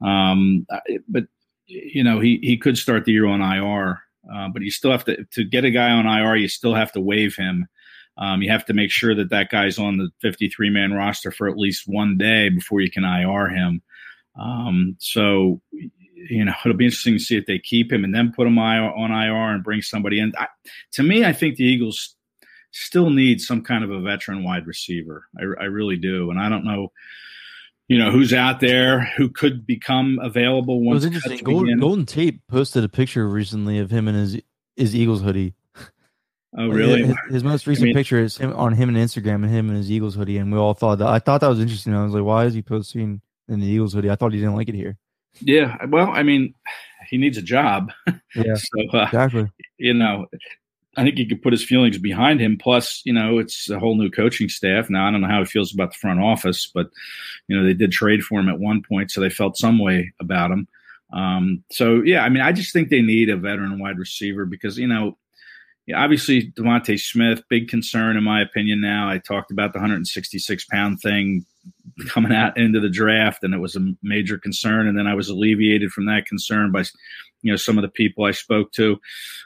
um, 0.00 0.64
but 1.08 1.24
you 1.66 2.04
know, 2.04 2.20
he 2.20 2.38
he 2.40 2.56
could 2.56 2.78
start 2.78 3.04
the 3.04 3.10
year 3.10 3.26
on 3.26 3.40
IR, 3.40 4.00
uh, 4.32 4.48
but 4.50 4.62
you 4.62 4.70
still 4.70 4.92
have 4.92 5.06
to 5.06 5.24
to 5.24 5.42
get 5.42 5.64
a 5.64 5.72
guy 5.72 5.90
on 5.90 6.06
IR. 6.06 6.36
You 6.36 6.46
still 6.46 6.74
have 6.76 6.92
to 6.92 7.00
waive 7.00 7.34
him. 7.34 7.66
Um, 8.16 8.42
you 8.42 8.50
have 8.50 8.64
to 8.66 8.74
make 8.74 8.92
sure 8.92 9.16
that 9.16 9.30
that 9.30 9.50
guy's 9.50 9.78
on 9.78 9.96
the 9.96 10.10
53 10.20 10.70
man 10.70 10.92
roster 10.92 11.32
for 11.32 11.48
at 11.48 11.58
least 11.58 11.88
one 11.88 12.16
day 12.16 12.48
before 12.48 12.80
you 12.80 12.92
can 12.92 13.02
IR 13.02 13.48
him. 13.48 13.82
Um, 14.38 14.96
so, 14.98 15.60
you 15.72 16.44
know, 16.44 16.52
it'll 16.64 16.76
be 16.76 16.84
interesting 16.84 17.14
to 17.14 17.18
see 17.18 17.36
if 17.36 17.46
they 17.46 17.58
keep 17.58 17.92
him 17.92 18.04
and 18.04 18.14
then 18.14 18.32
put 18.34 18.46
him 18.46 18.58
on 18.58 19.10
IR 19.10 19.54
and 19.54 19.64
bring 19.64 19.82
somebody 19.82 20.20
in. 20.20 20.32
I, 20.38 20.46
to 20.92 21.02
me, 21.02 21.24
I 21.24 21.32
think 21.32 21.56
the 21.56 21.64
Eagles 21.64 22.14
still 22.70 23.10
need 23.10 23.40
some 23.40 23.62
kind 23.62 23.82
of 23.82 23.90
a 23.90 24.00
veteran 24.00 24.44
wide 24.44 24.66
receiver. 24.66 25.24
I, 25.38 25.62
I 25.62 25.64
really 25.66 25.96
do, 25.96 26.30
and 26.30 26.38
I 26.38 26.48
don't 26.48 26.64
know 26.64 26.92
you 27.88 27.98
know 27.98 28.10
who's 28.10 28.32
out 28.32 28.60
there 28.60 29.00
who 29.16 29.30
could 29.30 29.66
become 29.66 30.20
available 30.22 30.82
once. 30.82 31.04
It 31.04 31.08
was 31.08 31.16
interesting. 31.16 31.44
Golden, 31.44 31.80
Golden, 31.80 32.06
Tate 32.06 32.46
posted 32.46 32.84
a 32.84 32.88
picture 32.88 33.26
recently 33.28 33.78
of 33.78 33.90
him 33.90 34.06
in 34.08 34.14
his 34.14 34.40
his 34.76 34.94
Eagles 34.94 35.22
hoodie. 35.22 35.54
Oh, 36.56 36.68
really? 36.68 37.04
His, 37.04 37.16
his 37.30 37.44
most 37.44 37.66
recent 37.66 37.84
I 37.84 37.86
mean, 37.86 37.94
picture 37.94 38.18
is 38.18 38.36
him 38.36 38.52
on 38.54 38.72
him 38.72 38.88
and 38.88 38.96
Instagram 38.98 39.42
and 39.42 39.50
him 39.50 39.68
in 39.70 39.76
his 39.76 39.90
Eagles 39.90 40.14
hoodie, 40.14 40.38
and 40.38 40.52
we 40.52 40.58
all 40.58 40.74
thought 40.74 40.98
that. 40.98 41.08
I 41.08 41.18
thought 41.18 41.40
that 41.40 41.48
was 41.48 41.60
interesting. 41.60 41.94
I 41.94 42.04
was 42.04 42.12
like, 42.12 42.24
why 42.24 42.44
is 42.44 42.54
he 42.54 42.62
posting 42.62 43.20
in 43.48 43.60
the 43.60 43.66
Eagles 43.66 43.94
hoodie? 43.94 44.10
I 44.10 44.16
thought 44.16 44.32
he 44.32 44.38
didn't 44.38 44.56
like 44.56 44.68
it 44.68 44.74
here. 44.74 44.96
Yeah, 45.40 45.76
well, 45.86 46.10
I 46.10 46.22
mean, 46.22 46.54
he 47.08 47.16
needs 47.16 47.38
a 47.38 47.42
job. 47.42 47.92
Yeah, 48.34 48.54
so, 48.54 48.90
uh, 48.92 49.04
exactly. 49.04 49.46
You 49.78 49.94
know, 49.94 50.26
I 50.96 51.04
think 51.04 51.16
he 51.16 51.26
could 51.26 51.42
put 51.42 51.52
his 51.52 51.64
feelings 51.64 51.98
behind 51.98 52.40
him. 52.40 52.58
Plus, 52.58 53.02
you 53.04 53.12
know, 53.12 53.38
it's 53.38 53.70
a 53.70 53.78
whole 53.78 53.96
new 53.96 54.10
coaching 54.10 54.48
staff. 54.48 54.90
Now, 54.90 55.06
I 55.06 55.10
don't 55.10 55.20
know 55.20 55.28
how 55.28 55.40
he 55.40 55.44
feels 55.44 55.72
about 55.72 55.92
the 55.92 55.98
front 55.98 56.20
office, 56.20 56.70
but, 56.72 56.90
you 57.46 57.56
know, 57.56 57.64
they 57.64 57.74
did 57.74 57.92
trade 57.92 58.22
for 58.24 58.40
him 58.40 58.48
at 58.48 58.58
one 58.58 58.82
point, 58.82 59.10
so 59.10 59.20
they 59.20 59.30
felt 59.30 59.56
some 59.56 59.78
way 59.78 60.12
about 60.20 60.50
him. 60.50 60.66
Um, 61.12 61.64
so, 61.70 62.02
yeah, 62.02 62.24
I 62.24 62.28
mean, 62.28 62.42
I 62.42 62.52
just 62.52 62.72
think 62.72 62.88
they 62.88 63.00
need 63.00 63.30
a 63.30 63.36
veteran 63.36 63.78
wide 63.78 63.98
receiver 63.98 64.44
because, 64.44 64.76
you 64.76 64.88
know, 64.88 65.16
obviously 65.94 66.52
DeVonta 66.52 66.98
Smith, 67.00 67.42
big 67.48 67.68
concern 67.68 68.16
in 68.16 68.24
my 68.24 68.40
opinion. 68.40 68.80
Now 68.80 69.08
I 69.08 69.18
talked 69.18 69.50
about 69.50 69.72
the 69.72 69.78
166 69.78 70.64
pound 70.66 71.00
thing 71.00 71.44
coming 72.08 72.32
out 72.32 72.56
into 72.56 72.80
the 72.80 72.90
draft, 72.90 73.42
and 73.42 73.54
it 73.54 73.58
was 73.58 73.76
a 73.76 73.94
major 74.02 74.38
concern. 74.38 74.86
And 74.86 74.98
then 74.98 75.06
I 75.06 75.14
was 75.14 75.28
alleviated 75.28 75.90
from 75.90 76.06
that 76.06 76.26
concern 76.26 76.72
by 76.72 76.84
you 77.42 77.52
know 77.52 77.56
some 77.56 77.78
of 77.78 77.82
the 77.82 77.88
people 77.88 78.24
I 78.24 78.32
spoke 78.32 78.72
to 78.72 78.98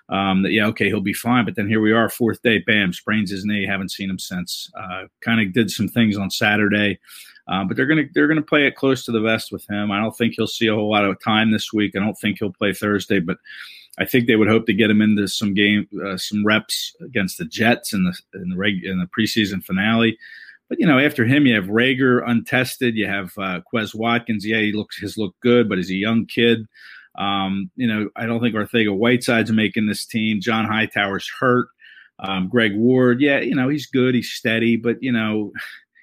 um, 0.09 0.43
that 0.43 0.53
yeah 0.53 0.67
okay 0.69 0.87
he'll 0.87 1.01
be 1.01 1.13
fine 1.13 1.45
but 1.45 1.57
then 1.57 1.69
here 1.69 1.81
we 1.81 1.93
are 1.93 2.09
fourth 2.09 2.41
day 2.43 2.59
bam 2.59 2.93
sprains 2.93 3.31
his 3.31 3.45
knee 3.45 3.67
haven't 3.67 3.91
seen 3.91 4.09
him 4.09 4.19
since 4.19 4.71
uh, 4.79 5.05
kind 5.21 5.41
of 5.41 5.53
did 5.53 5.71
some 5.71 5.89
things 5.89 6.17
on 6.17 6.31
Saturday 6.31 6.99
uh, 7.49 7.65
but 7.65 7.77
they're 7.77 7.87
gonna 7.87 8.05
they're 8.15 8.29
gonna 8.29 8.41
play 8.41 8.67
it 8.67 8.77
close 8.77 9.05
to 9.05 9.13
the 9.13 9.21
vest 9.21 9.53
with 9.53 9.69
him 9.69 9.91
I 9.91 10.01
don't 10.01 10.17
think 10.17 10.35
he'll 10.37 10.47
see 10.47 10.69
a 10.69 10.75
whole 10.75 10.91
lot 10.91 11.05
of 11.05 11.23
time 11.23 11.51
this 11.51 11.73
week 11.73 11.95
I 11.95 12.01
don't 12.01 12.19
think 12.19 12.39
he'll 12.39 12.53
play 12.53 12.73
Thursday 12.73 13.21
but 13.21 13.39
I 13.99 14.05
think 14.07 14.27
they 14.27 14.37
would 14.37 14.49
hope 14.49 14.67
to 14.67 14.75
get 14.75 14.91
him 14.91 15.03
into 15.03 15.29
some 15.29 15.55
game 15.55 15.87
uh, 16.05 16.17
some 16.17 16.45
reps 16.47 16.95
against 17.01 17.39
the 17.39 17.45
Jets 17.45 17.93
in 17.93 18.05
the 18.05 18.19
in 18.35 18.51
the 18.51 18.57
reg 18.57 18.85
in 18.85 18.99
the 18.99 19.07
preseason 19.07 19.63
finale 19.63 20.19
But 20.69 20.81
you 20.81 20.87
know, 20.87 20.99
after 20.99 21.25
him, 21.27 21.47
you 21.47 21.55
have 21.55 21.67
Reagor 21.67 22.23
untested. 22.27 22.97
You 22.97 23.07
have 23.07 23.33
uh, 23.39 23.61
Quez 23.73 23.95
Watkins. 23.95 24.47
Yeah, 24.47 24.61
he 24.61 24.73
looks 24.73 24.99
has 25.01 25.19
looked 25.19 25.41
good, 25.41 25.69
but 25.69 25.79
he's 25.79 25.91
a 25.91 25.95
young 25.95 26.27
kid. 26.27 26.67
Um, 27.19 27.71
you 27.77 27.87
know, 27.87 28.09
I 28.17 28.25
don't 28.27 28.41
think 28.41 28.55
Arcega 28.55 28.97
Whiteside's 28.97 29.53
making 29.53 29.87
this 29.87 30.07
team. 30.07 30.41
John 30.41 30.67
Hightower's 30.67 31.31
hurt. 31.39 31.69
Um, 32.19 32.49
Greg 32.49 32.77
Ward, 32.77 33.21
yeah, 33.21 33.41
you 33.41 33.55
know, 33.55 33.69
he's 33.69 33.87
good, 33.87 34.15
he's 34.15 34.31
steady, 34.31 34.77
but 34.77 35.03
you 35.03 35.11
know, 35.13 35.53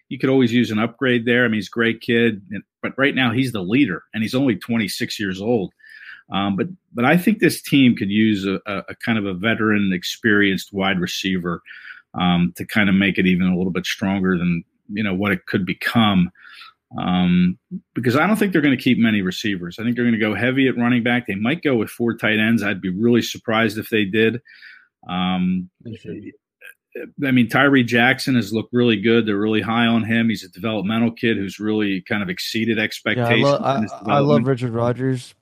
you 0.09 0.19
could 0.19 0.29
always 0.29 0.51
use 0.51 0.69
an 0.69 0.79
upgrade 0.79 1.25
there. 1.25 1.45
I 1.45 1.47
mean, 1.47 1.55
he's 1.55 1.67
a 1.67 1.71
great 1.71 2.01
kid, 2.01 2.41
but 2.81 2.97
right 2.97 3.15
now 3.15 3.31
he's 3.31 3.51
the 3.53 3.61
leader, 3.63 4.03
and 4.13 4.21
he's 4.21 4.35
only 4.35 4.55
26 4.55 5.19
years 5.19 5.41
old. 5.41 5.73
Um, 6.32 6.55
but 6.55 6.67
but 6.93 7.05
I 7.05 7.17
think 7.17 7.39
this 7.39 7.61
team 7.61 7.95
could 7.95 8.09
use 8.09 8.45
a, 8.45 8.59
a, 8.65 8.84
a 8.89 8.95
kind 9.05 9.17
of 9.17 9.25
a 9.25 9.34
veteran, 9.34 9.91
experienced 9.93 10.73
wide 10.73 10.99
receiver 10.99 11.61
um, 12.13 12.53
to 12.57 12.65
kind 12.65 12.89
of 12.89 12.95
make 12.95 13.17
it 13.17 13.25
even 13.25 13.47
a 13.47 13.57
little 13.57 13.71
bit 13.71 13.86
stronger 13.86 14.38
than 14.38 14.63
you 14.91 15.03
know 15.03 15.13
what 15.13 15.32
it 15.32 15.45
could 15.45 15.65
become. 15.65 16.32
Um, 16.97 17.59
because 17.93 18.15
I 18.15 18.25
don't 18.25 18.36
think 18.36 18.51
they're 18.51 18.63
going 18.63 18.75
to 18.75 18.84
keep 18.84 18.97
many 18.97 19.21
receivers. 19.21 19.77
I 19.80 19.84
think 19.84 19.95
they're 19.95 20.05
going 20.05 20.19
to 20.19 20.19
go 20.19 20.34
heavy 20.34 20.67
at 20.67 20.77
running 20.77 21.03
back. 21.03 21.27
They 21.27 21.36
might 21.36 21.61
go 21.61 21.75
with 21.75 21.89
four 21.89 22.15
tight 22.15 22.39
ends. 22.39 22.63
I'd 22.63 22.82
be 22.82 22.89
really 22.89 23.21
surprised 23.21 23.77
if 23.77 23.89
they 23.89 24.05
did. 24.05 24.41
Um, 25.07 25.69
I 27.25 27.32
mean, 27.32 27.47
Tyree 27.47 27.84
Jackson 27.84 28.36
has 28.36 28.51
looked 28.51 28.73
really 28.73 28.99
good. 28.99 29.27
They're 29.27 29.38
really 29.38 29.61
high 29.61 29.86
on 29.86 30.03
him. 30.03 30.30
He's 30.30 30.43
a 30.43 30.49
developmental 30.49 31.11
kid 31.11 31.38
who's 31.38 31.59
really 31.59 32.01
kind 32.01 32.23
of 32.23 32.30
exceeded 32.30 32.80
expectations. 32.80 33.41
Yeah, 33.41 33.47
I, 33.47 33.80
lo- 33.80 33.88
I, 34.05 34.15
I 34.15 34.19
love 34.19 34.47
Richard 34.47 34.71
Rodgers, 34.71 35.36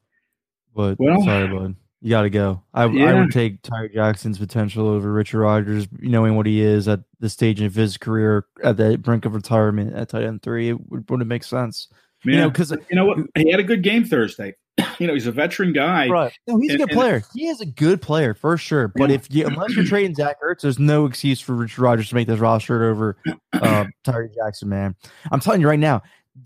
but 0.77 0.99
well, 0.99 1.21
sorry, 1.23 1.47
bud. 1.47 1.75
You 2.01 2.11
got 2.11 2.21
to 2.21 2.29
go. 2.29 2.61
I, 2.75 2.85
yeah. 2.85 3.05
I 3.09 3.13
would 3.15 3.31
take 3.31 3.63
Tyree 3.63 3.89
Jackson's 3.91 4.37
potential 4.37 4.87
over 4.87 5.11
Richard 5.11 5.39
Rodgers, 5.39 5.87
knowing 5.99 6.35
what 6.35 6.45
he 6.45 6.61
is 6.61 6.87
at 6.87 6.99
the 7.19 7.27
stage 7.27 7.59
of 7.61 7.73
his 7.73 7.97
career 7.97 8.45
at 8.63 8.77
the 8.77 8.99
brink 8.99 9.25
of 9.25 9.33
retirement 9.33 9.95
at 9.95 10.09
tight 10.09 10.23
end 10.23 10.43
three. 10.43 10.69
It 10.69 10.91
would, 10.91 11.09
wouldn't 11.09 11.27
make 11.27 11.43
sense. 11.43 11.87
Yeah. 12.23 12.31
You 12.31 12.37
know, 12.41 12.49
because 12.51 12.71
you 12.71 12.95
know 12.95 13.05
what, 13.05 13.17
he 13.35 13.49
had 13.49 13.59
a 13.59 13.63
good 13.63 13.81
game 13.81 14.05
Thursday. 14.05 14.53
you 14.99 15.07
know, 15.07 15.15
he's 15.15 15.25
a 15.25 15.31
veteran 15.31 15.73
guy. 15.73 16.07
Right. 16.07 16.31
No, 16.45 16.59
he's 16.59 16.73
and, 16.73 16.81
a 16.81 16.85
good 16.85 16.93
player. 16.93 17.23
he 17.33 17.47
is 17.47 17.61
a 17.61 17.65
good 17.65 17.99
player 17.99 18.35
for 18.35 18.57
sure. 18.57 18.89
But 18.89 19.09
yeah. 19.09 19.15
if 19.15 19.27
you 19.31 19.47
unless 19.47 19.75
you're 19.75 19.85
trading 19.85 20.13
Zach 20.13 20.37
Ertz, 20.43 20.61
there's 20.61 20.77
no 20.77 21.07
excuse 21.07 21.41
for 21.41 21.55
Richard 21.55 21.81
Rodgers 21.81 22.09
to 22.09 22.15
make 22.15 22.27
this 22.27 22.39
roster 22.39 22.91
over 22.91 23.17
uh, 23.53 23.85
Tyree 24.03 24.29
Jackson, 24.35 24.69
man. 24.69 24.95
I'm 25.31 25.39
telling 25.39 25.61
you 25.61 25.67
right 25.67 25.79
now, 25.79 26.03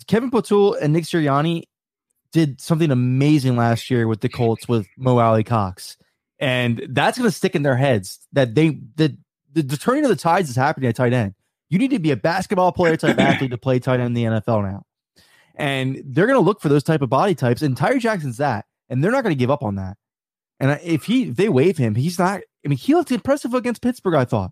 Kevin 0.08 0.32
Patullo 0.32 0.78
and 0.82 0.94
Nick 0.94 1.04
Sirianni 1.04 1.64
did 2.32 2.62
something 2.62 2.92
amazing 2.92 3.56
last 3.56 3.90
year 3.90 4.08
with 4.08 4.22
the 4.22 4.30
Colts 4.30 4.68
with 4.68 4.88
Mo 4.98 5.18
Alie-Cox. 5.18 5.98
And 6.40 6.82
that's 6.90 7.18
going 7.18 7.30
to 7.30 7.36
stick 7.36 7.56
in 7.56 7.64
their 7.64 7.76
heads 7.76 8.20
that 8.34 8.56
they 8.56 8.80
the, 8.96 9.18
the, 9.54 9.62
the 9.62 9.78
turning 9.78 10.04
of 10.04 10.10
the 10.10 10.16
tides 10.16 10.50
is 10.50 10.56
happening 10.56 10.90
at 10.90 10.96
tight 10.96 11.14
end. 11.14 11.36
You 11.70 11.78
need 11.78 11.92
to 11.92 12.00
be 12.00 12.12
a 12.12 12.18
basketball 12.18 12.72
player 12.72 12.98
type 12.98 13.20
athlete 13.20 13.52
to 13.52 13.58
play 13.58 13.80
tight 13.80 14.00
end 14.00 14.08
in 14.08 14.14
the 14.14 14.24
NFL 14.24 14.64
now. 14.64 14.84
And 15.56 16.02
they're 16.06 16.26
going 16.26 16.40
to 16.40 16.46
look 16.46 16.62
for 16.62 16.70
those 16.70 16.84
type 16.84 17.02
of 17.02 17.10
body 17.10 17.36
types. 17.36 17.62
And 17.62 17.78
Tyree 17.78 18.00
Jackson's 18.00 18.38
that. 18.38 18.66
And 18.90 19.04
they're 19.04 19.12
not 19.12 19.24
going 19.24 19.36
to 19.36 19.40
give 19.40 19.52
up 19.52 19.64
on 19.64 19.76
that. 19.76 19.98
And 20.60 20.80
if 20.84 21.04
he 21.06 21.30
if 21.30 21.36
they 21.36 21.50
waive 21.50 21.78
him, 21.78 21.96
he's 21.96 22.20
not. 22.20 22.42
I 22.64 22.68
mean, 22.68 22.78
he 22.78 22.94
looked 22.94 23.12
impressive 23.12 23.54
against 23.54 23.82
Pittsburgh. 23.82 24.16
I 24.16 24.26
thought. 24.26 24.52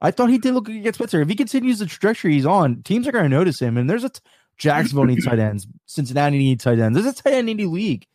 I 0.00 0.10
thought 0.10 0.30
he 0.30 0.38
did 0.38 0.54
look 0.54 0.68
against 0.68 0.98
Pittsburgh. 0.98 1.22
If 1.22 1.28
he 1.28 1.34
continues 1.34 1.80
the 1.80 1.86
trajectory 1.86 2.32
he's 2.32 2.46
on, 2.46 2.82
teams 2.82 3.08
are 3.08 3.12
going 3.12 3.24
to 3.24 3.28
notice 3.28 3.60
him. 3.60 3.76
And 3.76 3.90
there's 3.90 4.04
a 4.04 4.10
Jacksonville 4.58 5.04
needs 5.04 5.24
tight 5.24 5.38
ends. 5.38 5.66
Cincinnati 5.86 6.38
needs 6.38 6.64
tight 6.64 6.78
ends. 6.78 7.00
There's 7.00 7.18
a 7.18 7.22
tight 7.22 7.34
end 7.34 7.46
needy 7.46 7.66
league. 7.66 8.06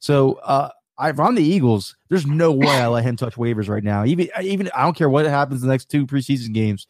So 0.00 0.34
uh, 0.34 0.70
I, 0.98 1.10
if 1.10 1.20
I'm 1.20 1.34
the 1.34 1.44
Eagles, 1.44 1.96
there's 2.08 2.26
no 2.26 2.52
way 2.52 2.68
I 2.68 2.88
let 2.88 3.04
him 3.04 3.16
touch 3.16 3.34
waivers 3.36 3.68
right 3.68 3.84
now. 3.84 4.04
Even 4.04 4.28
even 4.42 4.70
I 4.74 4.82
don't 4.82 4.96
care 4.96 5.08
what 5.08 5.24
happens 5.26 5.62
in 5.62 5.68
the 5.68 5.72
next 5.72 5.90
two 5.90 6.06
preseason 6.06 6.52
games. 6.52 6.86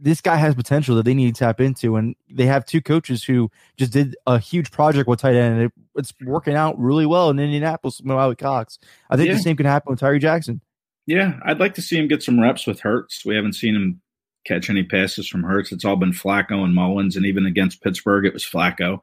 This 0.00 0.20
guy 0.20 0.34
has 0.36 0.56
potential 0.56 0.96
that 0.96 1.04
they 1.04 1.14
need 1.14 1.32
to 1.32 1.38
tap 1.38 1.60
into, 1.60 1.96
and 1.96 2.16
they 2.28 2.46
have 2.46 2.66
two 2.66 2.80
coaches 2.82 3.22
who 3.22 3.48
just 3.76 3.92
did 3.92 4.16
a 4.26 4.38
huge 4.38 4.72
project 4.72 5.08
with 5.08 5.20
tight 5.20 5.36
end, 5.36 5.54
and 5.54 5.62
it, 5.66 5.72
it's 5.94 6.12
working 6.24 6.54
out 6.54 6.76
really 6.80 7.06
well 7.06 7.30
in 7.30 7.38
Indianapolis. 7.38 8.02
Mo 8.02 8.16
Alie-Cox. 8.16 8.80
I 9.08 9.16
think 9.16 9.28
yeah. 9.28 9.34
the 9.34 9.40
same 9.40 9.56
can 9.56 9.66
happen 9.66 9.92
with 9.92 10.00
Tyree 10.00 10.18
Jackson. 10.18 10.60
Yeah, 11.06 11.38
I'd 11.44 11.60
like 11.60 11.74
to 11.74 11.82
see 11.82 11.96
him 11.96 12.08
get 12.08 12.24
some 12.24 12.40
reps 12.40 12.66
with 12.66 12.80
Hurts. 12.80 13.24
We 13.24 13.36
haven't 13.36 13.54
seen 13.54 13.76
him 13.76 14.00
catch 14.46 14.70
any 14.70 14.82
passes 14.82 15.28
from 15.28 15.42
Hurts. 15.42 15.72
It's 15.72 15.84
all 15.84 15.96
been 15.96 16.12
Flacco 16.12 16.64
and 16.64 16.74
Mullens, 16.74 17.16
and 17.16 17.26
even 17.26 17.46
against 17.46 17.82
Pittsburgh, 17.82 18.26
it 18.26 18.32
was 18.32 18.46
Flacco. 18.46 19.00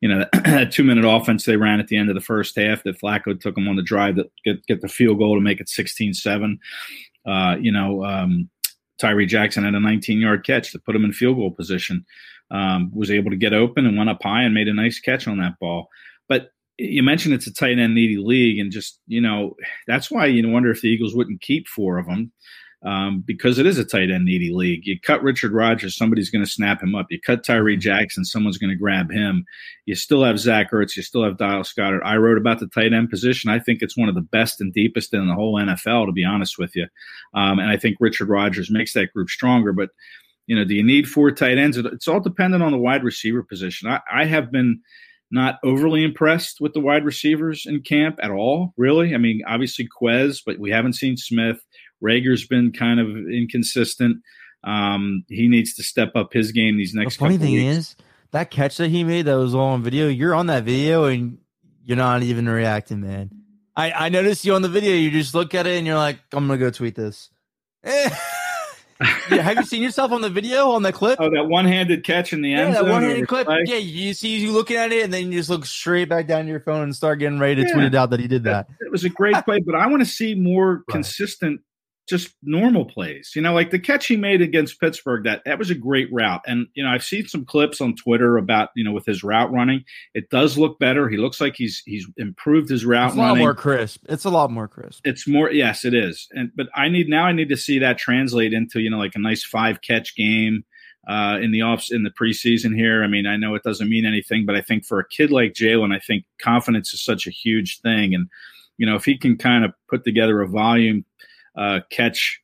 You 0.00 0.08
know, 0.08 0.26
that 0.32 0.72
two 0.72 0.84
minute 0.84 1.04
offense 1.04 1.44
they 1.44 1.56
ran 1.56 1.80
at 1.80 1.88
the 1.88 1.96
end 1.96 2.08
of 2.08 2.14
the 2.14 2.20
first 2.20 2.56
half 2.56 2.82
that 2.84 3.00
Flacco 3.00 3.38
took 3.38 3.54
them 3.54 3.68
on 3.68 3.76
the 3.76 3.82
drive 3.82 4.16
that 4.16 4.30
get 4.44 4.64
get 4.66 4.80
the 4.80 4.88
field 4.88 5.18
goal 5.18 5.34
to 5.34 5.40
make 5.40 5.60
it 5.60 5.68
16-7. 5.68 6.58
Uh, 7.26 7.56
you 7.60 7.70
know, 7.70 8.04
um, 8.04 8.48
Tyree 8.98 9.26
Jackson 9.26 9.64
had 9.64 9.74
a 9.74 9.80
19 9.80 10.20
yard 10.20 10.44
catch 10.44 10.72
to 10.72 10.78
put 10.78 10.96
him 10.96 11.04
in 11.04 11.12
field 11.12 11.36
goal 11.36 11.50
position. 11.50 12.04
Um, 12.50 12.90
was 12.92 13.12
able 13.12 13.30
to 13.30 13.36
get 13.36 13.52
open 13.52 13.86
and 13.86 13.96
went 13.96 14.10
up 14.10 14.22
high 14.22 14.42
and 14.42 14.54
made 14.54 14.66
a 14.66 14.74
nice 14.74 14.98
catch 14.98 15.28
on 15.28 15.38
that 15.38 15.58
ball. 15.60 15.88
But 16.28 16.50
you 16.78 17.02
mentioned 17.02 17.34
it's 17.34 17.46
a 17.46 17.54
tight 17.54 17.78
end 17.78 17.94
needy 17.94 18.16
league, 18.16 18.58
and 18.58 18.72
just 18.72 18.98
you 19.06 19.20
know 19.20 19.54
that's 19.86 20.10
why 20.10 20.26
you 20.26 20.48
wonder 20.48 20.70
if 20.70 20.80
the 20.80 20.88
Eagles 20.88 21.14
wouldn't 21.14 21.42
keep 21.42 21.68
four 21.68 21.98
of 21.98 22.06
them 22.06 22.32
um, 22.82 23.22
because 23.26 23.58
it 23.58 23.66
is 23.66 23.78
a 23.78 23.84
tight 23.84 24.10
end 24.10 24.24
needy 24.24 24.52
league. 24.52 24.86
You 24.86 24.98
cut 24.98 25.22
Richard 25.22 25.52
Rodgers, 25.52 25.96
somebody's 25.96 26.30
going 26.30 26.44
to 26.44 26.50
snap 26.50 26.82
him 26.82 26.94
up. 26.94 27.06
You 27.10 27.20
cut 27.20 27.44
Tyree 27.44 27.74
mm-hmm. 27.74 27.80
Jackson, 27.80 28.24
someone's 28.24 28.58
going 28.58 28.70
to 28.70 28.76
grab 28.76 29.10
him. 29.10 29.44
You 29.86 29.94
still 29.94 30.24
have 30.24 30.38
Zach 30.38 30.70
Ertz. 30.72 30.96
You 30.96 31.02
still 31.02 31.24
have 31.24 31.38
Dallas 31.38 31.72
Goedert. 31.76 32.04
I 32.04 32.16
wrote 32.16 32.38
about 32.38 32.58
the 32.58 32.68
tight 32.68 32.92
end 32.92 33.10
position. 33.10 33.50
I 33.50 33.58
think 33.58 33.82
it's 33.82 33.96
one 33.96 34.08
of 34.08 34.14
the 34.14 34.20
best 34.20 34.60
and 34.60 34.72
deepest 34.72 35.12
in 35.12 35.28
the 35.28 35.34
whole 35.34 35.56
NFL, 35.56 36.06
to 36.06 36.12
be 36.12 36.24
honest 36.24 36.58
with 36.58 36.74
you. 36.74 36.86
Um, 37.34 37.58
and 37.58 37.70
I 37.70 37.76
think 37.76 37.98
Richard 38.00 38.28
Rodgers 38.28 38.70
makes 38.70 38.94
that 38.94 39.12
group 39.12 39.28
stronger. 39.28 39.72
But 39.72 39.90
you 40.46 40.56
know, 40.56 40.64
do 40.64 40.74
you 40.74 40.82
need 40.82 41.08
four 41.08 41.30
tight 41.30 41.58
ends? 41.58 41.76
It's 41.76 42.08
all 42.08 42.20
dependent 42.20 42.62
on 42.62 42.72
the 42.72 42.78
wide 42.78 43.04
receiver 43.04 43.42
position. 43.42 43.88
I, 43.88 44.00
I 44.10 44.24
have 44.24 44.50
been 44.50 44.80
not 45.30 45.58
overly 45.62 46.02
impressed 46.02 46.60
with 46.60 46.72
the 46.72 46.80
wide 46.80 47.04
receivers 47.04 47.64
in 47.66 47.82
camp 47.82 48.18
at 48.22 48.30
all, 48.30 48.74
really. 48.76 49.14
I 49.14 49.18
mean, 49.18 49.42
obviously 49.46 49.88
Quez, 50.00 50.42
but 50.44 50.58
we 50.58 50.70
haven't 50.70 50.94
seen 50.94 51.16
Smith. 51.16 51.64
Reagor's 52.00 52.46
been 52.46 52.72
kind 52.72 53.00
of 53.00 53.08
inconsistent. 53.08 54.22
Um, 54.64 55.24
he 55.28 55.48
needs 55.48 55.74
to 55.74 55.82
step 55.82 56.12
up 56.14 56.32
his 56.32 56.52
game 56.52 56.76
these 56.76 56.94
next. 56.94 57.16
Couple 57.16 57.34
of 57.34 57.40
things. 57.40 57.40
The 57.40 57.46
funny 57.46 57.58
thing 57.58 57.68
weeks. 57.68 57.88
is 57.88 57.96
that 58.32 58.50
catch 58.50 58.76
that 58.76 58.90
he 58.90 59.04
made 59.04 59.26
that 59.26 59.36
was 59.36 59.54
all 59.54 59.68
on 59.70 59.82
video. 59.82 60.08
You're 60.08 60.34
on 60.34 60.46
that 60.46 60.64
video 60.64 61.04
and 61.04 61.38
you're 61.84 61.96
not 61.96 62.22
even 62.22 62.48
reacting, 62.48 63.00
man. 63.00 63.30
I 63.76 63.92
I 63.92 64.08
noticed 64.08 64.44
you 64.44 64.54
on 64.54 64.62
the 64.62 64.68
video. 64.68 64.94
You 64.94 65.10
just 65.10 65.34
look 65.34 65.54
at 65.54 65.66
it 65.66 65.78
and 65.78 65.86
you're 65.86 65.96
like, 65.96 66.18
I'm 66.32 66.46
gonna 66.46 66.58
go 66.58 66.70
tweet 66.70 66.94
this. 66.94 67.30
yeah, 67.84 68.10
have 69.30 69.56
you 69.56 69.64
seen 69.64 69.82
yourself 69.82 70.12
on 70.12 70.20
the 70.20 70.28
video 70.28 70.70
on 70.70 70.82
the 70.82 70.92
clip? 70.92 71.18
Oh, 71.20 71.30
that 71.30 71.44
one-handed 71.44 72.04
catch 72.04 72.34
in 72.34 72.42
the 72.42 72.52
end. 72.52 72.74
Yeah, 72.74 72.82
that 72.82 72.90
one-handed 72.90 73.26
clip. 73.26 73.46
Play? 73.46 73.62
Yeah, 73.64 73.76
you 73.76 74.12
see 74.12 74.36
you 74.36 74.52
looking 74.52 74.76
at 74.76 74.92
it, 74.92 75.04
and 75.04 75.12
then 75.12 75.32
you 75.32 75.38
just 75.38 75.48
look 75.48 75.64
straight 75.64 76.10
back 76.10 76.26
down 76.26 76.44
to 76.44 76.50
your 76.50 76.60
phone 76.60 76.82
and 76.82 76.94
start 76.94 77.18
getting 77.18 77.38
ready 77.38 77.62
to 77.62 77.68
yeah. 77.68 77.72
tweet 77.72 77.86
it 77.86 77.94
out 77.94 78.10
that 78.10 78.20
he 78.20 78.28
did 78.28 78.44
that. 78.44 78.68
It 78.80 78.92
was 78.92 79.04
a 79.04 79.08
great 79.08 79.34
play, 79.46 79.60
but 79.60 79.74
I 79.74 79.86
want 79.86 80.02
to 80.02 80.06
see 80.06 80.34
more 80.34 80.74
right. 80.74 80.86
consistent 80.90 81.62
just 82.10 82.34
normal 82.42 82.84
plays. 82.84 83.32
You 83.34 83.40
know, 83.40 83.54
like 83.54 83.70
the 83.70 83.78
catch 83.78 84.06
he 84.06 84.16
made 84.16 84.42
against 84.42 84.80
Pittsburgh, 84.80 85.24
that 85.24 85.42
that 85.46 85.58
was 85.58 85.70
a 85.70 85.74
great 85.74 86.08
route. 86.12 86.42
And 86.46 86.66
you 86.74 86.82
know, 86.82 86.90
I've 86.90 87.04
seen 87.04 87.26
some 87.28 87.46
clips 87.46 87.80
on 87.80 87.94
Twitter 87.94 88.36
about 88.36 88.70
you 88.74 88.84
know 88.84 88.92
with 88.92 89.06
his 89.06 89.22
route 89.22 89.52
running. 89.52 89.84
It 90.12 90.28
does 90.28 90.58
look 90.58 90.78
better. 90.80 91.08
He 91.08 91.16
looks 91.16 91.40
like 91.40 91.54
he's 91.56 91.82
he's 91.86 92.06
improved 92.16 92.68
his 92.68 92.84
route. 92.84 93.10
It's 93.10 93.16
a 93.16 93.20
lot 93.20 93.38
more 93.38 93.54
crisp. 93.54 94.04
It's 94.08 94.24
a 94.24 94.30
lot 94.30 94.50
more 94.50 94.68
crisp. 94.68 95.00
It's 95.06 95.26
more 95.26 95.50
yes, 95.50 95.84
it 95.84 95.94
is. 95.94 96.28
And 96.32 96.50
but 96.54 96.66
I 96.74 96.88
need 96.88 97.08
now 97.08 97.24
I 97.24 97.32
need 97.32 97.48
to 97.48 97.56
see 97.56 97.78
that 97.78 97.96
translate 97.96 98.52
into 98.52 98.80
you 98.80 98.90
know 98.90 98.98
like 98.98 99.14
a 99.14 99.20
nice 99.20 99.44
five 99.44 99.80
catch 99.80 100.14
game. 100.16 100.64
Uh, 101.08 101.38
in 101.40 101.50
the 101.50 101.62
offs 101.62 101.90
in 101.90 102.02
the 102.02 102.10
preseason 102.10 102.76
here. 102.76 103.02
I 103.02 103.06
mean, 103.06 103.26
I 103.26 103.38
know 103.38 103.54
it 103.54 103.62
doesn't 103.62 103.88
mean 103.88 104.04
anything, 104.04 104.44
but 104.44 104.54
I 104.54 104.60
think 104.60 104.84
for 104.84 105.00
a 105.00 105.08
kid 105.08 105.32
like 105.32 105.54
Jalen, 105.54 105.96
I 105.96 105.98
think 105.98 106.24
confidence 106.38 106.92
is 106.92 107.02
such 107.02 107.26
a 107.26 107.30
huge 107.30 107.80
thing. 107.80 108.14
And, 108.14 108.28
you 108.76 108.84
know, 108.84 108.96
if 108.96 109.06
he 109.06 109.16
can 109.16 109.38
kind 109.38 109.64
of 109.64 109.72
put 109.88 110.04
together 110.04 110.42
a 110.42 110.46
volume 110.46 111.06
uh, 111.60 111.80
catch 111.90 112.40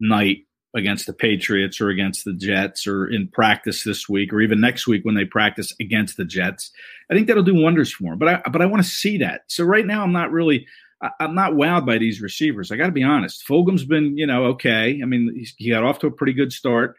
night 0.00 0.38
against 0.74 1.06
the 1.06 1.12
Patriots 1.12 1.80
or 1.80 1.88
against 1.88 2.24
the 2.24 2.34
Jets 2.34 2.86
or 2.86 3.06
in 3.08 3.28
practice 3.28 3.84
this 3.84 4.08
week 4.08 4.32
or 4.32 4.40
even 4.40 4.60
next 4.60 4.86
week 4.86 5.04
when 5.04 5.14
they 5.14 5.24
practice 5.24 5.74
against 5.80 6.16
the 6.16 6.24
Jets. 6.24 6.70
I 7.10 7.14
think 7.14 7.26
that'll 7.26 7.42
do 7.42 7.54
wonders 7.54 7.92
for 7.92 8.12
him. 8.12 8.18
But 8.18 8.28
I 8.28 8.50
but 8.50 8.60
I 8.60 8.66
want 8.66 8.82
to 8.82 8.88
see 8.88 9.18
that. 9.18 9.42
So 9.46 9.64
right 9.64 9.86
now 9.86 10.02
I'm 10.02 10.12
not 10.12 10.30
really 10.30 10.66
I, 11.00 11.10
am 11.20 11.34
not 11.34 11.52
wowed 11.52 11.86
by 11.86 11.98
these 11.98 12.20
receivers. 12.20 12.70
I 12.70 12.76
got 12.76 12.86
to 12.86 12.92
be 12.92 13.04
honest. 13.04 13.46
Fulgham's 13.46 13.84
been 13.84 14.18
you 14.18 14.26
know 14.26 14.44
okay. 14.46 15.00
I 15.02 15.06
mean 15.06 15.44
he 15.56 15.70
got 15.70 15.84
off 15.84 16.00
to 16.00 16.06
a 16.08 16.12
pretty 16.12 16.34
good 16.34 16.52
start. 16.52 16.96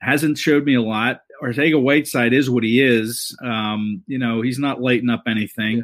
Hasn't 0.00 0.38
showed 0.38 0.64
me 0.64 0.74
a 0.74 0.82
lot. 0.82 1.22
Arcega 1.42 1.80
Whiteside 1.80 2.32
is 2.32 2.50
what 2.50 2.64
he 2.64 2.82
is. 2.82 3.36
Um, 3.42 4.02
you 4.06 4.18
know 4.18 4.42
he's 4.42 4.58
not 4.58 4.82
lighting 4.82 5.10
up 5.10 5.22
anything. 5.26 5.82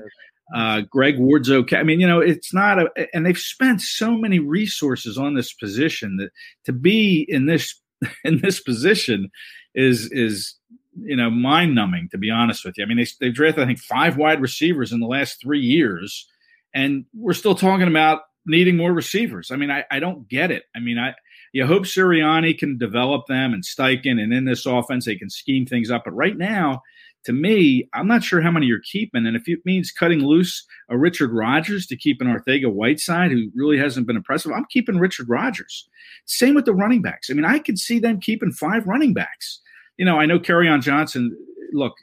Uh, 0.54 0.82
Greg 0.90 1.18
Ward's 1.18 1.50
okay. 1.50 1.76
I 1.76 1.82
mean, 1.82 2.00
you 2.00 2.06
know, 2.06 2.20
it's 2.20 2.52
not 2.52 2.78
a, 2.78 2.90
and 3.14 3.24
they've 3.24 3.38
spent 3.38 3.80
so 3.80 4.12
many 4.12 4.38
resources 4.38 5.16
on 5.16 5.34
this 5.34 5.52
position 5.52 6.16
that 6.18 6.30
to 6.64 6.72
be 6.72 7.24
in 7.28 7.46
this 7.46 7.80
in 8.24 8.40
this 8.40 8.60
position 8.60 9.30
is 9.74 10.10
is 10.12 10.54
you 10.96 11.16
know 11.16 11.30
mind 11.30 11.74
numbing 11.74 12.08
to 12.10 12.18
be 12.18 12.30
honest 12.30 12.64
with 12.64 12.76
you. 12.76 12.84
I 12.84 12.86
mean, 12.86 12.98
they 12.98 13.06
they've 13.20 13.34
drafted 13.34 13.64
I 13.64 13.66
think 13.66 13.78
five 13.78 14.16
wide 14.16 14.40
receivers 14.40 14.92
in 14.92 15.00
the 15.00 15.06
last 15.06 15.40
three 15.40 15.60
years, 15.60 16.28
and 16.74 17.06
we're 17.14 17.32
still 17.32 17.54
talking 17.54 17.88
about 17.88 18.22
needing 18.46 18.76
more 18.76 18.92
receivers. 18.92 19.50
I 19.50 19.56
mean, 19.56 19.70
I, 19.70 19.84
I 19.90 20.00
don't 20.00 20.28
get 20.28 20.50
it. 20.50 20.64
I 20.76 20.80
mean, 20.80 20.98
I 20.98 21.14
you 21.52 21.66
hope 21.66 21.84
Sirianni 21.84 22.58
can 22.58 22.78
develop 22.78 23.26
them 23.26 23.54
and 23.54 23.62
Steichen, 23.62 24.20
and 24.20 24.32
in 24.32 24.44
this 24.44 24.66
offense 24.66 25.06
they 25.06 25.16
can 25.16 25.30
scheme 25.30 25.64
things 25.64 25.90
up. 25.90 26.02
But 26.04 26.12
right 26.12 26.36
now, 26.36 26.82
to 27.24 27.32
me, 27.32 27.88
I'm 27.94 28.06
not 28.06 28.22
sure 28.22 28.40
how 28.42 28.50
many 28.50 28.66
you're 28.66 28.80
keeping. 28.80 29.26
And 29.26 29.36
if 29.36 29.48
it 29.48 29.60
means 29.64 29.90
cutting 29.90 30.20
loose 30.20 30.64
a 30.88 30.98
Richard 30.98 31.32
Rodgers 31.32 31.86
to 31.86 31.96
keep 31.96 32.20
an 32.20 32.26
Arcega 32.26 32.72
Whiteside, 32.72 33.30
who 33.30 33.50
really 33.54 33.78
hasn't 33.78 34.06
been 34.06 34.16
impressive, 34.16 34.52
I'm 34.52 34.66
keeping 34.70 34.98
Richard 34.98 35.28
Rodgers. 35.28 35.88
Same 36.26 36.54
with 36.54 36.66
the 36.66 36.74
running 36.74 37.02
backs. 37.02 37.30
I 37.30 37.34
mean, 37.34 37.44
I 37.44 37.58
could 37.58 37.78
see 37.78 37.98
them 37.98 38.20
keeping 38.20 38.52
five 38.52 38.86
running 38.86 39.14
backs. 39.14 39.60
You 39.96 40.04
know, 40.04 40.20
I 40.20 40.26
know 40.26 40.38
Kerryon 40.38 40.82
Johnson. 40.82 41.36
Look, 41.72 41.94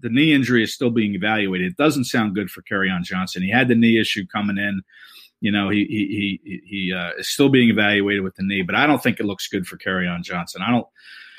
the 0.00 0.08
knee 0.08 0.32
injury 0.32 0.62
is 0.62 0.74
still 0.74 0.90
being 0.90 1.14
evaluated. 1.14 1.72
It 1.72 1.76
doesn't 1.76 2.04
sound 2.04 2.34
good 2.34 2.50
for 2.50 2.62
Kerryon 2.62 3.02
Johnson. 3.02 3.42
He 3.42 3.50
had 3.50 3.68
the 3.68 3.74
knee 3.74 4.00
issue 4.00 4.26
coming 4.26 4.58
in. 4.58 4.82
You 5.40 5.50
know, 5.50 5.68
he 5.68 5.84
he 5.84 6.40
he 6.44 6.60
he 6.64 6.92
uh, 6.92 7.10
is 7.18 7.28
still 7.28 7.48
being 7.48 7.68
evaluated 7.68 8.22
with 8.22 8.36
the 8.36 8.44
knee, 8.44 8.62
but 8.62 8.76
I 8.76 8.86
don't 8.86 9.02
think 9.02 9.18
it 9.18 9.26
looks 9.26 9.48
good 9.48 9.66
for 9.66 9.76
Kerryon 9.76 10.22
Johnson. 10.22 10.62
I 10.62 10.70
don't. 10.70 10.86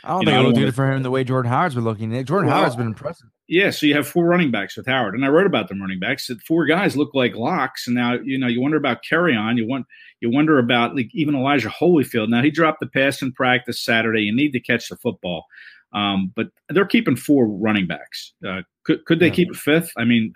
I 0.04 0.10
don't 0.10 0.26
think 0.26 0.32
know, 0.32 0.40
it'll 0.40 0.52
do 0.52 0.68
it 0.68 0.76
for 0.76 0.92
him 0.92 1.02
the 1.04 1.12
way 1.12 1.24
Jordan 1.24 1.52
Howard's 1.52 1.76
been 1.76 1.84
looking. 1.84 2.12
Jordan 2.26 2.50
well, 2.50 2.58
Howard's 2.58 2.76
been 2.76 2.88
impressive. 2.88 3.28
Yeah, 3.48 3.70
so 3.70 3.86
you 3.86 3.94
have 3.96 4.08
four 4.08 4.26
running 4.26 4.52
backs 4.52 4.76
with 4.76 4.86
Howard, 4.86 5.16
and 5.16 5.24
I 5.24 5.30
wrote 5.30 5.46
about 5.46 5.70
them 5.70 5.82
running 5.82 6.00
backs. 6.00 6.28
That 6.28 6.42
four 6.42 6.66
guys 6.66 6.98
look 6.98 7.12
like 7.14 7.36
locks, 7.36 7.88
and 7.88 7.96
now 7.96 8.14
you 8.14 8.38
know 8.38 8.48
you 8.48 8.62
wonder 8.62 8.78
about 8.78 9.04
Kerryon. 9.10 9.58
You 9.58 9.68
want 9.68 9.86
you 10.22 10.30
wonder 10.30 10.60
about 10.60 10.96
like 10.96 11.10
even 11.14 11.36
Elijah 11.36 11.70
Holyfield. 11.70 12.30
Now 12.30 12.42
he 12.42 12.52
dropped 12.52 12.80
the 12.80 12.88
pass 12.88 13.22
in 13.22 13.32
practice 13.32 13.84
Saturday. 13.84 14.22
You 14.22 14.36
need 14.36 14.52
to 14.52 14.60
catch 14.60 14.90
the 14.90 14.98
football. 14.98 15.46
Um, 15.94 16.32
but 16.36 16.48
they're 16.70 16.86
keeping 16.86 17.16
four 17.16 17.48
running 17.48 17.86
backs. 17.88 18.34
Uh, 18.46 18.62
could 18.84 19.06
could 19.06 19.20
they 19.20 19.28
yeah. 19.28 19.34
keep 19.34 19.52
a 19.52 19.56
fifth? 19.56 19.92
I 19.98 20.06
mean, 20.06 20.34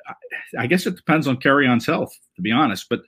I 0.58 0.68
guess 0.68 0.86
it 0.86 0.96
depends 0.96 1.28
on 1.28 1.38
Kerryon's 1.38 1.86
health, 1.86 2.14
to 2.36 2.42
be 2.42 2.52
honest. 2.52 2.88
But 2.90 3.02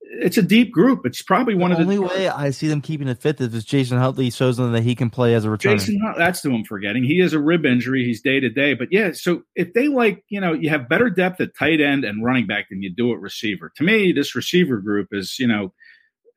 it's 0.00 0.38
a 0.38 0.42
deep 0.42 0.72
group. 0.72 1.04
It's 1.04 1.22
probably 1.22 1.54
one 1.54 1.70
the 1.70 1.78
of 1.78 1.86
the 1.86 1.94
only 1.94 2.08
way 2.08 2.28
I 2.28 2.50
see 2.50 2.68
them 2.68 2.80
keeping 2.80 3.08
a 3.08 3.14
fifth 3.14 3.40
is 3.40 3.54
if 3.54 3.66
Jason 3.66 3.98
Huntley 3.98 4.30
shows 4.30 4.56
them 4.56 4.72
that 4.72 4.82
he 4.82 4.94
can 4.94 5.10
play 5.10 5.34
as 5.34 5.44
a 5.44 5.48
returner. 5.48 5.78
Jason, 5.78 6.00
that's 6.16 6.40
the 6.40 6.50
one 6.50 6.60
I'm 6.60 6.64
forgetting. 6.64 7.04
He 7.04 7.18
has 7.20 7.32
a 7.32 7.40
rib 7.40 7.66
injury. 7.66 8.04
He's 8.04 8.22
day 8.22 8.40
to 8.40 8.48
day. 8.48 8.74
But 8.74 8.88
yeah, 8.90 9.12
so 9.12 9.42
if 9.54 9.74
they 9.74 9.88
like, 9.88 10.24
you 10.28 10.40
know, 10.40 10.52
you 10.52 10.70
have 10.70 10.88
better 10.88 11.10
depth 11.10 11.40
at 11.40 11.56
tight 11.56 11.80
end 11.80 12.04
and 12.04 12.24
running 12.24 12.46
back 12.46 12.68
than 12.70 12.82
you 12.82 12.94
do 12.94 13.12
at 13.12 13.20
receiver. 13.20 13.72
To 13.76 13.84
me, 13.84 14.12
this 14.12 14.34
receiver 14.34 14.78
group 14.78 15.08
is, 15.12 15.38
you 15.38 15.46
know, 15.46 15.72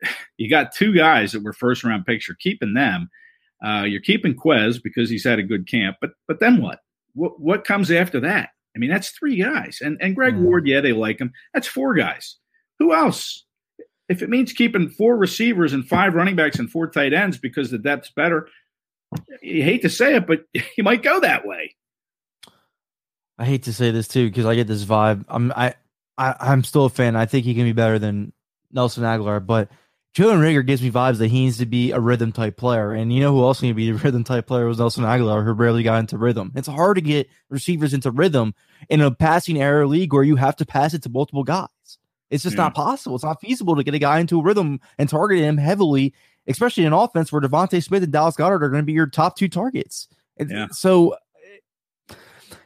you 0.37 0.49
got 0.49 0.75
two 0.75 0.93
guys 0.93 1.31
that 1.31 1.43
were 1.43 1.53
first 1.53 1.83
round 1.83 2.05
picks. 2.05 2.27
You're 2.27 2.37
keeping 2.39 2.73
them. 2.73 3.09
Uh, 3.63 3.83
you're 3.83 4.01
keeping 4.01 4.35
Quez 4.35 4.81
because 4.81 5.09
he's 5.09 5.23
had 5.23 5.39
a 5.39 5.43
good 5.43 5.67
camp, 5.67 5.97
but 6.01 6.11
but 6.27 6.39
then 6.39 6.61
what? 6.61 6.79
What 7.13 7.39
what 7.39 7.63
comes 7.63 7.91
after 7.91 8.19
that? 8.21 8.49
I 8.75 8.79
mean, 8.79 8.89
that's 8.89 9.11
three 9.11 9.37
guys, 9.41 9.79
and 9.81 9.97
and 10.01 10.15
Greg 10.15 10.33
mm. 10.33 10.41
Ward, 10.41 10.65
yeah, 10.65 10.81
they 10.81 10.93
like 10.93 11.19
him. 11.19 11.31
That's 11.53 11.67
four 11.67 11.93
guys. 11.93 12.37
Who 12.79 12.91
else? 12.93 13.45
If 14.11 14.21
it 14.21 14.29
means 14.29 14.51
keeping 14.51 14.89
four 14.89 15.15
receivers 15.15 15.73
and 15.73 15.87
five 15.87 16.13
running 16.13 16.35
backs 16.35 16.59
and 16.59 16.69
four 16.69 16.89
tight 16.89 17.13
ends 17.13 17.37
because 17.37 17.71
the 17.71 17.77
depth's 17.77 18.11
better, 18.11 18.49
you 19.41 19.63
hate 19.63 19.81
to 19.83 19.89
say 19.89 20.15
it, 20.15 20.27
but 20.27 20.45
you 20.77 20.83
might 20.83 21.01
go 21.01 21.19
that 21.21 21.45
way. 21.45 21.75
I 23.37 23.45
hate 23.45 23.63
to 23.63 23.73
say 23.73 23.91
this 23.91 24.07
too 24.07 24.27
because 24.27 24.45
I 24.45 24.55
get 24.55 24.67
this 24.67 24.83
vibe. 24.83 25.25
I'm 25.27 25.51
I, 25.55 25.75
I 26.17 26.35
I'm 26.39 26.63
still 26.63 26.85
a 26.85 26.89
fan. 26.89 27.15
I 27.15 27.25
think 27.25 27.45
he 27.45 27.55
can 27.55 27.63
be 27.63 27.71
better 27.71 27.97
than 27.97 28.33
Nelson 28.71 29.03
Agholor, 29.03 29.43
but 29.43 29.69
Jalen 30.13 30.41
Reagor 30.41 30.65
gives 30.65 30.81
me 30.81 30.91
vibes 30.91 31.19
that 31.19 31.29
he 31.29 31.45
needs 31.45 31.57
to 31.59 31.65
be 31.65 31.91
a 31.91 31.99
rhythm 31.99 32.33
type 32.33 32.57
player. 32.57 32.91
And 32.91 33.13
you 33.13 33.21
know 33.21 33.33
who 33.33 33.43
else 33.43 33.61
needs 33.61 33.71
to 33.71 33.75
be 33.75 33.89
a 33.89 33.93
rhythm 34.03 34.25
type 34.25 34.45
player 34.45 34.65
was 34.65 34.77
Nelson 34.77 35.05
Agholor, 35.05 35.45
who 35.45 35.55
barely 35.55 35.83
got 35.83 35.99
into 35.99 36.17
rhythm. 36.17 36.51
It's 36.55 36.67
hard 36.67 36.95
to 36.95 37.01
get 37.01 37.29
receivers 37.49 37.93
into 37.93 38.11
rhythm 38.11 38.53
in 38.89 38.99
a 38.99 39.09
passing 39.09 39.61
error 39.61 39.87
league 39.87 40.13
where 40.13 40.23
you 40.23 40.35
have 40.35 40.57
to 40.57 40.65
pass 40.65 40.93
it 40.93 41.03
to 41.03 41.09
multiple 41.09 41.43
guys. 41.43 41.69
It's 42.31 42.43
just 42.43 42.55
yeah. 42.55 42.63
not 42.63 42.73
possible. 42.73 43.15
It's 43.15 43.25
not 43.25 43.41
feasible 43.41 43.75
to 43.75 43.83
get 43.83 43.93
a 43.93 43.99
guy 43.99 44.19
into 44.19 44.39
a 44.39 44.43
rhythm 44.43 44.79
and 44.97 45.07
target 45.07 45.39
him 45.39 45.57
heavily, 45.57 46.13
especially 46.47 46.85
in 46.85 46.93
offense 46.93 47.31
where 47.31 47.41
DeVonta 47.41 47.83
Smith 47.83 48.01
and 48.01 48.11
Dallas 48.11 48.35
Goedert 48.35 48.63
are 48.63 48.69
going 48.69 48.81
to 48.81 48.85
be 48.85 48.93
your 48.93 49.07
top 49.07 49.35
two 49.35 49.49
targets. 49.49 50.07
Yeah. 50.39 50.67
So 50.71 51.15
eh, 52.09 52.15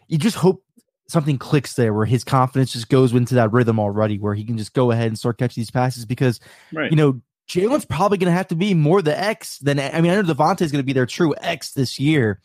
you 0.08 0.20
just 0.20 0.38
hope 0.38 0.64
something 1.08 1.38
clicks 1.38 1.74
there 1.74 1.94
where 1.94 2.06
his 2.06 2.24
confidence 2.24 2.74
just 2.74 2.90
goes 2.90 3.14
into 3.14 3.36
that 3.36 3.52
rhythm 3.52 3.80
already 3.80 4.18
where 4.18 4.34
he 4.34 4.44
can 4.44 4.58
just 4.58 4.74
go 4.74 4.92
ahead 4.92 5.08
and 5.08 5.20
start 5.20 5.38
catching 5.38 5.62
these 5.62 5.72
passes 5.72 6.06
because 6.06 6.40
right. 6.72 6.90
you 6.90 6.98
know 6.98 7.20
Jalen's 7.48 7.86
probably 7.86 8.18
going 8.18 8.32
to 8.32 8.38
have 8.38 8.48
to 8.48 8.56
be 8.56 8.74
more 8.74 9.02
the 9.02 9.20
X 9.20 9.60
than 9.60 9.80
I 9.80 10.02
mean. 10.02 10.12
I 10.12 10.16
know 10.16 10.24
DeVonta 10.24 10.62
is 10.62 10.72
going 10.72 10.82
to 10.82 10.86
be 10.86 10.94
their 10.94 11.06
true 11.06 11.36
X 11.42 11.74
this 11.74 12.00
year, 12.00 12.42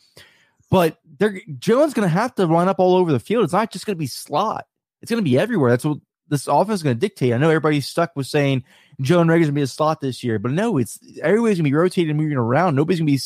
but 0.69 0.99
they're 1.17 1.39
Jalen's 1.59 1.93
going 1.93 2.07
to 2.07 2.13
have 2.13 2.35
to 2.35 2.45
run 2.47 2.67
up 2.67 2.79
all 2.79 2.95
over 2.95 3.11
the 3.11 3.19
field. 3.19 3.43
It's 3.43 3.53
not 3.53 3.71
just 3.71 3.85
going 3.85 3.95
to 3.95 3.99
be 3.99 4.07
slot; 4.07 4.67
it's 5.01 5.09
going 5.09 5.23
to 5.23 5.27
be 5.27 5.39
everywhere. 5.39 5.71
That's 5.71 5.85
what 5.85 5.97
this 6.31 6.47
offense 6.47 6.79
is 6.79 6.83
going 6.83 6.95
to 6.95 6.99
dictate. 6.99 7.33
I 7.33 7.37
know 7.37 7.49
everybody's 7.49 7.87
stuck 7.87 8.15
with 8.15 8.25
saying 8.25 8.63
Jalen 9.01 9.27
Reagor's 9.27 9.47
going 9.47 9.47
to 9.47 9.51
be 9.51 9.61
a 9.61 9.67
slot 9.67 9.99
this 9.99 10.23
year, 10.23 10.39
but 10.39 10.51
no, 10.51 10.77
it's 10.77 10.97
everybody's 11.21 11.57
going 11.57 11.65
to 11.65 11.69
be 11.69 11.73
rotating, 11.73 12.15
moving 12.15 12.37
around. 12.37 12.75
Nobody's 12.75 12.99
going 12.99 13.07
to 13.07 13.13
be. 13.13 13.19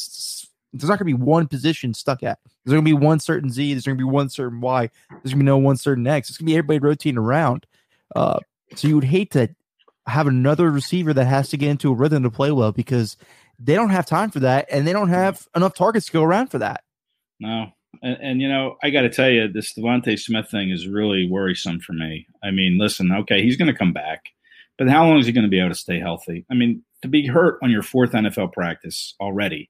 There's 0.73 0.89
not 0.89 0.99
going 0.99 1.11
to 1.11 1.17
be 1.17 1.23
one 1.23 1.47
position 1.47 1.93
stuck 1.93 2.23
at. 2.23 2.39
There's 2.65 2.73
going 2.73 2.83
to 2.83 2.97
be 2.97 3.05
one 3.05 3.19
certain 3.19 3.49
Z. 3.49 3.73
There's 3.73 3.85
going 3.85 3.97
to 3.97 4.03
be 4.03 4.09
one 4.09 4.27
certain 4.27 4.59
Y. 4.59 4.89
There's 5.09 5.21
going 5.23 5.31
to 5.31 5.37
be 5.37 5.43
no 5.43 5.57
one 5.57 5.77
certain 5.77 6.05
X. 6.05 6.29
It's 6.29 6.37
going 6.37 6.47
to 6.47 6.51
be 6.51 6.57
everybody 6.57 6.79
rotating 6.79 7.17
around. 7.17 7.65
Uh, 8.13 8.39
so 8.75 8.87
you 8.87 8.95
would 8.95 9.05
hate 9.05 9.31
to 9.31 9.55
have 10.07 10.27
another 10.27 10.69
receiver 10.69 11.13
that 11.13 11.25
has 11.25 11.49
to 11.49 11.57
get 11.57 11.69
into 11.69 11.91
a 11.91 11.95
rhythm 11.95 12.23
to 12.23 12.31
play 12.31 12.51
well 12.51 12.71
because 12.71 13.15
they 13.59 13.75
don't 13.75 13.91
have 13.91 14.05
time 14.05 14.31
for 14.31 14.41
that 14.41 14.67
and 14.69 14.85
they 14.85 14.93
don't 14.93 15.09
have 15.09 15.47
enough 15.55 15.75
targets 15.75 16.07
to 16.07 16.11
go 16.11 16.23
around 16.23 16.47
for 16.47 16.57
that. 16.57 16.83
No. 17.39 17.71
And, 18.01 18.17
and 18.21 18.41
you 18.41 18.47
know, 18.47 18.77
I 18.83 18.89
got 18.89 19.01
to 19.01 19.09
tell 19.09 19.29
you, 19.29 19.47
this 19.47 19.73
DeVonta 19.73 20.19
Smith 20.19 20.49
thing 20.49 20.69
is 20.69 20.87
really 20.87 21.27
worrisome 21.29 21.79
for 21.79 21.93
me. 21.93 22.27
I 22.43 22.51
mean, 22.51 22.77
listen, 22.79 23.11
okay, 23.11 23.41
he's 23.41 23.57
going 23.57 23.71
to 23.71 23.77
come 23.77 23.93
back, 23.93 24.25
but 24.77 24.89
how 24.89 25.05
long 25.05 25.19
is 25.19 25.25
he 25.25 25.31
going 25.31 25.43
to 25.43 25.49
be 25.49 25.59
able 25.59 25.69
to 25.69 25.75
stay 25.75 25.99
healthy? 25.99 26.45
I 26.51 26.53
mean, 26.53 26.83
to 27.01 27.07
be 27.07 27.27
hurt 27.27 27.59
on 27.61 27.71
your 27.71 27.83
fourth 27.83 28.11
NFL 28.11 28.53
practice 28.53 29.15
already, 29.19 29.69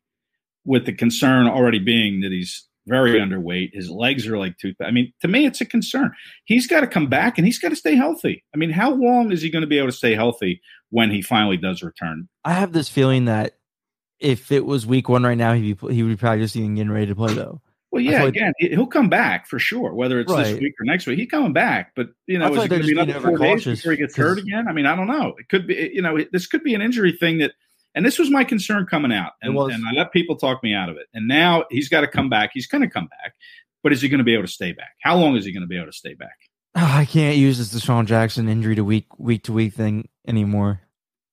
with 0.66 0.86
the 0.86 0.94
concern 0.94 1.48
already 1.48 1.80
being 1.80 2.22
that 2.22 2.32
he's 2.32 2.68
very 2.88 3.20
underweight. 3.20 3.74
His 3.74 3.90
legs 3.90 4.28
are 4.28 4.38
like 4.38 4.58
tooth. 4.58 4.76
I 4.82 4.92
mean, 4.92 5.12
to 5.22 5.28
me, 5.28 5.46
it's 5.46 5.62
a 5.62 5.66
concern. 5.66 6.12
He's 6.46 6.68
got 6.68 6.82
to 6.82 6.88
come 6.88 7.08
back 7.08 7.38
and 7.38 7.46
he's 7.46 7.60
got 7.60 7.70
to 7.70 7.76
stay 7.76 7.96
healthy. 7.96 8.44
I 8.54 8.58
mean, 8.58 8.70
how 8.70 8.94
long 8.94 9.32
is 9.32 9.42
he 9.42 9.50
going 9.50 9.64
to 9.64 9.68
be 9.68 9.78
able 9.78 9.88
to 9.88 9.94
stay 9.94 10.14
healthy 10.14 10.62
when 10.90 11.10
he 11.10 11.22
finally 11.22 11.58
does 11.58 11.82
return? 11.82 12.30
I 12.44 12.54
have 12.54 12.74
this 12.74 12.90
feeling 12.90 13.26
that 13.26 13.58
if 14.20 14.52
it 14.52 14.66
was 14.66 14.86
week 14.86 15.10
one 15.10 15.24
right 15.24 15.38
now, 15.38 15.54
he'd 15.54 15.80
be, 15.80 15.94
he 15.94 16.04
would 16.04 16.10
be 16.10 16.16
probably 16.16 16.44
just 16.44 16.56
even 16.56 16.76
getting 16.76 16.92
ready 16.92 17.08
to 17.08 17.16
play 17.16 17.34
though. 17.34 17.62
Well, 17.96 18.04
yeah, 18.04 18.24
again, 18.24 18.54
he'll 18.60 18.88
come 18.88 19.10
back 19.10 19.48
for 19.48 19.58
sure. 19.58 19.94
Whether 19.94 20.20
it's 20.20 20.32
right. 20.32 20.44
this 20.44 20.60
week 20.60 20.74
or 20.80 20.84
next 20.84 21.08
week, 21.08 21.18
he's 21.18 21.30
coming 21.30 21.54
back. 21.54 21.94
But 21.96 22.10
you 22.28 22.38
know, 22.38 22.54
is 22.54 22.66
it 22.66 22.68
going 22.68 22.82
to 22.82 22.88
be 22.88 22.94
another 22.94 23.20
four 23.20 23.38
days 23.38 23.64
before 23.64 23.94
he 23.94 23.98
gets 23.98 24.16
hurt 24.16 24.38
again? 24.38 24.68
I 24.68 24.74
mean, 24.74 24.86
I 24.86 24.96
don't 24.96 25.08
know. 25.08 25.34
It 25.40 25.50
could 25.50 25.66
be. 25.66 25.92
You 25.94 26.02
know, 26.02 26.20
this 26.32 26.46
could 26.46 26.64
be 26.64 26.76
an 26.76 26.82
injury 26.82 27.14
thing 27.14 27.38
that 27.40 27.54
and 27.96 28.06
this 28.06 28.20
was 28.20 28.30
my 28.30 28.44
concern 28.44 28.86
coming 28.86 29.14
out. 29.14 29.32
And, 29.42 29.58
and 29.58 29.88
I 29.88 29.94
let 29.94 30.12
people 30.12 30.36
talk 30.36 30.62
me 30.62 30.74
out 30.74 30.90
of 30.90 30.98
it. 30.98 31.08
And 31.14 31.28
now 31.28 31.64
he's 31.72 31.88
got 31.88 32.02
to 32.02 32.08
come 32.08 32.30
back. 32.30 32.52
He's 32.54 32.68
going 32.68 32.82
to 32.82 32.90
come 32.90 33.08
back. 33.08 33.34
But 33.82 33.94
is 33.94 34.02
he 34.02 34.10
going 34.10 34.18
to 34.18 34.26
be 34.26 34.34
able 34.34 34.44
to 34.44 34.52
stay 34.52 34.74
back? 34.74 34.96
How 35.02 35.16
long 35.16 35.38
is 35.38 35.46
he 35.46 35.54
going 35.54 35.62
to 35.62 35.68
be 35.68 35.78
able 35.78 35.88
to 35.88 35.94
stay 35.94 36.14
back? 36.14 36.36
Oh, 36.76 36.82
I 36.84 37.06
can't 37.06 37.38
use 37.38 37.58
this 37.58 37.74
DeSean 37.74 38.06
Jackson 38.06 38.50
injury 38.50 38.76
to 38.76 38.84
week 38.84 39.08
week 39.18 39.44
to 39.44 39.54
week 39.54 39.74
thing 39.74 40.10
anymore. 40.28 40.82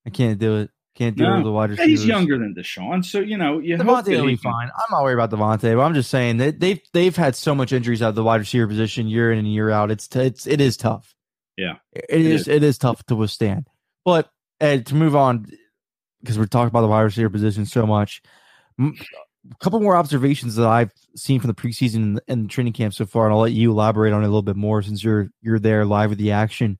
I 0.06 0.10
can't 0.10 0.38
do 0.38 0.58
it. 0.58 0.70
Can't 0.94 1.16
do 1.16 1.24
no, 1.24 1.32
it 1.32 1.36
with 1.36 1.44
the 1.44 1.52
wide 1.52 1.70
receivers. 1.70 1.90
He's 1.90 2.06
younger 2.06 2.36
than 2.36 2.54
DeSean, 2.54 3.02
so 3.02 3.20
you 3.20 3.38
know 3.38 3.58
you 3.58 3.76
DeVonta 3.78 4.08
will 4.08 4.26
be 4.26 4.36
fine. 4.36 4.68
I'm 4.76 4.84
not 4.90 5.02
worried 5.02 5.14
about 5.14 5.30
DeVonta, 5.30 5.74
but 5.74 5.82
I'm 5.82 5.94
just 5.94 6.10
saying 6.10 6.36
that 6.36 6.60
they've 6.60 6.80
they've 6.92 7.16
had 7.16 7.34
so 7.34 7.54
much 7.54 7.72
injuries 7.72 8.02
out 8.02 8.10
of 8.10 8.14
the 8.14 8.22
wide 8.22 8.40
receiver 8.40 8.66
position 8.66 9.08
year 9.08 9.32
in 9.32 9.38
and 9.38 9.50
year 9.50 9.70
out. 9.70 9.90
It's 9.90 10.06
t- 10.06 10.20
it's 10.20 10.46
it 10.46 10.60
is 10.60 10.76
tough. 10.76 11.14
Yeah, 11.56 11.76
it, 11.92 12.04
it 12.10 12.20
is, 12.20 12.42
is 12.42 12.48
it 12.48 12.62
is 12.62 12.76
tough 12.76 13.02
to 13.06 13.16
withstand. 13.16 13.68
But 14.04 14.30
to 14.60 14.94
move 14.94 15.16
on, 15.16 15.46
because 16.20 16.38
we're 16.38 16.46
talking 16.46 16.68
about 16.68 16.82
the 16.82 16.88
wide 16.88 17.02
receiver 17.02 17.30
position 17.30 17.64
so 17.64 17.86
much. 17.86 18.22
A 18.78 19.56
couple 19.60 19.80
more 19.80 19.96
observations 19.96 20.54
that 20.56 20.68
I've 20.68 20.92
seen 21.16 21.40
from 21.40 21.48
the 21.48 21.54
preseason 21.54 22.18
and, 22.28 22.44
the 22.44 22.48
training 22.48 22.74
camp 22.74 22.94
so 22.94 23.06
far, 23.06 23.26
and 23.26 23.34
I'll 23.34 23.40
let 23.40 23.52
you 23.52 23.70
elaborate 23.70 24.12
on 24.12 24.22
it 24.22 24.26
a 24.26 24.28
little 24.28 24.42
bit 24.42 24.56
more 24.56 24.82
since 24.82 25.02
you're 25.02 25.30
you're 25.40 25.58
there 25.58 25.84
live 25.84 26.10
with 26.10 26.18
the 26.18 26.32
action. 26.32 26.78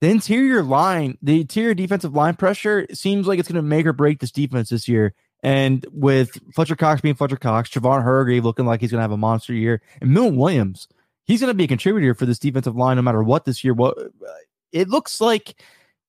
The 0.00 0.10
interior 0.10 0.62
line, 0.62 1.16
the 1.22 1.40
interior 1.40 1.74
defensive 1.74 2.14
line 2.14 2.34
pressure 2.34 2.86
seems 2.92 3.26
like 3.26 3.38
it's 3.38 3.48
going 3.48 3.56
to 3.56 3.62
make 3.62 3.86
or 3.86 3.92
break 3.92 4.20
this 4.20 4.30
defense 4.30 4.68
this 4.68 4.88
year. 4.88 5.14
And 5.42 5.86
with 5.90 6.38
Fletcher 6.54 6.76
Cox 6.76 7.00
being 7.00 7.14
Fletcher 7.14 7.36
Cox, 7.36 7.70
Javon 7.70 8.02
Hargrave 8.02 8.44
looking 8.44 8.66
like 8.66 8.80
he's 8.80 8.90
going 8.90 8.98
to 8.98 9.02
have 9.02 9.12
a 9.12 9.16
monster 9.16 9.54
year, 9.54 9.80
and 10.00 10.12
Milton 10.12 10.36
Williams, 10.36 10.88
he's 11.24 11.40
going 11.40 11.50
to 11.50 11.54
be 11.54 11.64
a 11.64 11.68
contributor 11.68 12.14
for 12.14 12.26
this 12.26 12.38
defensive 12.38 12.76
line 12.76 12.96
no 12.96 13.02
matter 13.02 13.22
what 13.22 13.44
this 13.44 13.62
year. 13.62 13.72
What 13.72 13.96
uh, 13.98 14.08
it 14.72 14.88
looks 14.88 15.20
like 15.20 15.62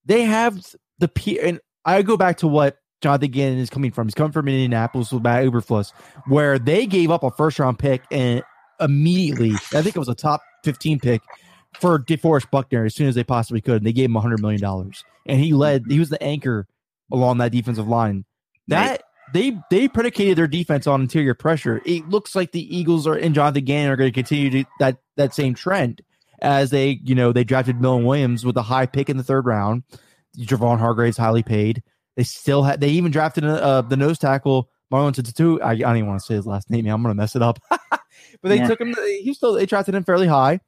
they 0.05 0.23
have 0.23 0.65
the 0.99 1.07
P 1.07 1.39
and 1.39 1.59
I 1.85 2.01
go 2.01 2.17
back 2.17 2.37
to 2.37 2.47
what 2.47 2.77
Jonathan 3.01 3.31
Gannon 3.31 3.59
is 3.59 3.69
coming 3.69 3.91
from. 3.91 4.07
He's 4.07 4.15
coming 4.15 4.31
from 4.31 4.47
Indianapolis 4.47 5.11
with 5.11 5.23
Matt 5.23 5.45
Eberflus, 5.45 5.93
where 6.27 6.57
they 6.59 6.85
gave 6.85 7.11
up 7.11 7.23
a 7.23 7.31
first 7.31 7.59
round 7.59 7.79
pick 7.79 8.01
and 8.11 8.43
immediately, 8.79 9.53
I 9.73 9.81
think 9.81 9.95
it 9.95 9.99
was 9.99 10.09
a 10.09 10.15
top 10.15 10.41
15 10.63 10.99
pick 10.99 11.21
for 11.79 11.99
DeForest 11.99 12.49
Buckner 12.51 12.85
as 12.85 12.95
soon 12.95 13.07
as 13.07 13.15
they 13.15 13.23
possibly 13.23 13.61
could. 13.61 13.77
And 13.77 13.85
they 13.85 13.93
gave 13.93 14.09
him 14.09 14.15
$100 14.15 14.39
million. 14.39 14.63
And 15.25 15.39
he 15.39 15.53
led, 15.53 15.83
he 15.89 15.99
was 15.99 16.09
the 16.09 16.21
anchor 16.21 16.67
along 17.11 17.37
that 17.37 17.51
defensive 17.51 17.87
line. 17.87 18.25
That 18.69 19.03
they 19.33 19.57
they 19.69 19.87
predicated 19.87 20.37
their 20.37 20.47
defense 20.47 20.87
on 20.87 21.01
interior 21.01 21.33
pressure. 21.33 21.81
It 21.85 22.09
looks 22.09 22.35
like 22.35 22.51
the 22.51 22.75
Eagles 22.75 23.07
are 23.07 23.15
and 23.15 23.33
Jonathan 23.33 23.63
Gannon 23.63 23.91
are 23.91 23.95
going 23.95 24.11
to 24.11 24.13
continue 24.13 24.49
to, 24.49 24.69
that 24.79 24.97
that 25.15 25.33
same 25.33 25.53
trend 25.53 26.01
as 26.41 26.69
they, 26.69 26.99
you 27.03 27.15
know, 27.15 27.31
they 27.31 27.45
drafted 27.45 27.79
Milton 27.79 28.05
Williams 28.05 28.45
with 28.45 28.57
a 28.57 28.61
high 28.61 28.85
pick 28.85 29.09
in 29.09 29.17
the 29.17 29.23
third 29.23 29.45
round 29.45 29.83
Javon 30.37 30.79
Hargrave's 30.79 31.17
highly 31.17 31.43
paid. 31.43 31.83
They 32.15 32.23
still 32.23 32.63
had. 32.63 32.79
They 32.81 32.89
even 32.89 33.11
drafted 33.11 33.45
uh, 33.45 33.81
the 33.81 33.97
nose 33.97 34.17
tackle 34.17 34.69
Marlon 34.91 35.13
Tutu. 35.13 35.59
I, 35.59 35.71
I 35.71 35.75
don't 35.75 35.97
even 35.97 36.09
want 36.09 36.19
to 36.21 36.25
say 36.25 36.35
his 36.35 36.47
last 36.47 36.69
name. 36.69 36.87
I'm 36.87 37.01
going 37.01 37.11
to 37.11 37.17
mess 37.17 37.35
it 37.35 37.41
up. 37.41 37.59
but 37.69 38.01
they 38.43 38.59
took 38.59 38.81
him. 38.81 38.95
He 39.21 39.33
still 39.33 39.53
they 39.53 39.65
drafted 39.65 39.95
him 39.95 40.03
fairly 40.03 40.27
high. 40.27 40.59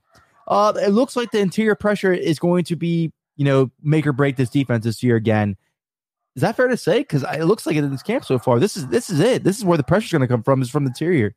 Uh, 0.49 0.73
it 0.77 0.89
looks 0.89 1.15
like 1.15 1.31
the 1.31 1.39
interior 1.39 1.75
pressure 1.75 2.11
is 2.11 2.39
going 2.39 2.63
to 2.65 2.75
be 2.75 3.11
you 3.35 3.45
know 3.45 3.71
make 3.81 4.05
or 4.05 4.13
break 4.13 4.35
this 4.35 4.49
defense 4.49 4.83
this 4.83 5.03
year 5.03 5.15
again. 5.15 5.55
Is 6.35 6.41
that 6.41 6.55
fair 6.55 6.67
to 6.67 6.77
say? 6.77 6.99
Because 6.99 7.23
it 7.23 7.45
looks 7.45 7.65
like 7.65 7.75
it 7.75 7.83
in 7.83 7.91
this 7.91 8.03
camp 8.03 8.25
so 8.25 8.39
far. 8.39 8.59
This 8.59 8.77
is 8.77 8.87
this 8.87 9.09
is 9.09 9.19
it. 9.19 9.43
This 9.43 9.57
is 9.57 9.65
where 9.65 9.77
the 9.77 9.83
pressure 9.83 10.05
is 10.05 10.11
going 10.11 10.21
to 10.21 10.27
come 10.27 10.43
from. 10.43 10.61
Is 10.61 10.69
from 10.69 10.83
the 10.83 10.89
interior. 10.89 11.35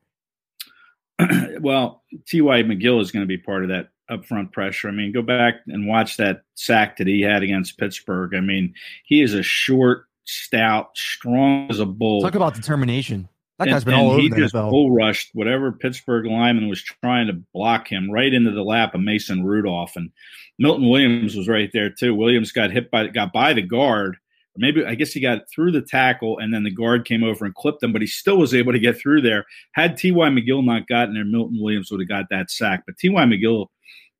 well, 1.61 2.03
T.Y. 2.27 2.63
McGill 2.63 3.01
is 3.01 3.11
going 3.11 3.23
to 3.23 3.29
be 3.29 3.39
part 3.39 3.63
of 3.63 3.69
that 3.69 3.89
upfront 4.11 4.53
pressure. 4.53 4.89
I 4.89 4.93
mean, 4.93 5.13
go 5.13 5.23
back 5.23 5.57
and 5.67 5.87
watch 5.87 6.17
that 6.17 6.43
sack 6.55 6.97
that 6.99 7.07
he 7.07 7.23
had 7.23 7.43
against 7.43 7.79
Pittsburgh. 7.79 8.35
I 8.35 8.41
mean, 8.41 8.75
he 9.05 9.23
is 9.23 9.35
a 9.35 9.43
short, 9.43 10.07
stout, 10.25 10.97
strong 10.97 11.69
as 11.71 11.81
a 11.81 11.87
bull. 11.87 12.23
Talk 12.23 12.35
about 12.35 12.55
determination. 12.55 13.29
That 13.67 13.77
and, 13.77 13.85
been 13.85 13.95
all 13.95 14.11
over 14.13 14.21
he 14.21 14.29
the 14.29 14.37
just 14.37 14.55
NFL. 14.55 14.71
bull 14.71 14.91
rushed 14.91 15.31
whatever 15.35 15.73
Pittsburgh 15.73 16.27
lineman 16.27 16.69
was 16.69 16.83
trying 16.83 17.27
to 17.27 17.35
block 17.55 17.91
him 17.91 18.11
right 18.11 18.33
into 18.33 18.51
the 18.51 18.63
lap 18.63 18.95
of 18.95 19.01
Mason 19.01 19.45
Rudolph, 19.45 19.97
and 19.97 20.11
Milton 20.59 20.89
Williams 20.89 21.37
was 21.37 21.49
right 21.49 21.71
there 21.73 21.91
too. 21.91 22.15
Williams 22.15 22.53
got 22.53 22.71
hit 22.71 22.91
by 22.91 23.09
got 23.09 23.33
by 23.33 23.53
the 23.53 23.63
guard. 23.63 24.17
Maybe 24.57 24.85
I 24.85 24.95
guess 24.95 25.13
he 25.13 25.21
got 25.21 25.49
through 25.51 25.73
the 25.73 25.81
tackle, 25.81 26.39
and 26.39 26.53
then 26.53 26.63
the 26.63 26.71
guard 26.71 27.07
came 27.07 27.25
over 27.25 27.47
and 27.47 27.55
clipped 27.55 27.83
him, 27.83 27.93
but 27.93 28.03
he 28.03 28.07
still 28.07 28.37
was 28.37 28.55
able 28.55 28.73
to 28.73 28.79
get 28.79 28.99
through 28.99 29.23
there. 29.23 29.47
Had 29.73 29.97
T.Y. 29.97 30.29
McGill 30.29 30.63
not 30.63 30.87
gotten 30.89 31.15
there, 31.15 31.25
Milton 31.25 31.59
Williams 31.59 31.91
would 31.91 32.01
have 32.01 32.09
got 32.09 32.27
that 32.29 32.51
sack. 32.51 32.83
But 32.85 32.99
T.Y. 32.99 33.25
McGill 33.25 33.69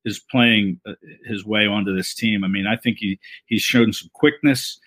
is 0.05 0.21
playing 0.31 0.81
uh, 0.87 0.95
his 1.27 1.45
way 1.45 1.67
onto 1.67 1.95
this 1.95 2.15
team. 2.15 2.45
I 2.45 2.49
mean, 2.49 2.67
I 2.67 2.77
think 2.77 2.99
he 2.99 3.19
he's 3.47 3.63
shown 3.63 3.93
some 3.93 4.11
quickness. 4.15 4.81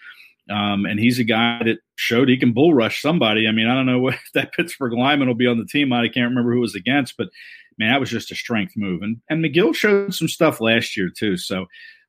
Um, 0.49 0.85
and 0.85 0.99
he's 0.99 1.17
a 1.17 1.23
guy 1.23 1.61
that 1.63 1.79
showed 1.95 2.29
he 2.29 2.37
can 2.37 2.53
bull 2.53 2.73
rush 2.73 3.01
somebody. 3.01 3.47
I 3.47 3.51
mean, 3.51 3.67
I 3.67 3.73
don't 3.73 3.87
know 3.87 3.99
what 3.99 4.15
that 4.33 4.53
Pittsburgh 4.53 4.93
lineman 4.93 5.27
will 5.27 5.35
be 5.35 5.47
on 5.47 5.57
the 5.57 5.65
team. 5.65 5.91
I 5.91 6.07
can't 6.07 6.29
remember 6.29 6.53
who 6.53 6.59
was 6.59 6.75
against, 6.75 7.17
but 7.17 7.29
man, 7.77 7.91
that 7.91 7.99
was 7.99 8.09
just 8.09 8.31
a 8.31 8.35
strength 8.35 8.73
move. 8.75 9.01
And 9.01 9.21
and 9.29 9.43
McGill 9.43 9.75
showed 9.75 10.13
some 10.13 10.27
stuff 10.27 10.61
last 10.61 10.95
year 10.95 11.09
too. 11.09 11.37
So 11.37 11.65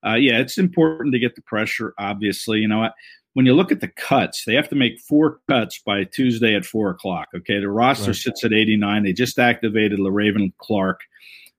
uh, 0.07 0.14
yeah, 0.14 0.39
it's 0.39 0.59
important 0.59 1.12
to 1.12 1.18
get 1.18 1.34
the 1.34 1.43
pressure. 1.43 1.95
Obviously, 1.99 2.59
you 2.59 2.68
know 2.68 2.89
when 3.37 3.45
you 3.45 3.53
look 3.53 3.70
at 3.70 3.80
the 3.80 3.89
cuts, 3.89 4.45
they 4.47 4.55
have 4.55 4.70
to 4.70 4.74
make 4.74 4.99
four 4.99 5.41
cuts 5.47 5.78
by 5.84 6.05
Tuesday 6.05 6.55
at 6.55 6.64
four 6.64 6.89
o'clock. 6.89 7.28
Okay, 7.37 7.61
the 7.61 7.68
roster 7.68 8.07
right. 8.07 8.16
sits 8.16 8.45
at 8.45 8.53
eighty 8.53 8.76
nine. 8.76 9.03
They 9.03 9.12
just 9.12 9.39
activated 9.39 9.99
LeRaven 9.99 10.53
Clark. 10.59 11.01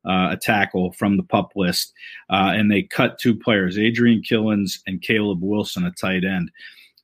Uh, 0.05 0.29
a 0.31 0.37
tackle 0.37 0.93
from 0.93 1.17
the 1.17 1.23
pup 1.23 1.51
list, 1.55 1.91
uh, 2.29 2.53
and 2.55 2.71
they 2.71 2.81
cut 2.81 3.19
two 3.19 3.35
players, 3.35 3.77
Adrian 3.77 4.21
Killins 4.21 4.79
and 4.87 5.01
Caleb 5.01 5.39
Wilson, 5.41 5.85
a 5.85 5.91
tight 5.91 6.23
end. 6.23 6.49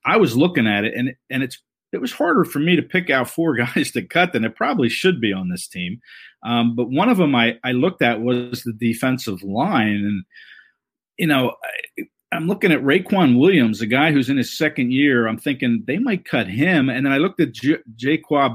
I 0.06 0.16
was 0.16 0.38
looking 0.38 0.68
at 0.68 0.86
it, 0.86 0.94
and 0.96 1.14
and 1.30 1.44
it's 1.44 1.62
it 1.92 2.00
was 2.00 2.14
harder 2.14 2.46
for 2.46 2.60
me 2.60 2.76
to 2.76 2.82
pick 2.82 3.10
out 3.10 3.30
four 3.30 3.56
guys 3.58 3.92
to 3.92 4.04
cut 4.04 4.32
than 4.32 4.46
it 4.46 4.56
probably 4.56 4.90
should 4.90 5.20
be 5.20 5.34
on 5.34 5.50
this 5.50 5.68
team. 5.68 6.00
Um, 6.44 6.76
but 6.76 6.90
one 6.90 7.10
of 7.10 7.18
them 7.18 7.36
I, 7.36 7.58
I 7.64 7.72
looked 7.74 8.02
at 8.02 8.22
was 8.22 8.64
the 8.64 8.74
defensive 8.74 9.44
line, 9.44 9.88
and 9.88 10.24
you 11.18 11.28
know. 11.28 11.56
I, 12.00 12.04
I'm 12.34 12.48
looking 12.48 12.72
at 12.72 12.82
Raequan 12.82 13.40
Williams, 13.40 13.82
a 13.82 13.86
guy 13.86 14.12
who's 14.12 14.30
in 14.30 14.38
his 14.38 14.58
second 14.58 14.92
year. 14.92 15.28
I'm 15.28 15.38
thinking 15.38 15.84
they 15.86 16.00
might 16.00 16.26
cut 16.26 16.48
him. 16.48 16.90
And 16.90 17.06
then 17.06 17.14
I 17.14 17.18
looked 17.18 17.40
at 17.40 17.52
J- 17.52 17.78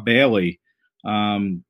Bailey. 0.04 0.60
Um, 1.04 1.64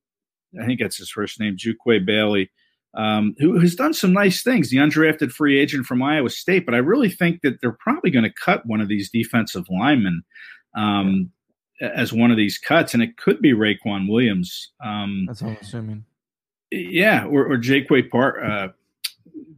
I 0.61 0.67
think 0.67 0.81
that's 0.81 0.97
his 0.97 1.11
first 1.11 1.41
name, 1.41 1.57
Juque 1.57 2.05
Bailey 2.05 2.51
um, 2.95 3.35
who 3.39 3.59
has 3.61 3.75
done 3.75 3.95
some 3.95 4.13
nice 4.13 4.43
things, 4.43 4.71
the 4.71 4.79
undrafted 4.79 5.31
free 5.31 5.59
agent 5.59 5.87
from 5.87 6.03
Iowa 6.03 6.31
State. 6.31 6.65
But 6.65 6.75
I 6.75 6.79
really 6.79 7.11
think 7.11 7.43
that 7.43 7.61
they're 7.61 7.73
probably 7.73 8.11
going 8.11 8.25
to 8.25 8.33
cut 8.33 8.67
one 8.67 8.81
of 8.81 8.89
these 8.89 9.11
defensive 9.11 9.67
linemen 9.71 10.23
um, 10.77 11.31
as 11.81 12.13
one 12.13 12.31
of 12.31 12.37
these 12.37 12.59
cuts, 12.59 12.95
and 12.95 13.03
it 13.03 13.17
could 13.17 13.41
be 13.41 13.53
Raequan 13.53 14.09
Williams. 14.09 14.73
Um, 14.85 15.27
That's 15.27 15.43
what 15.43 15.51
I'm 15.51 15.59
assuming. 15.61 16.05
Yeah, 16.71 17.25
or, 17.25 17.47
or 17.47 17.57
Jaquay 17.57 18.11
Part 18.11 18.43
uh, 18.43 18.69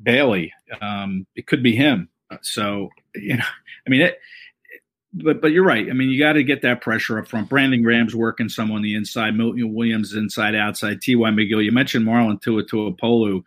Bailey. 0.03 0.53
Um, 0.81 1.27
it 1.35 1.47
could 1.47 1.63
be 1.63 1.75
him. 1.75 2.09
So 2.43 2.91
you 3.15 3.37
know, 3.37 3.45
I 3.87 3.91
mean, 3.91 4.03
it, 4.03 4.19
but 5.13 5.41
but 5.41 5.53
you're 5.53 5.65
right. 5.65 5.89
I 5.89 5.93
mean, 5.93 6.09
you 6.09 6.19
got 6.19 6.35
to 6.35 6.45
get 6.45 6.63
that 6.63 6.81
pressure 6.81 7.19
up 7.19 7.27
front. 7.27 7.49
Brandon 7.49 7.83
Graham's 7.83 8.15
working 8.15 8.49
some 8.49 8.71
on 8.71 8.83
the 8.83 8.95
inside. 8.95 9.37
Milton 9.37 9.75
Williams 9.75 10.15
inside, 10.15 10.55
outside. 10.55 11.01
T.Y. 11.01 11.31
McGill. 11.31 11.65
You 11.65 11.73
mentioned 11.73 12.07
Marlon 12.07 12.41
Tuipulotu. 12.41 13.43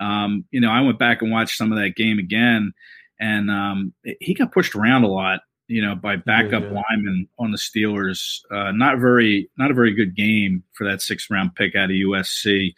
Um, 0.00 0.44
you 0.50 0.60
know, 0.60 0.70
I 0.70 0.80
went 0.80 0.98
back 0.98 1.22
and 1.22 1.30
watched 1.30 1.56
some 1.56 1.72
of 1.72 1.78
that 1.78 1.96
game 1.96 2.18
again, 2.18 2.72
and 3.20 3.50
um, 3.50 3.94
he 4.20 4.34
got 4.34 4.52
pushed 4.52 4.74
around 4.74 5.04
a 5.04 5.08
lot. 5.08 5.40
You 5.68 5.82
know, 5.82 5.96
by 5.96 6.14
backup 6.14 6.62
yeah, 6.62 6.70
yeah. 6.70 6.82
linemen 6.90 7.28
on 7.40 7.50
the 7.50 7.58
Steelers. 7.58 8.40
Uh, 8.52 8.70
not 8.70 8.98
very, 8.98 9.50
not 9.58 9.72
a 9.72 9.74
very 9.74 9.94
good 9.94 10.14
game 10.14 10.62
for 10.72 10.88
that 10.88 11.02
sixth 11.02 11.28
round 11.28 11.56
pick 11.56 11.74
out 11.74 11.90
of 11.90 11.96
USC. 11.96 12.72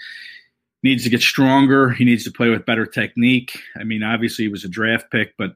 Needs 0.83 1.05
to 1.05 1.11
get 1.11 1.20
stronger. 1.20 1.91
He 1.91 2.05
needs 2.05 2.24
to 2.24 2.31
play 2.31 2.49
with 2.49 2.64
better 2.64 2.87
technique. 2.87 3.61
I 3.79 3.85
mean, 3.85 4.03
obviously 4.03 4.47
he 4.47 4.51
was 4.51 4.64
a 4.64 4.68
draft 4.68 5.11
pick, 5.11 5.35
but 5.37 5.51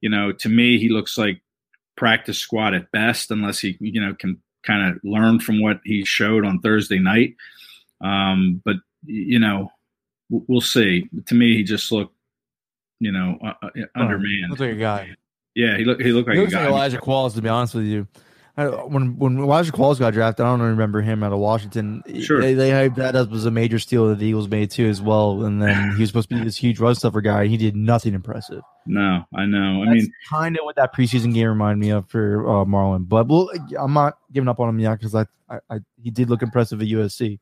you 0.00 0.08
know, 0.08 0.30
to 0.30 0.48
me, 0.48 0.78
he 0.78 0.88
looks 0.88 1.18
like 1.18 1.40
practice 1.96 2.38
squad 2.38 2.74
at 2.74 2.90
best, 2.92 3.30
unless 3.30 3.60
he 3.60 3.76
you 3.80 4.00
know 4.00 4.14
can 4.14 4.40
kind 4.62 4.90
of 4.90 5.00
learn 5.04 5.40
from 5.40 5.60
what 5.60 5.80
he 5.84 6.04
showed 6.04 6.44
on 6.44 6.60
Thursday 6.60 6.98
night. 6.98 7.36
Um, 8.00 8.60
but 8.64 8.76
you 9.04 9.38
know, 9.38 9.70
we'll 10.30 10.60
see. 10.60 11.08
To 11.26 11.34
me, 11.34 11.56
he 11.56 11.62
just 11.62 11.90
looked, 11.92 12.14
you 13.00 13.12
know, 13.12 13.38
uh, 13.44 13.68
undermanned. 13.94 14.50
Looks 14.50 14.60
like 14.60 14.70
a 14.70 14.74
guy. 14.74 15.16
Yeah, 15.54 15.76
he 15.78 15.84
looked. 15.84 16.02
He 16.02 16.12
looked 16.12 16.28
like 16.28 16.36
he 16.36 16.42
looks 16.42 16.52
a 16.52 16.56
guy. 16.56 16.64
like 16.64 16.72
Elijah 16.72 16.98
Qualls, 16.98 17.34
to 17.34 17.42
be 17.42 17.48
honest 17.48 17.74
with 17.74 17.84
you. 17.84 18.06
I, 18.58 18.66
when 18.66 19.18
when 19.18 19.38
Elijah 19.38 19.72
Qualls 19.72 19.98
got 19.98 20.12
drafted, 20.12 20.44
I 20.44 20.50
don't 20.50 20.60
remember 20.60 21.02
him 21.02 21.22
out 21.22 21.32
of 21.32 21.38
Washington. 21.38 22.02
Sure, 22.20 22.40
they, 22.40 22.54
they 22.54 22.70
hyped 22.70 22.96
that 22.96 23.14
up 23.14 23.26
as 23.26 23.28
was 23.28 23.46
a 23.46 23.50
major 23.50 23.78
steal 23.78 24.08
that 24.08 24.18
the 24.18 24.26
Eagles 24.26 24.48
made 24.48 24.70
too, 24.70 24.86
as 24.86 25.00
well. 25.00 25.44
And 25.44 25.62
then 25.62 25.92
he 25.96 26.00
was 26.00 26.10
supposed 26.10 26.28
to 26.30 26.36
be 26.36 26.44
this 26.44 26.56
huge 26.56 26.78
run 26.80 26.94
stuffer 26.94 27.20
guy. 27.20 27.46
He 27.46 27.56
did 27.56 27.76
nothing 27.76 28.14
impressive. 28.14 28.62
No, 28.86 29.24
I 29.34 29.46
know. 29.46 29.82
I 29.82 29.86
That's 29.86 30.04
mean, 30.04 30.12
kind 30.28 30.56
of 30.56 30.64
what 30.64 30.76
that 30.76 30.94
preseason 30.94 31.34
game 31.34 31.48
reminded 31.48 31.84
me 31.84 31.90
of 31.90 32.08
for 32.08 32.48
uh, 32.48 32.64
Marlon. 32.64 33.08
But 33.08 33.28
well, 33.28 33.50
I'm 33.78 33.92
not 33.92 34.18
giving 34.32 34.48
up 34.48 34.60
on 34.60 34.68
him 34.68 34.78
yet 34.78 34.98
because 34.98 35.14
I, 35.14 35.26
I, 35.48 35.58
I, 35.70 35.78
he 36.02 36.10
did 36.10 36.30
look 36.30 36.42
impressive 36.42 36.80
at 36.80 36.88
USC. 36.88 37.38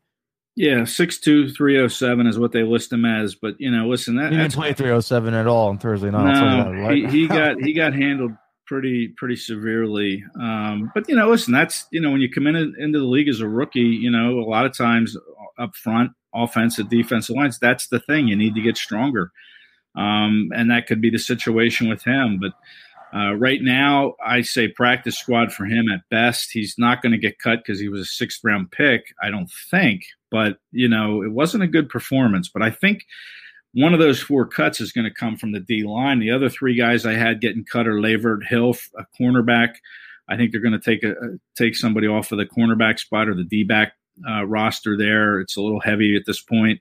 Yeah, 0.57 0.85
six 0.85 1.19
two 1.19 1.49
three 1.49 1.81
oh 1.81 1.89
seven 1.89 2.27
is 2.27 2.39
what 2.39 2.53
they 2.53 2.63
list 2.63 2.93
him 2.93 3.05
as. 3.05 3.35
But 3.35 3.61
you 3.61 3.71
know, 3.71 3.89
listen, 3.89 4.17
that 4.17 4.31
he 4.31 4.39
didn't 4.39 4.53
play 4.53 4.73
three 4.73 4.91
oh 4.91 5.01
seven 5.01 5.35
at 5.35 5.47
all 5.47 5.69
on 5.69 5.79
Thursday 5.79 6.11
night. 6.11 6.33
No, 6.33 6.73
that, 6.73 6.81
right? 6.81 6.97
he, 6.97 7.23
he 7.23 7.29
got 7.29 7.61
he 7.61 7.73
got 7.73 7.93
handled 7.93 8.33
pretty 8.67 9.09
pretty 9.17 9.37
severely. 9.37 10.23
Um, 10.41 10.93
but 10.95 11.09
you 11.09 11.17
know, 11.17 11.29
listen, 11.29 11.53
that's 11.53 11.87
you 11.91 12.01
know 12.01 12.11
when 12.11 12.21
you 12.21 12.31
come 12.31 12.47
in 12.47 12.57
into 12.79 13.01
the 13.01 13.05
league 13.05 13.29
as 13.29 13.41
a 13.41 13.49
rookie, 13.49 13.81
you 13.81 14.11
know, 14.11 14.39
a 14.39 14.47
lot 14.49 14.65
of 14.65 14.77
times 14.77 15.17
up 15.59 15.75
front, 15.75 16.13
offensive, 16.35 16.89
defensive 16.89 17.35
lines, 17.35 17.59
that's 17.59 17.89
the 17.89 18.01
thing. 18.01 18.29
You 18.29 18.37
need 18.37 18.55
to 18.55 18.61
get 18.61 18.77
stronger, 18.77 19.33
um, 19.95 20.51
and 20.55 20.71
that 20.71 20.87
could 20.87 21.01
be 21.01 21.11
the 21.11 21.19
situation 21.19 21.89
with 21.89 22.03
him. 22.03 22.39
But 22.41 22.53
uh, 23.17 23.35
right 23.35 23.63
now, 23.63 24.15
I 24.25 24.43
say 24.43 24.69
practice 24.69 25.17
squad 25.17 25.53
for 25.53 25.65
him 25.65 25.89
at 25.89 26.09
best. 26.11 26.51
He's 26.53 26.75
not 26.77 27.01
going 27.01 27.13
to 27.13 27.19
get 27.19 27.39
cut 27.39 27.61
because 27.65 27.79
he 27.79 27.89
was 27.89 28.01
a 28.01 28.07
sixth 28.07 28.41
round 28.43 28.73
pick, 28.73 29.15
I 29.23 29.31
don't 29.31 29.51
think. 29.71 30.05
But 30.31 30.59
you 30.73 30.89
know, 30.89 31.23
it 31.23 31.31
wasn't 31.31 31.63
a 31.63 31.69
good 31.69 31.89
performance. 31.89 32.49
But 32.49 32.63
I 32.63 32.71
think 32.71 33.05
one 33.73 33.93
of 33.93 34.01
those 34.01 34.21
four 34.21 34.47
cuts 34.47 34.81
is 34.81 34.93
going 34.93 35.05
to 35.05 35.15
come 35.15 35.37
from 35.37 35.53
the 35.53 35.61
D 35.61 35.85
line. 35.85 36.19
The 36.19 36.33
other 36.33 36.49
three 36.49 36.77
guys 36.77 37.07
I 37.07 37.15
had 37.15 37.41
getting 37.41 37.65
cut 37.65 37.87
are 37.87 38.01
Lavert 38.01 38.47
Hill, 38.47 38.77
a 38.99 39.05
cornerback. 39.21 39.75
I 40.29 40.37
think 40.37 40.51
they're 40.51 40.61
going 40.61 40.79
to 40.79 40.81
take 40.81 41.05
a 41.05 41.15
take 41.57 41.77
somebody 41.77 42.09
off 42.09 42.33
of 42.33 42.39
the 42.39 42.47
cornerback 42.47 42.99
spot 42.99 43.29
or 43.29 43.35
the 43.35 43.45
D 43.45 43.63
back 43.63 43.93
uh, 44.29 44.45
roster 44.47 44.97
there. 44.97 45.41
It's 45.41 45.57
a 45.57 45.63
little 45.63 45.81
heavy 45.81 46.17
at 46.17 46.23
this 46.27 46.41
point. 46.41 46.81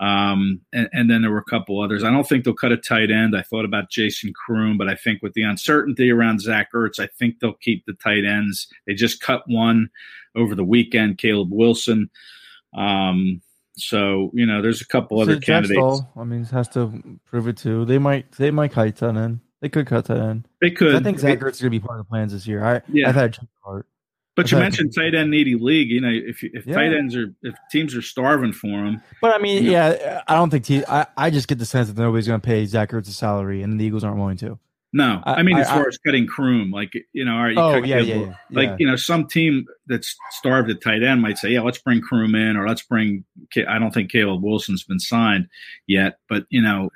Um, 0.00 0.60
and, 0.72 0.88
and, 0.92 1.10
then 1.10 1.22
there 1.22 1.30
were 1.32 1.38
a 1.38 1.50
couple 1.50 1.80
others. 1.80 2.04
I 2.04 2.10
don't 2.10 2.26
think 2.26 2.44
they'll 2.44 2.54
cut 2.54 2.70
a 2.70 2.76
tight 2.76 3.10
end. 3.10 3.36
I 3.36 3.42
thought 3.42 3.64
about 3.64 3.90
Jason 3.90 4.32
Croom, 4.32 4.78
but 4.78 4.88
I 4.88 4.94
think 4.94 5.22
with 5.22 5.32
the 5.32 5.42
uncertainty 5.42 6.12
around 6.12 6.40
Zach 6.40 6.72
Ertz, 6.72 7.00
I 7.00 7.08
think 7.18 7.40
they'll 7.40 7.54
keep 7.54 7.84
the 7.84 7.94
tight 7.94 8.24
ends. 8.24 8.68
They 8.86 8.94
just 8.94 9.20
cut 9.20 9.42
one 9.48 9.90
over 10.36 10.54
the 10.54 10.62
weekend, 10.62 11.18
Caleb 11.18 11.50
Wilson. 11.50 12.10
Um, 12.74 13.42
so 13.76 14.30
you 14.34 14.46
know, 14.46 14.62
there's 14.62 14.80
a 14.80 14.86
couple 14.86 15.20
other 15.20 15.40
candidates. 15.40 16.02
I 16.16 16.22
mean, 16.22 16.44
has 16.44 16.68
to 16.70 17.18
prove 17.24 17.48
it 17.48 17.56
too. 17.56 17.84
They 17.84 17.98
might, 17.98 18.30
they 18.32 18.52
might 18.52 18.70
cut 18.70 18.94
tight 18.94 19.16
end. 19.16 19.40
They 19.60 19.68
could 19.68 19.88
cut 19.88 20.04
tight 20.04 20.18
end. 20.18 20.46
They 20.60 20.70
could. 20.70 20.94
I 20.94 21.00
think 21.00 21.18
Zach 21.18 21.40
Ertz 21.40 21.54
is 21.54 21.60
going 21.60 21.72
to 21.72 21.80
be 21.80 21.80
part 21.80 21.98
of 21.98 22.06
the 22.06 22.08
plans 22.08 22.32
this 22.32 22.46
year. 22.46 22.64
I, 22.64 22.82
yeah. 22.92 23.08
I've 23.08 23.16
had 23.16 23.36
a 23.36 23.64
part. 23.64 23.86
But 24.38 24.52
you 24.52 24.58
mentioned 24.58 24.94
tight 24.94 25.16
end 25.16 25.32
needy 25.32 25.56
league. 25.56 25.90
You 25.90 26.00
know, 26.00 26.12
if 26.12 26.44
if 26.44 26.64
yeah. 26.64 26.76
tight 26.76 26.92
ends 26.92 27.16
are 27.16 27.34
if 27.42 27.56
teams 27.72 27.96
are 27.96 28.02
starving 28.02 28.52
for 28.52 28.68
them. 28.68 29.02
But 29.20 29.34
I 29.34 29.38
mean, 29.38 29.64
yeah, 29.64 30.22
I 30.28 30.36
don't 30.36 30.48
think 30.48 30.64
te- 30.64 30.84
I 30.86 31.08
I 31.16 31.30
just 31.30 31.48
get 31.48 31.58
the 31.58 31.66
sense 31.66 31.88
that 31.88 32.00
nobody's 32.00 32.28
going 32.28 32.40
to 32.40 32.46
pay 32.46 32.64
Zach 32.64 32.90
Ertz 32.90 33.08
a 33.08 33.10
salary, 33.10 33.62
and 33.64 33.80
the 33.80 33.84
Eagles 33.84 34.04
aren't 34.04 34.16
willing 34.16 34.36
to. 34.36 34.56
No, 34.92 35.20
I, 35.24 35.34
I 35.34 35.42
mean 35.42 35.56
I, 35.56 35.62
as 35.62 35.68
far 35.68 35.84
I, 35.84 35.88
as 35.88 35.98
cutting 35.98 36.28
Croom, 36.28 36.70
like 36.70 36.92
you 37.12 37.24
know, 37.24 37.34
all 37.34 37.42
right, 37.42 37.52
you 37.52 37.60
oh 37.60 37.74
yeah, 37.78 37.98
yeah, 37.98 38.14
yeah, 38.14 38.34
like 38.52 38.70
you 38.78 38.86
know, 38.86 38.94
some 38.94 39.26
team 39.26 39.66
that's 39.88 40.16
starved 40.30 40.70
at 40.70 40.80
tight 40.80 41.02
end 41.02 41.20
might 41.20 41.36
say, 41.36 41.50
yeah, 41.50 41.62
let's 41.62 41.78
bring 41.78 42.00
Croom 42.00 42.36
in, 42.36 42.56
or 42.56 42.68
let's 42.68 42.82
bring. 42.82 43.24
I 43.68 43.80
don't 43.80 43.92
think 43.92 44.12
Caleb 44.12 44.44
Wilson's 44.44 44.84
been 44.84 45.00
signed 45.00 45.48
yet, 45.88 46.20
but 46.28 46.44
you 46.48 46.62
know, 46.62 46.90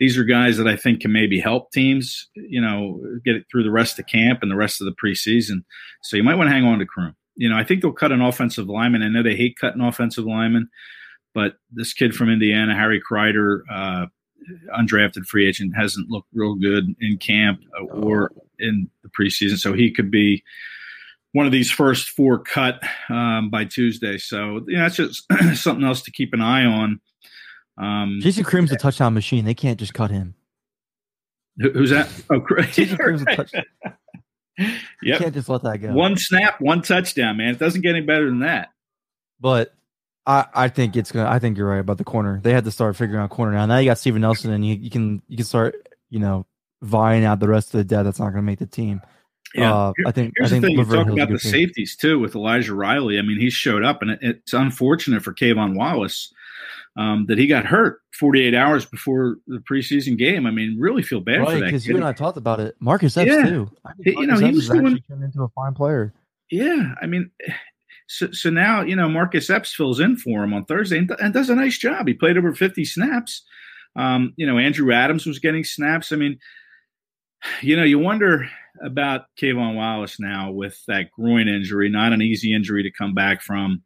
these 0.00 0.16
are 0.16 0.24
guys 0.24 0.56
that 0.56 0.66
I 0.66 0.76
think 0.76 1.02
can 1.02 1.12
maybe 1.12 1.38
help 1.38 1.70
teams, 1.72 2.28
you 2.34 2.60
know, 2.60 3.00
get 3.22 3.36
it 3.36 3.44
through 3.50 3.64
the 3.64 3.70
rest 3.70 3.98
of 3.98 4.06
camp 4.06 4.40
and 4.42 4.50
the 4.50 4.56
rest 4.56 4.80
of 4.80 4.86
the 4.86 4.94
preseason. 4.94 5.62
So 6.02 6.16
you 6.16 6.24
might 6.24 6.36
want 6.36 6.48
to 6.48 6.54
hang 6.54 6.64
on 6.64 6.78
to 6.78 6.86
Croom. 6.86 7.14
You 7.36 7.50
know, 7.50 7.56
I 7.56 7.64
think 7.64 7.82
they'll 7.82 7.92
cut 7.92 8.10
an 8.10 8.22
offensive 8.22 8.66
lineman. 8.66 9.02
I 9.02 9.08
know 9.08 9.22
they 9.22 9.36
hate 9.36 9.58
cutting 9.60 9.82
offensive 9.82 10.24
linemen, 10.24 10.70
but 11.34 11.56
this 11.70 11.92
kid 11.92 12.14
from 12.14 12.30
Indiana, 12.30 12.74
Harry 12.74 12.98
Crider, 12.98 13.62
uh, 13.70 14.06
undrafted 14.74 15.26
free 15.26 15.46
agent, 15.46 15.76
hasn't 15.76 16.08
looked 16.08 16.28
real 16.32 16.54
good 16.54 16.94
in 16.98 17.18
camp 17.18 17.60
or 17.92 18.32
in 18.58 18.88
the 19.02 19.10
preseason. 19.10 19.58
So 19.58 19.74
he 19.74 19.90
could 19.90 20.10
be 20.10 20.42
one 21.32 21.44
of 21.44 21.52
these 21.52 21.70
first 21.70 22.08
four 22.08 22.38
cut 22.38 22.82
um, 23.10 23.50
by 23.50 23.66
Tuesday. 23.66 24.16
So 24.16 24.62
you 24.66 24.76
know, 24.76 24.82
that's 24.84 24.96
just 24.96 25.26
something 25.54 25.84
else 25.84 26.00
to 26.02 26.10
keep 26.10 26.32
an 26.32 26.40
eye 26.40 26.64
on. 26.64 27.00
Um, 27.80 28.18
Jason 28.20 28.44
Croom's 28.44 28.70
a 28.72 28.76
touchdown 28.76 29.14
machine. 29.14 29.44
They 29.44 29.54
can't 29.54 29.78
just 29.78 29.94
cut 29.94 30.10
him. 30.10 30.34
who's 31.58 31.90
that? 31.90 32.08
Oh, 32.28 32.44
Jason 32.72 32.98
Croom's 32.98 33.22
a 33.22 33.24
touchdown. 33.36 33.64
Yeah, 35.02 35.16
can't 35.16 35.32
just 35.32 35.48
let 35.48 35.62
that 35.62 35.78
go. 35.78 35.90
One 35.94 36.18
snap, 36.18 36.60
one 36.60 36.82
touchdown, 36.82 37.38
man. 37.38 37.54
It 37.54 37.58
doesn't 37.58 37.80
get 37.80 37.96
any 37.96 38.04
better 38.04 38.26
than 38.26 38.40
that. 38.40 38.68
But 39.40 39.74
I, 40.26 40.44
I 40.52 40.68
think 40.68 40.96
it's 40.96 41.10
gonna. 41.10 41.30
I 41.30 41.38
think 41.38 41.56
you're 41.56 41.68
right 41.68 41.80
about 41.80 41.96
the 41.96 42.04
corner. 42.04 42.40
They 42.42 42.52
had 42.52 42.64
to 42.64 42.70
start 42.70 42.94
figuring 42.94 43.22
out 43.22 43.30
corner 43.30 43.52
now. 43.52 43.64
Now 43.64 43.78
you 43.78 43.88
got 43.88 43.96
Steven 43.96 44.20
Nelson, 44.20 44.52
and 44.52 44.66
you, 44.66 44.74
you 44.74 44.90
can 44.90 45.22
you 45.28 45.38
can 45.38 45.46
start 45.46 45.88
you 46.10 46.18
know 46.18 46.44
vying 46.82 47.24
out 47.24 47.40
the 47.40 47.48
rest 47.48 47.72
of 47.72 47.78
the 47.78 47.84
depth 47.84 48.04
that's 48.04 48.18
not 48.18 48.26
going 48.26 48.36
to 48.36 48.42
make 48.42 48.58
the 48.58 48.66
team. 48.66 49.00
Yeah, 49.54 49.74
uh, 49.74 49.92
I 50.06 50.10
think. 50.10 50.34
Here's 50.36 50.52
I 50.52 50.60
think 50.60 50.62
the 50.62 50.68
thing: 50.68 50.78
you 50.78 50.84
talk 50.84 51.06
about 51.10 51.30
the 51.30 51.38
team. 51.38 51.52
safeties 51.52 51.96
too 51.96 52.18
with 52.18 52.34
Elijah 52.34 52.74
Riley. 52.74 53.18
I 53.18 53.22
mean, 53.22 53.40
he 53.40 53.48
showed 53.48 53.82
up, 53.82 54.02
and 54.02 54.10
it, 54.10 54.18
it's 54.20 54.52
unfortunate 54.52 55.22
for 55.22 55.32
K'Von 55.32 55.74
Wallace 55.74 56.34
um, 56.96 57.26
that 57.26 57.38
he 57.38 57.46
got 57.46 57.66
hurt 57.66 58.00
48 58.18 58.54
hours 58.54 58.84
before 58.84 59.36
the 59.46 59.58
preseason 59.58 60.18
game. 60.18 60.46
I 60.46 60.50
mean, 60.50 60.76
really 60.78 61.02
feel 61.02 61.20
bad 61.20 61.40
right, 61.40 61.48
for 61.48 61.54
that 61.60 61.64
because 61.66 61.86
you 61.86 61.96
and 61.96 62.04
I 62.04 62.12
talked 62.12 62.36
about 62.36 62.60
it. 62.60 62.76
Marcus 62.80 63.16
Epps 63.16 63.30
yeah. 63.30 63.44
too. 63.44 63.70
you 63.98 64.26
know, 64.26 64.38
he 64.38 64.52
was 64.52 64.68
turned 64.68 65.02
into 65.08 65.42
a 65.42 65.48
fine 65.48 65.74
player. 65.74 66.12
Yeah, 66.50 66.94
I 67.00 67.06
mean, 67.06 67.30
so, 68.08 68.30
so 68.32 68.50
now 68.50 68.82
you 68.82 68.96
know 68.96 69.08
Marcus 69.08 69.48
Epps 69.50 69.74
fills 69.74 70.00
in 70.00 70.16
for 70.16 70.42
him 70.42 70.52
on 70.52 70.64
Thursday 70.64 70.98
and, 70.98 71.10
and 71.20 71.32
does 71.32 71.48
a 71.48 71.54
nice 71.54 71.78
job. 71.78 72.08
He 72.08 72.14
played 72.14 72.36
over 72.36 72.52
50 72.52 72.84
snaps. 72.84 73.42
Um, 73.96 74.34
you 74.36 74.46
know, 74.46 74.58
Andrew 74.58 74.92
Adams 74.92 75.26
was 75.26 75.38
getting 75.38 75.64
snaps. 75.64 76.12
I 76.12 76.16
mean, 76.16 76.38
you 77.60 77.76
know, 77.76 77.84
you 77.84 77.98
wonder 77.98 78.48
about 78.82 79.26
K'Von 79.40 79.74
Wallace 79.74 80.20
now 80.20 80.50
with 80.50 80.80
that 80.86 81.10
groin 81.10 81.48
injury, 81.48 81.88
not 81.88 82.12
an 82.12 82.22
easy 82.22 82.54
injury 82.54 82.82
to 82.82 82.90
come 82.90 83.14
back 83.14 83.42
from, 83.42 83.82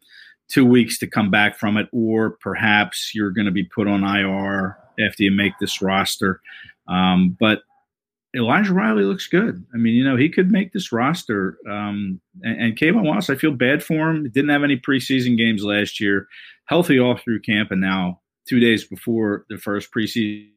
two 0.48 0.64
weeks 0.64 0.98
to 0.98 1.06
come 1.06 1.30
back 1.30 1.58
from 1.58 1.76
it, 1.76 1.88
or 1.92 2.30
perhaps 2.40 3.12
you're 3.14 3.30
going 3.30 3.46
to 3.46 3.52
be 3.52 3.64
put 3.64 3.88
on 3.88 4.04
IR 4.04 4.76
after 5.00 5.22
you 5.22 5.30
make 5.30 5.52
this 5.58 5.80
roster. 5.80 6.40
Um, 6.88 7.36
but 7.38 7.62
Elijah 8.36 8.74
Riley 8.74 9.04
looks 9.04 9.26
good. 9.26 9.64
I 9.72 9.76
mean, 9.76 9.94
you 9.94 10.04
know, 10.04 10.16
he 10.16 10.28
could 10.28 10.50
make 10.50 10.72
this 10.72 10.92
roster. 10.92 11.56
Um, 11.70 12.20
and, 12.42 12.60
and 12.60 12.76
K'Von 12.76 13.04
Wallace, 13.04 13.30
I 13.30 13.36
feel 13.36 13.52
bad 13.52 13.82
for 13.82 14.10
him. 14.10 14.28
Didn't 14.30 14.50
have 14.50 14.64
any 14.64 14.76
preseason 14.76 15.36
games 15.36 15.62
last 15.62 16.00
year, 16.00 16.26
healthy 16.66 16.98
all 16.98 17.16
through 17.16 17.40
camp, 17.40 17.70
and 17.70 17.80
now 17.80 18.20
two 18.48 18.60
days 18.60 18.84
before 18.84 19.46
the 19.48 19.56
first 19.56 19.92
preseason 19.92 20.50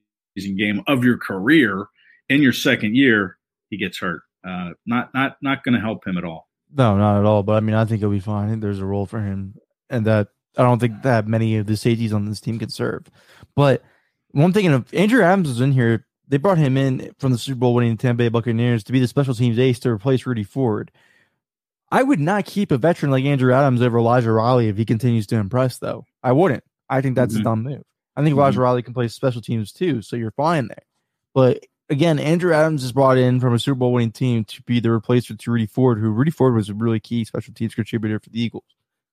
game 0.57 0.83
of 0.87 1.03
your 1.03 1.17
career 1.17 1.87
in 2.29 2.41
your 2.41 2.53
second 2.53 2.95
year, 2.95 3.37
he 3.69 3.77
gets 3.77 3.99
hurt. 3.99 4.21
Uh, 4.47 4.71
not 4.85 5.13
not 5.13 5.37
not 5.41 5.63
going 5.63 5.75
to 5.75 5.81
help 5.81 6.05
him 6.05 6.17
at 6.17 6.23
all. 6.23 6.47
No, 6.73 6.97
not 6.97 7.19
at 7.19 7.25
all. 7.25 7.43
But 7.43 7.53
I 7.53 7.59
mean, 7.61 7.75
I 7.75 7.85
think 7.85 7.99
he'll 7.99 8.09
be 8.09 8.19
fine. 8.19 8.59
There's 8.59 8.79
a 8.79 8.85
role 8.85 9.05
for 9.05 9.21
him, 9.21 9.55
and 9.89 10.05
that 10.05 10.29
I 10.57 10.63
don't 10.63 10.79
think 10.79 11.03
that 11.03 11.27
many 11.27 11.57
of 11.57 11.67
the 11.67 11.77
safeties 11.77 12.13
on 12.13 12.25
this 12.25 12.41
team 12.41 12.59
can 12.59 12.69
serve. 12.69 13.05
But 13.55 13.83
one 14.31 14.53
thing, 14.53 14.65
if 14.65 14.93
Andrew 14.93 15.23
Adams 15.23 15.49
was 15.49 15.61
in 15.61 15.71
here, 15.71 16.05
they 16.27 16.37
brought 16.37 16.57
him 16.57 16.77
in 16.77 17.13
from 17.19 17.31
the 17.31 17.37
Super 17.37 17.59
Bowl 17.59 17.73
winning 17.73 17.97
Tampa 17.97 18.23
Bay 18.23 18.29
Buccaneers 18.29 18.83
to 18.85 18.91
be 18.91 18.99
the 18.99 19.07
special 19.07 19.33
teams 19.33 19.59
ace 19.59 19.79
to 19.79 19.89
replace 19.89 20.25
Rudy 20.25 20.43
Ford. 20.43 20.91
I 21.89 22.03
would 22.03 22.19
not 22.19 22.45
keep 22.45 22.71
a 22.71 22.77
veteran 22.77 23.11
like 23.11 23.23
Andrew 23.23 23.53
Adams 23.53 23.81
over 23.81 23.97
Elijah 23.97 24.31
Riley 24.31 24.67
if 24.67 24.77
he 24.77 24.83
continues 24.83 25.25
to 25.27 25.37
impress, 25.37 25.77
though. 25.77 26.05
I 26.21 26.33
wouldn't. 26.33 26.63
I 26.89 27.01
think 27.01 27.15
that's 27.15 27.33
mm-hmm. 27.33 27.41
a 27.41 27.43
dumb 27.43 27.63
move. 27.63 27.83
I 28.15 28.23
think 28.23 28.33
Elijah 28.33 28.55
mm-hmm. 28.55 28.63
Riley 28.63 28.81
can 28.81 28.93
play 28.93 29.07
special 29.07 29.41
teams 29.41 29.71
too, 29.71 30.01
so 30.01 30.15
you're 30.15 30.31
fine 30.31 30.67
there. 30.67 30.83
But 31.33 31.65
again, 31.89 32.19
Andrew 32.19 32.53
Adams 32.53 32.83
is 32.83 32.91
brought 32.91 33.17
in 33.17 33.39
from 33.39 33.53
a 33.53 33.59
Super 33.59 33.75
Bowl 33.75 33.93
winning 33.93 34.11
team 34.11 34.43
to 34.45 34.61
be 34.63 34.79
the 34.79 34.91
replacement 34.91 35.39
to 35.41 35.51
Rudy 35.51 35.65
Ford, 35.65 35.99
who 35.99 36.09
Rudy 36.09 36.31
Ford 36.31 36.55
was 36.55 36.69
a 36.69 36.73
really 36.73 36.99
key 36.99 37.23
special 37.23 37.53
teams 37.53 37.75
contributor 37.75 38.19
for 38.19 38.29
the 38.29 38.41
Eagles. 38.41 38.63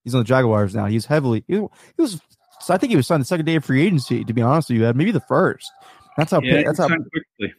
He's 0.04 0.14
on 0.14 0.20
the 0.20 0.24
Jaguars 0.24 0.74
now. 0.74 0.86
He's 0.86 1.06
heavily 1.06 1.44
he, 1.48 1.60
was 1.98 2.20
I 2.68 2.78
think 2.78 2.90
he 2.90 2.96
was 2.96 3.06
signed 3.06 3.20
the 3.20 3.26
second 3.26 3.46
day 3.46 3.56
of 3.56 3.64
free 3.64 3.82
agency, 3.84 4.24
to 4.24 4.32
be 4.32 4.42
honest 4.42 4.70
with 4.70 4.78
you, 4.78 4.92
maybe 4.94 5.10
the 5.10 5.20
first. 5.20 5.70
That's 6.16 6.30
how 6.30 6.40
yeah, 6.40 6.62
that's 6.62 6.78
how 6.78 6.88
quickly. 6.88 7.54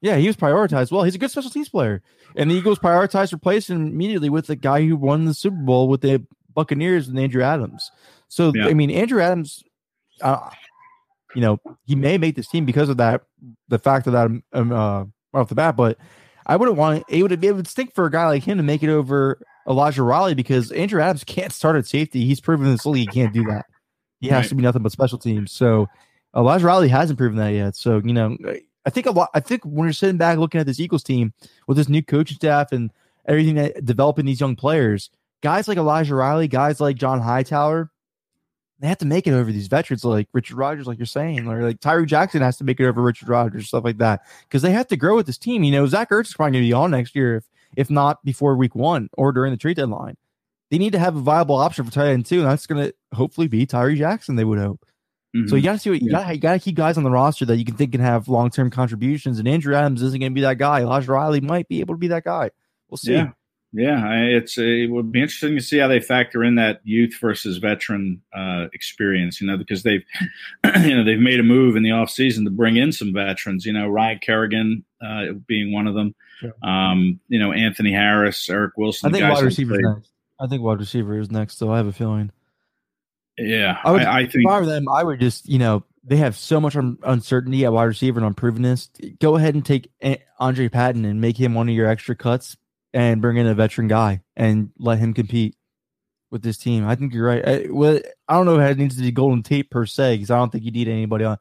Yeah, 0.00 0.16
he 0.16 0.26
was 0.26 0.36
prioritized. 0.36 0.90
Well, 0.90 1.04
he's 1.04 1.14
a 1.14 1.18
good 1.18 1.30
special 1.30 1.50
teams 1.50 1.68
player. 1.68 2.02
And 2.34 2.50
the 2.50 2.56
Eagles 2.56 2.80
prioritized 2.80 3.32
replacing 3.32 3.76
him 3.76 3.86
immediately 3.86 4.30
with 4.30 4.48
the 4.48 4.56
guy 4.56 4.84
who 4.84 4.96
won 4.96 5.26
the 5.26 5.34
Super 5.34 5.56
Bowl 5.56 5.86
with 5.86 6.00
the 6.00 6.26
Buccaneers 6.52 7.06
and 7.06 7.18
Andrew 7.18 7.42
Adams. 7.42 7.88
So 8.26 8.52
yeah. 8.54 8.66
I 8.66 8.74
mean, 8.74 8.90
Andrew 8.90 9.22
Adams 9.22 9.62
uh, 10.22 10.50
you 11.34 11.40
know, 11.40 11.58
he 11.84 11.94
may 11.94 12.18
make 12.18 12.36
this 12.36 12.48
team 12.48 12.64
because 12.64 12.88
of 12.88 12.98
that, 12.98 13.22
the 13.68 13.78
fact 13.78 14.06
of 14.06 14.12
that 14.12 14.26
um, 14.52 14.72
uh, 14.72 15.00
right 15.32 15.40
off 15.40 15.48
the 15.48 15.54
bat. 15.54 15.76
But 15.76 15.98
I 16.46 16.56
wouldn't 16.56 16.76
want 16.76 17.04
it. 17.08 17.22
Would 17.22 17.44
it 17.44 17.52
would 17.54 17.68
stink 17.68 17.94
for 17.94 18.06
a 18.06 18.10
guy 18.10 18.26
like 18.26 18.44
him 18.44 18.58
to 18.58 18.62
make 18.62 18.82
it 18.82 18.90
over 18.90 19.40
Elijah 19.68 20.02
Riley 20.02 20.34
because 20.34 20.72
Andrew 20.72 21.00
Adams 21.00 21.24
can't 21.24 21.52
start 21.52 21.76
at 21.76 21.86
safety. 21.86 22.24
He's 22.24 22.40
proven 22.40 22.66
in 22.66 22.72
this 22.72 22.86
league 22.86 23.10
he 23.12 23.20
can't 23.20 23.32
do 23.32 23.44
that. 23.44 23.66
He 24.20 24.28
has 24.28 24.44
right. 24.44 24.48
to 24.50 24.54
be 24.54 24.62
nothing 24.62 24.82
but 24.82 24.92
special 24.92 25.18
teams. 25.18 25.52
So 25.52 25.88
Elijah 26.36 26.66
Riley 26.66 26.88
hasn't 26.88 27.18
proven 27.18 27.38
that 27.38 27.50
yet. 27.50 27.76
So 27.76 28.00
you 28.04 28.12
know, 28.12 28.36
I 28.84 28.90
think 28.90 29.06
a 29.06 29.10
lot. 29.10 29.30
I 29.34 29.40
think 29.40 29.64
when 29.64 29.84
you're 29.84 29.92
sitting 29.92 30.16
back 30.16 30.38
looking 30.38 30.60
at 30.60 30.66
this 30.66 30.80
Eagles 30.80 31.02
team 31.02 31.32
with 31.66 31.76
this 31.76 31.88
new 31.88 32.02
coaching 32.02 32.36
staff 32.36 32.72
and 32.72 32.90
everything 33.26 33.54
that 33.56 33.84
developing 33.84 34.24
these 34.24 34.40
young 34.40 34.56
players, 34.56 35.10
guys 35.42 35.68
like 35.68 35.78
Elijah 35.78 36.14
Riley, 36.14 36.48
guys 36.48 36.80
like 36.80 36.96
John 36.96 37.20
Hightower, 37.20 37.90
they 38.80 38.88
have 38.88 38.98
to 38.98 39.06
make 39.06 39.26
it 39.28 39.32
over 39.32 39.52
these 39.52 39.68
veterans 39.68 40.04
like 40.04 40.28
Richard 40.32 40.56
Rodgers, 40.56 40.86
like 40.86 40.98
you're 40.98 41.06
saying, 41.06 41.46
or 41.46 41.62
like 41.62 41.80
Tyree 41.80 42.06
Jackson 42.06 42.42
has 42.42 42.56
to 42.56 42.64
make 42.64 42.80
it 42.80 42.86
over 42.86 43.00
Richard 43.00 43.28
Rodgers, 43.28 43.68
stuff 43.68 43.84
like 43.84 43.98
that, 43.98 44.22
because 44.48 44.62
they 44.62 44.72
have 44.72 44.88
to 44.88 44.96
grow 44.96 45.14
with 45.14 45.26
this 45.26 45.38
team. 45.38 45.62
You 45.62 45.70
know, 45.70 45.86
Zach 45.86 46.10
Ertz 46.10 46.26
is 46.26 46.34
probably 46.34 46.52
going 46.52 46.64
to 46.64 46.68
be 46.68 46.72
on 46.72 46.90
next 46.90 47.14
year, 47.14 47.36
if 47.36 47.44
if 47.76 47.90
not 47.90 48.24
before 48.24 48.56
week 48.56 48.74
one 48.74 49.08
or 49.14 49.32
during 49.32 49.52
the 49.52 49.56
trade 49.56 49.76
deadline. 49.76 50.16
They 50.70 50.78
need 50.78 50.92
to 50.92 50.98
have 50.98 51.16
a 51.16 51.20
viable 51.20 51.56
option 51.56 51.84
for 51.84 51.92
tight 51.92 52.08
end 52.08 52.26
two, 52.26 52.40
and 52.40 52.48
that's 52.48 52.66
going 52.66 52.86
to 52.86 52.94
hopefully 53.14 53.46
be 53.46 53.66
Tyree 53.66 53.98
Jackson. 53.98 54.36
They 54.36 54.44
would 54.44 54.58
hope. 54.58 54.86
Mm-hmm. 55.36 55.48
So 55.48 55.56
you 55.56 55.62
got 55.62 55.72
to 55.72 55.78
see 55.78 55.90
what 55.90 56.02
you 56.02 56.10
yeah. 56.10 56.24
got. 56.24 56.34
You 56.34 56.40
got 56.40 56.52
to 56.54 56.58
keep 56.58 56.76
guys 56.76 56.96
on 56.96 57.04
the 57.04 57.10
roster 57.10 57.44
that 57.46 57.56
you 57.56 57.64
can 57.64 57.76
think 57.76 57.92
can 57.92 58.00
have 58.00 58.28
long 58.28 58.50
term 58.50 58.70
contributions. 58.70 59.38
And 59.38 59.48
Andrew 59.48 59.74
Adams 59.74 60.02
isn't 60.02 60.18
going 60.18 60.32
to 60.32 60.34
be 60.34 60.42
that 60.42 60.58
guy. 60.58 60.80
Elijah 60.80 61.12
Riley 61.12 61.40
might 61.40 61.68
be 61.68 61.80
able 61.80 61.94
to 61.94 61.98
be 61.98 62.08
that 62.08 62.24
guy. 62.24 62.50
We'll 62.88 62.98
see. 62.98 63.12
Yeah. 63.12 63.30
Yeah, 63.74 64.12
it's 64.12 64.58
it 64.58 64.90
would 64.90 65.10
be 65.10 65.22
interesting 65.22 65.56
to 65.56 65.62
see 65.62 65.78
how 65.78 65.88
they 65.88 65.98
factor 65.98 66.44
in 66.44 66.56
that 66.56 66.82
youth 66.84 67.16
versus 67.18 67.56
veteran 67.56 68.20
uh, 68.34 68.66
experience. 68.74 69.40
You 69.40 69.46
know, 69.46 69.56
because 69.56 69.82
they've 69.82 70.04
you 70.84 70.94
know 70.94 71.04
they've 71.04 71.18
made 71.18 71.40
a 71.40 71.42
move 71.42 71.74
in 71.74 71.82
the 71.82 71.88
offseason 71.88 72.44
to 72.44 72.50
bring 72.50 72.76
in 72.76 72.92
some 72.92 73.14
veterans. 73.14 73.64
You 73.64 73.72
know, 73.72 73.88
Ryan 73.88 74.18
Kerrigan 74.18 74.84
uh, 75.00 75.32
being 75.46 75.72
one 75.72 75.86
of 75.86 75.94
them. 75.94 76.14
Sure. 76.42 76.54
Um, 76.62 77.20
you 77.28 77.38
know, 77.38 77.52
Anthony 77.52 77.92
Harris, 77.92 78.50
Eric 78.50 78.76
Wilson. 78.76 79.08
I 79.08 79.18
think 79.18 79.32
wide 79.32 79.44
receiver 79.44 79.78
next. 79.80 80.10
I 80.40 80.48
think 80.48 80.62
wide 80.62 80.80
receiver 80.80 81.18
is 81.18 81.30
next. 81.30 81.58
So 81.58 81.72
I 81.72 81.76
have 81.76 81.86
a 81.86 81.92
feeling. 81.92 82.32
Yeah, 83.38 83.78
I, 83.82 83.92
would, 83.92 84.02
I, 84.02 84.18
I 84.18 84.26
think 84.26 84.44
if 84.44 84.50
I 84.50 84.60
were 84.60 84.66
them, 84.66 84.88
I 84.88 85.04
would 85.04 85.20
just 85.20 85.48
you 85.48 85.58
know 85.58 85.84
they 86.04 86.16
have 86.16 86.36
so 86.36 86.60
much 86.60 86.74
uncertainty 86.74 87.64
at 87.64 87.72
wide 87.72 87.84
receiver 87.84 88.20
and 88.20 88.34
unprovenness. 88.34 88.88
Go 89.20 89.36
ahead 89.36 89.54
and 89.54 89.64
take 89.64 89.90
Andre 90.38 90.68
Patton 90.68 91.04
and 91.04 91.20
make 91.20 91.36
him 91.36 91.54
one 91.54 91.68
of 91.68 91.74
your 91.74 91.86
extra 91.86 92.16
cuts 92.16 92.56
and 92.92 93.22
bring 93.22 93.36
in 93.36 93.46
a 93.46 93.54
veteran 93.54 93.88
guy 93.88 94.20
and 94.36 94.70
let 94.78 94.98
him 94.98 95.14
compete 95.14 95.56
with 96.30 96.42
this 96.42 96.58
team. 96.58 96.86
I 96.86 96.96
think 96.96 97.14
you're 97.14 97.26
right. 97.26 97.46
I, 97.46 97.66
well, 97.70 98.00
I 98.26 98.34
don't 98.34 98.46
know 98.46 98.58
if 98.58 98.70
it 98.70 98.78
needs 98.78 98.96
to 98.96 99.02
be 99.02 99.12
Golden 99.12 99.42
Tate 99.42 99.70
per 99.70 99.86
se 99.86 100.16
because 100.16 100.30
I 100.30 100.38
don't 100.38 100.50
think 100.50 100.64
you 100.64 100.72
need 100.72 100.88
anybody 100.88 101.24
on. 101.24 101.38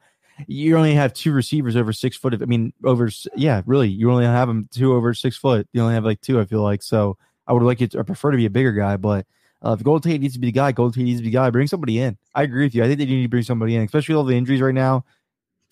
You 0.48 0.78
only 0.78 0.94
have 0.94 1.14
two 1.14 1.32
receivers 1.32 1.76
over 1.76 1.94
six 1.94 2.18
foot. 2.18 2.34
I 2.42 2.46
mean, 2.46 2.74
over 2.84 3.10
yeah, 3.36 3.62
really, 3.66 3.90
you 3.90 4.12
only 4.12 4.26
have 4.26 4.48
them 4.48 4.68
two 4.72 4.94
over 4.94 5.14
six 5.14 5.38
foot. 5.38 5.68
You 5.74 5.82
only 5.82 5.94
have 5.94 6.06
like 6.06 6.22
two. 6.22 6.40
I 6.40 6.46
feel 6.46 6.62
like 6.62 6.84
so. 6.84 7.18
I 7.48 7.54
would 7.54 7.64
like 7.64 7.82
it. 7.82 7.92
To, 7.92 8.00
I 8.00 8.04
prefer 8.04 8.32
to 8.32 8.38
be 8.38 8.46
a 8.46 8.50
bigger 8.50 8.72
guy, 8.72 8.98
but 8.98 9.26
uh, 9.64 9.76
if 9.78 9.84
Golden 9.84 10.12
Tate 10.12 10.22
needs 10.22 10.34
to 10.34 10.40
be 10.40 10.48
the 10.48 10.52
guy, 10.54 10.72
Golden 10.72 10.94
Tate 10.94 11.06
needs 11.06 11.20
to 11.20 11.24
be 11.24 11.30
the 11.30 11.34
guy. 11.34 11.50
Bring 11.50 11.68
somebody 11.68 12.00
in. 12.00 12.18
I 12.34 12.44
agree 12.44 12.66
with 12.66 12.76
you. 12.76 12.84
I 12.84 12.88
think 12.88 13.00
they 13.00 13.06
need 13.06 13.24
to 13.24 13.30
bring 13.30 13.44
somebody 13.44 13.76
in, 13.76 13.84
especially 13.84 14.14
with 14.14 14.20
all 14.20 14.26
the 14.26 14.38
injuries 14.38 14.62
right 14.62 14.74
now. 14.74 15.06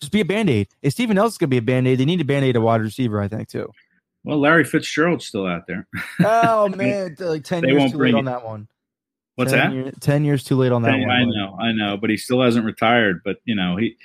Just 0.00 0.12
be 0.12 0.20
a 0.20 0.24
band 0.24 0.48
aid. 0.48 0.68
If 0.82 0.92
Steven 0.92 1.16
Nelson 1.16 1.34
is 1.34 1.38
going 1.38 1.48
to 1.48 1.50
be 1.50 1.58
a 1.58 1.62
band 1.62 1.86
aid, 1.86 1.98
they 1.98 2.04
need 2.04 2.20
a 2.20 2.24
band 2.24 2.44
aid 2.44 2.56
a 2.56 2.60
wide 2.60 2.80
receiver, 2.80 3.20
I 3.20 3.28
think, 3.28 3.48
too. 3.48 3.70
Well, 4.24 4.38
Larry 4.38 4.64
Fitzgerald's 4.64 5.26
still 5.26 5.46
out 5.46 5.66
there. 5.66 5.86
oh 6.24 6.68
man, 6.76 7.16
like 7.18 7.44
ten 7.44 7.62
they 7.62 7.70
years 7.70 7.92
too 7.92 7.98
late 7.98 8.10
it. 8.10 8.14
on 8.14 8.26
that 8.26 8.44
one. 8.44 8.68
What's 9.36 9.52
ten 9.52 9.70
that? 9.70 9.74
Year, 9.74 9.92
ten 10.00 10.24
years 10.24 10.44
too 10.44 10.56
late 10.56 10.72
on 10.72 10.82
that 10.82 10.98
one. 10.98 11.10
I 11.10 11.24
know, 11.24 11.56
I 11.58 11.72
know, 11.72 11.96
but 11.96 12.10
he 12.10 12.16
still 12.16 12.42
hasn't 12.42 12.66
retired. 12.66 13.22
But 13.24 13.38
you 13.44 13.54
know, 13.54 13.76
he 13.76 13.96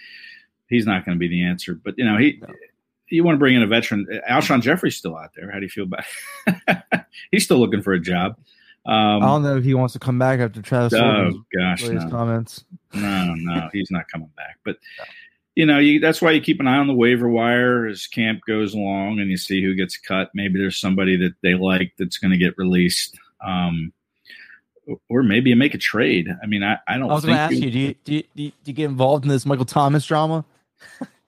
he's 0.70 0.86
not 0.86 1.06
going 1.06 1.16
to 1.16 1.20
be 1.20 1.28
the 1.28 1.44
answer. 1.44 1.74
But 1.76 1.96
you 1.98 2.06
know, 2.06 2.18
he 2.18 2.40
no. 2.42 2.54
you 3.10 3.24
want 3.24 3.36
to 3.36 3.40
bring 3.40 3.56
in 3.56 3.64
a 3.64 3.68
veteran. 3.68 4.08
Alshon 4.30 4.62
Jeffery's 4.62 4.96
still 4.96 5.18
out 5.18 5.32
there. 5.36 5.52
How 5.52 5.60
do 5.60 5.66
you 5.66 5.70
feel 5.70 5.86
about? 5.86 6.06
he's 7.32 7.44
still 7.44 7.58
looking 7.58 7.82
for 7.82 7.94
a 7.94 8.00
job. 8.00 8.38
Um, 8.86 9.24
I 9.24 9.26
don't 9.26 9.44
know 9.44 9.58
if 9.58 9.64
he 9.64 9.74
wants 9.74 9.94
to 9.94 10.00
come 10.00 10.20
back 10.20 10.40
after 10.40 10.62
Travis. 10.62 10.94
Oh 10.94 11.44
gosh, 11.58 11.88
no. 11.88 12.10
comments. 12.10 12.64
No, 12.94 13.34
no, 13.36 13.70
he's 13.74 13.90
not 13.90 14.08
coming 14.12 14.30
back. 14.38 14.60
But 14.64 14.78
you 15.56 15.66
know, 15.66 15.80
you, 15.80 16.00
that's 16.00 16.22
why 16.22 16.32
you 16.32 16.42
keep 16.42 16.60
an 16.60 16.68
eye 16.68 16.78
on 16.78 16.88
the 16.88 16.94
waiver 16.94 17.30
wire 17.30 17.88
as 17.88 18.06
camp 18.06 18.42
goes 18.48 18.74
along 18.74 19.20
and 19.20 19.32
you 19.32 19.38
see 19.38 19.64
who 19.64 19.74
gets 19.74 19.98
cut. 19.98 20.30
Maybe 20.36 20.60
there's 20.60 20.78
somebody 20.78 21.18
that 21.18 21.34
they 21.42 21.56
like 21.56 21.94
that's 21.98 22.18
going 22.18 22.32
to 22.32 22.38
get 22.38 22.58
released. 22.58 23.18
Um, 23.46 23.92
or 25.10 25.24
maybe 25.24 25.50
you 25.50 25.56
make 25.56 25.74
a 25.74 25.80
trade. 25.80 26.30
I 26.44 26.46
mean, 26.46 26.64
I, 26.64 26.78
I 26.88 26.98
don't. 26.98 27.10
I 27.10 27.14
was 27.14 27.26
going 27.26 27.38
to 27.38 27.42
ask 27.42 27.54
you, 27.54 27.72
do 27.72 27.80
you, 27.80 27.96
do 28.04 28.14
you, 28.14 28.24
do 28.36 28.44
you 28.44 28.52
do 28.52 28.72
you 28.72 28.74
get 28.74 28.86
involved 28.86 29.26
in 29.26 29.30
this 29.30 29.46
Michael 29.46 29.66
Thomas 29.66 30.06
drama? 30.06 30.46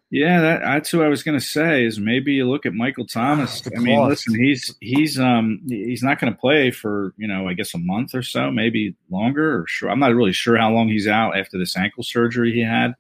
Yeah, 0.10 0.40
that, 0.40 0.62
that's 0.62 0.94
what 0.94 1.06
I 1.06 1.10
was 1.10 1.22
going 1.22 1.38
to 1.38 1.46
say. 1.46 1.84
Is 1.84 2.00
maybe 2.00 2.34
you 2.34 2.50
look 2.50 2.66
at 2.66 2.74
Michael 2.74 3.06
Thomas. 3.06 3.62
I 3.76 3.80
mean, 3.80 4.08
listen, 4.08 4.42
he's 4.42 4.74
he's 4.80 5.20
um 5.20 5.62
he's 5.68 6.02
not 6.02 6.20
going 6.20 6.32
to 6.32 6.40
play 6.40 6.72
for 6.72 7.14
you 7.18 7.28
know 7.28 7.50
I 7.50 7.54
guess 7.54 7.74
a 7.74 7.78
month 7.78 8.16
or 8.16 8.22
so, 8.22 8.50
maybe 8.50 8.96
longer. 9.10 9.60
Or 9.60 9.68
sure, 9.68 9.90
I'm 9.90 10.00
not 10.00 10.16
really 10.16 10.32
sure 10.32 10.58
how 10.58 10.72
long 10.72 10.88
he's 10.88 11.08
out 11.08 11.38
after 11.38 11.58
this 11.58 11.76
ankle 11.76 12.04
surgery 12.04 12.54
he 12.54 12.62
had. 12.62 12.96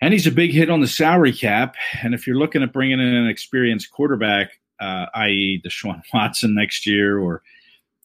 And 0.00 0.12
he's 0.12 0.26
a 0.26 0.32
big 0.32 0.52
hit 0.52 0.70
on 0.70 0.80
the 0.80 0.86
salary 0.86 1.32
cap. 1.32 1.76
And 2.02 2.14
if 2.14 2.26
you're 2.26 2.38
looking 2.38 2.62
at 2.62 2.72
bringing 2.72 3.00
in 3.00 3.14
an 3.14 3.26
experienced 3.26 3.90
quarterback, 3.90 4.50
uh, 4.78 5.06
i.e., 5.14 5.62
Deshaun 5.64 6.02
Watson 6.14 6.54
next 6.54 6.86
year 6.86 7.18
or 7.18 7.42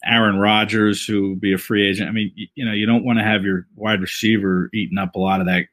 Aaron 0.05 0.37
Rodgers, 0.37 1.05
who 1.05 1.29
will 1.29 1.35
be 1.35 1.53
a 1.53 1.57
free 1.57 1.87
agent. 1.87 2.07
I 2.09 2.13
mean, 2.13 2.31
you, 2.35 2.47
you 2.55 2.65
know, 2.65 2.71
you 2.71 2.85
don't 2.85 3.03
want 3.03 3.19
to 3.19 3.25
have 3.25 3.43
your 3.43 3.67
wide 3.75 4.01
receiver 4.01 4.69
eating 4.73 4.97
up 4.97 5.15
a 5.15 5.19
lot 5.19 5.41
of 5.41 5.47
that 5.47 5.65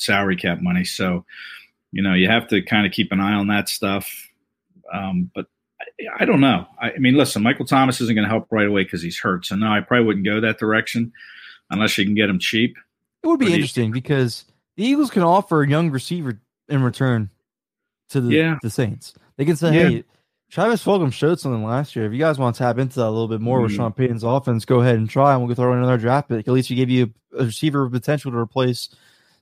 salary 0.00 0.36
cap 0.36 0.60
money. 0.60 0.84
So, 0.84 1.24
you 1.92 2.02
know, 2.02 2.14
you 2.14 2.28
have 2.28 2.48
to 2.48 2.62
kind 2.62 2.86
of 2.86 2.92
keep 2.92 3.12
an 3.12 3.20
eye 3.20 3.34
on 3.34 3.48
that 3.48 3.68
stuff. 3.68 4.28
Um, 4.92 5.30
but 5.34 5.46
I, 5.80 6.22
I, 6.22 6.24
don't 6.24 6.40
know. 6.40 6.66
I, 6.80 6.92
I, 6.92 6.98
mean, 6.98 7.14
listen, 7.14 7.42
Michael 7.42 7.66
Thomas 7.66 8.00
isn't 8.00 8.14
going 8.14 8.24
to 8.24 8.30
help 8.30 8.48
right 8.50 8.66
away 8.66 8.84
because 8.84 9.02
he's 9.02 9.18
hurt. 9.18 9.46
So, 9.46 9.56
no, 9.56 9.68
I 9.68 9.80
probably 9.80 10.06
wouldn't 10.06 10.26
go 10.26 10.40
that 10.40 10.58
direction 10.58 11.12
unless 11.70 11.96
you 11.96 12.04
can 12.04 12.14
get 12.14 12.28
him 12.28 12.38
cheap. 12.38 12.76
It 13.22 13.26
would 13.26 13.40
be 13.40 13.52
interesting 13.52 13.92
because 13.92 14.46
the 14.76 14.84
Eagles 14.84 15.10
can 15.10 15.22
offer 15.22 15.62
a 15.62 15.68
young 15.68 15.90
receiver 15.90 16.40
in 16.68 16.82
return 16.82 17.30
to 18.10 18.20
the, 18.20 18.34
yeah. 18.34 18.58
the 18.62 18.70
Saints. 18.70 19.14
They 19.36 19.44
can 19.44 19.56
say, 19.56 19.74
yeah. 19.74 19.88
hey, 19.88 20.04
Travis 20.50 20.84
Fulgham 20.84 21.12
showed 21.12 21.38
something 21.38 21.64
last 21.64 21.94
year. 21.94 22.06
If 22.06 22.12
you 22.12 22.18
guys 22.18 22.38
want 22.38 22.56
to 22.56 22.58
tap 22.58 22.78
into 22.78 22.96
that 22.96 23.06
a 23.06 23.10
little 23.10 23.28
bit 23.28 23.40
more 23.40 23.58
mm-hmm. 23.58 23.64
with 23.64 23.74
Sean 23.74 23.92
Payton's 23.92 24.24
offense, 24.24 24.64
go 24.64 24.80
ahead 24.80 24.96
and 24.96 25.08
try, 25.08 25.32
and 25.34 25.44
we'll 25.44 25.54
throw 25.54 25.72
in 25.72 25.78
another 25.78 25.96
draft 25.96 26.28
pick. 26.28 26.46
At 26.46 26.52
least 26.52 26.70
you 26.70 26.76
give 26.76 26.90
you 26.90 27.12
a, 27.38 27.44
receiver 27.44 27.88
potential 27.88 28.32
to 28.32 28.36
replace 28.36 28.88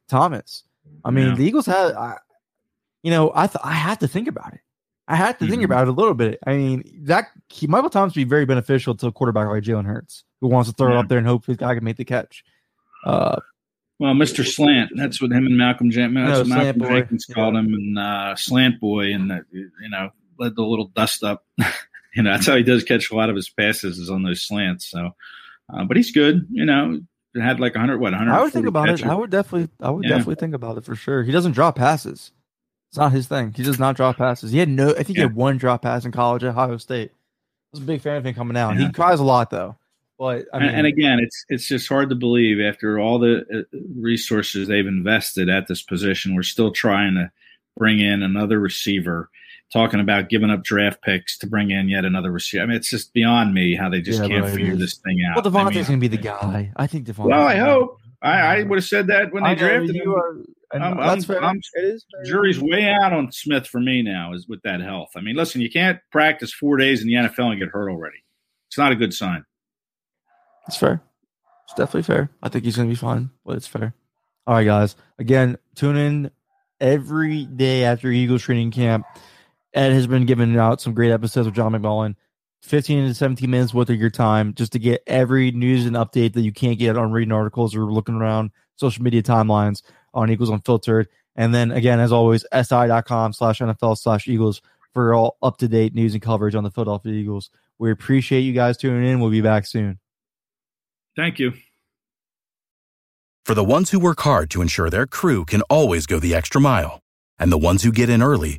Thomas. 0.09 0.65
I 1.05 1.11
mean, 1.11 1.29
yeah. 1.29 1.35
the 1.35 1.45
Eagles 1.45 1.67
had, 1.67 1.93
I, 1.93 2.17
you 3.03 3.11
know, 3.11 3.31
I 3.35 3.47
th- 3.47 3.63
I 3.63 3.73
had 3.73 4.01
to 4.01 4.09
think 4.09 4.29
about 4.29 4.55
it. 4.55 4.61
I 5.07 5.17
had 5.17 5.39
to 5.39 5.45
mm-hmm. 5.45 5.51
think 5.51 5.63
about 5.65 5.83
it 5.83 5.89
a 5.89 5.93
little 5.93 6.15
bit. 6.15 6.39
I 6.47 6.55
mean, 6.55 6.83
that 7.05 7.29
he, 7.49 7.67
Michael 7.67 7.91
Thomas 7.91 8.15
would 8.15 8.21
be 8.21 8.25
very 8.25 8.45
beneficial 8.45 8.95
to 8.97 9.07
a 9.07 9.13
quarterback 9.13 9.49
like 9.49 9.63
Jalen 9.63 9.87
Hurts, 9.87 10.25
who 10.41 10.49
wants 10.49 10.69
to 10.69 10.75
throw 10.75 10.91
yeah. 10.91 10.97
it 10.97 10.99
up 11.01 11.09
there 11.09 11.19
and 11.19 11.27
hope 11.27 11.47
his 11.47 11.57
guy 11.57 11.75
can 11.75 11.85
make 11.85 11.97
the 11.97 12.05
catch. 12.05 12.45
Uh, 13.05 13.41
well, 13.99 14.15
Mr. 14.15 14.47
Slant, 14.47 14.93
that's 14.95 15.21
what 15.21 15.33
him 15.33 15.47
and 15.47 15.57
Malcolm, 15.57 15.91
that's 15.91 16.07
no, 16.13 16.45
Malcolm 16.45 16.83
Jenkins 16.83 17.27
yeah. 17.29 17.35
called 17.35 17.57
him, 17.57 17.73
and 17.73 17.99
uh, 17.99 18.37
Slant 18.37 18.81
Boy, 18.81 19.13
and 19.13 19.33
uh, 19.33 19.41
you 19.51 19.89
know, 19.89 20.11
let 20.39 20.55
the 20.55 20.63
little 20.63 20.89
dust 20.89 21.25
up. 21.25 21.45
you 22.15 22.23
know, 22.23 22.33
that's 22.33 22.47
how 22.47 22.57
he 22.57 22.63
does 22.63 22.85
catch 22.85 23.11
a 23.11 23.17
lot 23.17 23.31
of 23.31 23.37
his 23.37 23.49
passes 23.49 23.99
is 23.99 24.11
on 24.11 24.23
those 24.23 24.43
slants. 24.43 24.87
So, 24.87 25.15
uh, 25.73 25.85
but 25.85 25.97
he's 25.97 26.13
good. 26.13 26.47
You 26.51 26.65
know, 26.65 27.01
had 27.35 27.61
like 27.61 27.75
100, 27.75 27.99
what, 27.99 28.13
100. 28.13 28.33
I 28.33 28.43
would 28.43 28.53
think 28.53 28.67
about 28.67 28.87
catches. 28.87 29.03
it. 29.03 29.09
I 29.09 29.15
would 29.15 29.31
definitely, 29.31 29.69
I 29.81 29.91
would 29.91 30.05
yeah. 30.05 30.11
definitely 30.11 30.37
think 30.37 30.55
about 30.55 30.79
it 30.79 30.85
for 30.85 30.95
sure. 30.95 31.23
He 31.23 31.33
doesn't 31.33 31.53
draw 31.53 31.73
passes. 31.73 32.33
It's 32.91 32.99
not 32.99 33.13
his 33.13 33.27
thing. 33.29 33.53
He 33.55 33.63
does 33.63 33.79
not 33.79 33.97
draw 33.97 34.13
passes. 34.13 34.51
He 34.51 34.59
had 34.59 34.69
no, 34.69 34.91
I 34.91 35.03
think 35.03 35.11
yeah. 35.11 35.15
he 35.15 35.21
had 35.23 35.35
one 35.35 35.59
drop 35.59 35.83
pass 35.83 36.05
in 36.05 36.13
college 36.13 36.43
at 36.43 36.51
Ohio 36.51 36.79
State. 36.79 37.11
I 37.11 37.15
was 37.73 37.81
a 37.81 37.85
big 37.85 38.01
fan 38.01 38.17
of 38.17 38.25
him 38.25 38.35
coming 38.35 38.57
out. 38.57 38.77
Yeah. 38.77 38.87
He 38.87 38.93
cries 38.93 39.21
a 39.21 39.25
lot 39.25 39.51
though. 39.51 39.77
But 40.19 40.47
I 40.53 40.59
mean, 40.59 40.69
and, 40.69 40.79
and, 40.79 40.87
again, 40.87 41.21
it's 41.21 41.45
it's 41.49 41.69
just 41.69 41.89
hard 41.89 42.09
to 42.09 42.17
believe 42.17 42.61
after 42.61 42.99
all 42.99 43.21
the 43.21 43.45
uh, 43.55 43.79
resources 43.97 44.67
they've 44.67 44.87
invested 44.87 45.49
at 45.49 45.69
this 45.69 45.83
position, 45.83 46.35
we're 46.35 46.43
still 46.43 46.73
trying 46.73 47.15
to 47.15 47.31
bring 47.77 48.01
in 48.01 48.25
another 48.25 48.59
receiver 48.59 49.31
talking 49.73 50.01
about 50.01 50.29
giving 50.29 50.51
up 50.51 50.63
draft 50.63 51.03
picks 51.03 51.37
to 51.39 51.47
bring 51.47 51.71
in 51.71 51.89
yet 51.89 52.05
another 52.05 52.31
receiver. 52.31 52.63
I 52.63 52.67
mean, 52.67 52.77
it's 52.77 52.91
just 52.91 53.13
beyond 53.13 53.55
me 53.55 53.75
how 53.75 53.89
they 53.89 54.01
just 54.01 54.23
yeah, 54.23 54.29
can't 54.29 54.49
figure 54.49 54.77
this 54.77 54.97
thing 54.97 55.21
out. 55.29 55.43
Well, 55.43 55.53
DeVonta's 55.53 55.53
I 55.53 55.65
mean, 55.65 55.85
going 55.85 56.01
to 56.01 56.09
be 56.09 56.09
the 56.09 56.23
guy. 56.23 56.73
I 56.77 56.87
think 56.87 57.07
Devontae. 57.07 57.31
Well, 57.31 57.47
I 57.47 57.57
hope. 57.57 57.99
I, 58.21 58.41
I 58.41 58.63
would 58.65 58.79
have 58.79 58.85
said 58.85 59.07
that 59.09 59.33
when 59.33 59.45
they 59.45 59.55
drafted 59.55 59.95
him. 59.95 60.13
Are, 60.13 60.37
I'm, 60.73 60.97
that's 60.97 61.09
I'm, 61.09 61.23
fair. 61.23 61.45
I'm, 61.45 61.61
it 61.75 61.85
is 61.85 62.05
jury's 62.25 62.61
way 62.61 62.89
out 62.89 63.13
on 63.13 63.31
Smith 63.31 63.67
for 63.67 63.81
me 63.81 64.03
now 64.03 64.33
is 64.35 64.49
with 64.49 64.61
that 64.63 64.81
health. 64.81 65.11
I 65.17 65.21
mean, 65.21 65.37
listen, 65.37 65.61
you 65.61 65.71
can't 65.71 66.01
practice 66.11 66.53
four 66.53 66.77
days 66.77 67.01
in 67.01 67.07
the 67.07 67.15
NFL 67.15 67.53
and 67.53 67.61
get 67.61 67.69
hurt 67.69 67.91
already. 67.91 68.19
It's 68.69 68.77
not 68.77 68.93
a 68.93 68.97
good 68.97 69.15
sign. 69.15 69.45
It's 70.67 70.77
fair. 70.77 71.01
It's 71.65 71.75
definitely 71.75 72.03
fair. 72.03 72.31
I 72.43 72.49
think 72.49 72.65
he's 72.65 72.77
going 72.77 72.89
to 72.89 72.93
be 72.93 72.99
fine, 72.99 73.31
but 73.47 73.57
it's 73.57 73.67
fair. 73.67 73.95
All 74.47 74.55
right, 74.55 74.65
guys. 74.65 74.97
Again, 75.19 75.57
tune 75.75 75.97
in 75.97 76.31
every 76.81 77.45
day 77.45 77.85
after 77.85 78.11
Eagles 78.11 78.43
training 78.43 78.71
camp. 78.71 79.07
Ed 79.79 79.93
has 79.93 80.09
been 80.09 80.27
giving 80.27 80.57
out 80.57 80.81
some 80.81 80.93
great 80.93 81.13
episodes 81.13 81.47
with 81.47 81.55
John 81.55 81.71
McMullen. 81.71 82.17
15 82.63 83.07
to 83.07 83.15
17 83.15 83.49
minutes 83.49 83.73
worth 83.73 83.89
of 83.89 83.97
your 83.97 84.11
time 84.11 84.53
just 84.55 84.73
to 84.73 84.81
get 84.81 85.05
every 85.07 85.53
news 85.53 85.87
and 85.87 85.95
update 85.95 86.33
that 86.33 86.41
you 86.41 86.53
can't 86.53 86.81
get 86.81 86.99
on 86.99 87.13
reading 87.13 87.31
articles 87.31 87.77
or 87.77 87.85
looking 87.85 88.17
around 88.17 88.51
social 88.75 89.05
media 89.05 89.23
timelines 89.23 89.83
on 90.13 90.33
Eagles 90.33 90.51
Unfiltered. 90.51 91.07
And 91.37 91.55
then 91.55 91.71
again, 91.71 92.01
as 92.01 92.11
always, 92.11 92.45
si.com 92.53 93.33
slash 93.33 93.61
NFL 93.61 93.97
slash 93.99 94.27
Eagles 94.27 94.61
for 94.93 95.15
all 95.15 95.37
up 95.41 95.59
to 95.59 95.69
date 95.69 95.95
news 95.95 96.13
and 96.13 96.23
coverage 96.23 96.57
on 96.57 96.65
the 96.65 96.73
Philadelphia 96.73 97.13
Eagles. 97.13 97.49
We 97.79 97.93
appreciate 97.93 98.41
you 98.41 98.55
guys 98.55 98.77
tuning 98.77 99.09
in. 99.09 99.21
We'll 99.21 99.31
be 99.31 99.43
back 99.43 99.65
soon. 99.65 100.01
Thank 101.15 101.39
you. 101.39 101.53
For 103.47 103.55
the 103.55 103.63
ones 103.63 103.93
who 103.93 104.01
work 104.01 104.21
hard 104.23 104.51
to 104.51 104.61
ensure 104.61 104.91
their 104.91 105.07
crew 105.07 105.45
can 105.45 105.63
always 105.63 106.07
go 106.07 106.19
the 106.19 106.35
extra 106.35 106.61
mile, 106.61 106.99
and 107.39 107.53
the 107.53 107.59
ones 107.59 107.85
who 107.85 107.93
get 107.93 108.11
in 108.11 108.25
early 108.25 108.59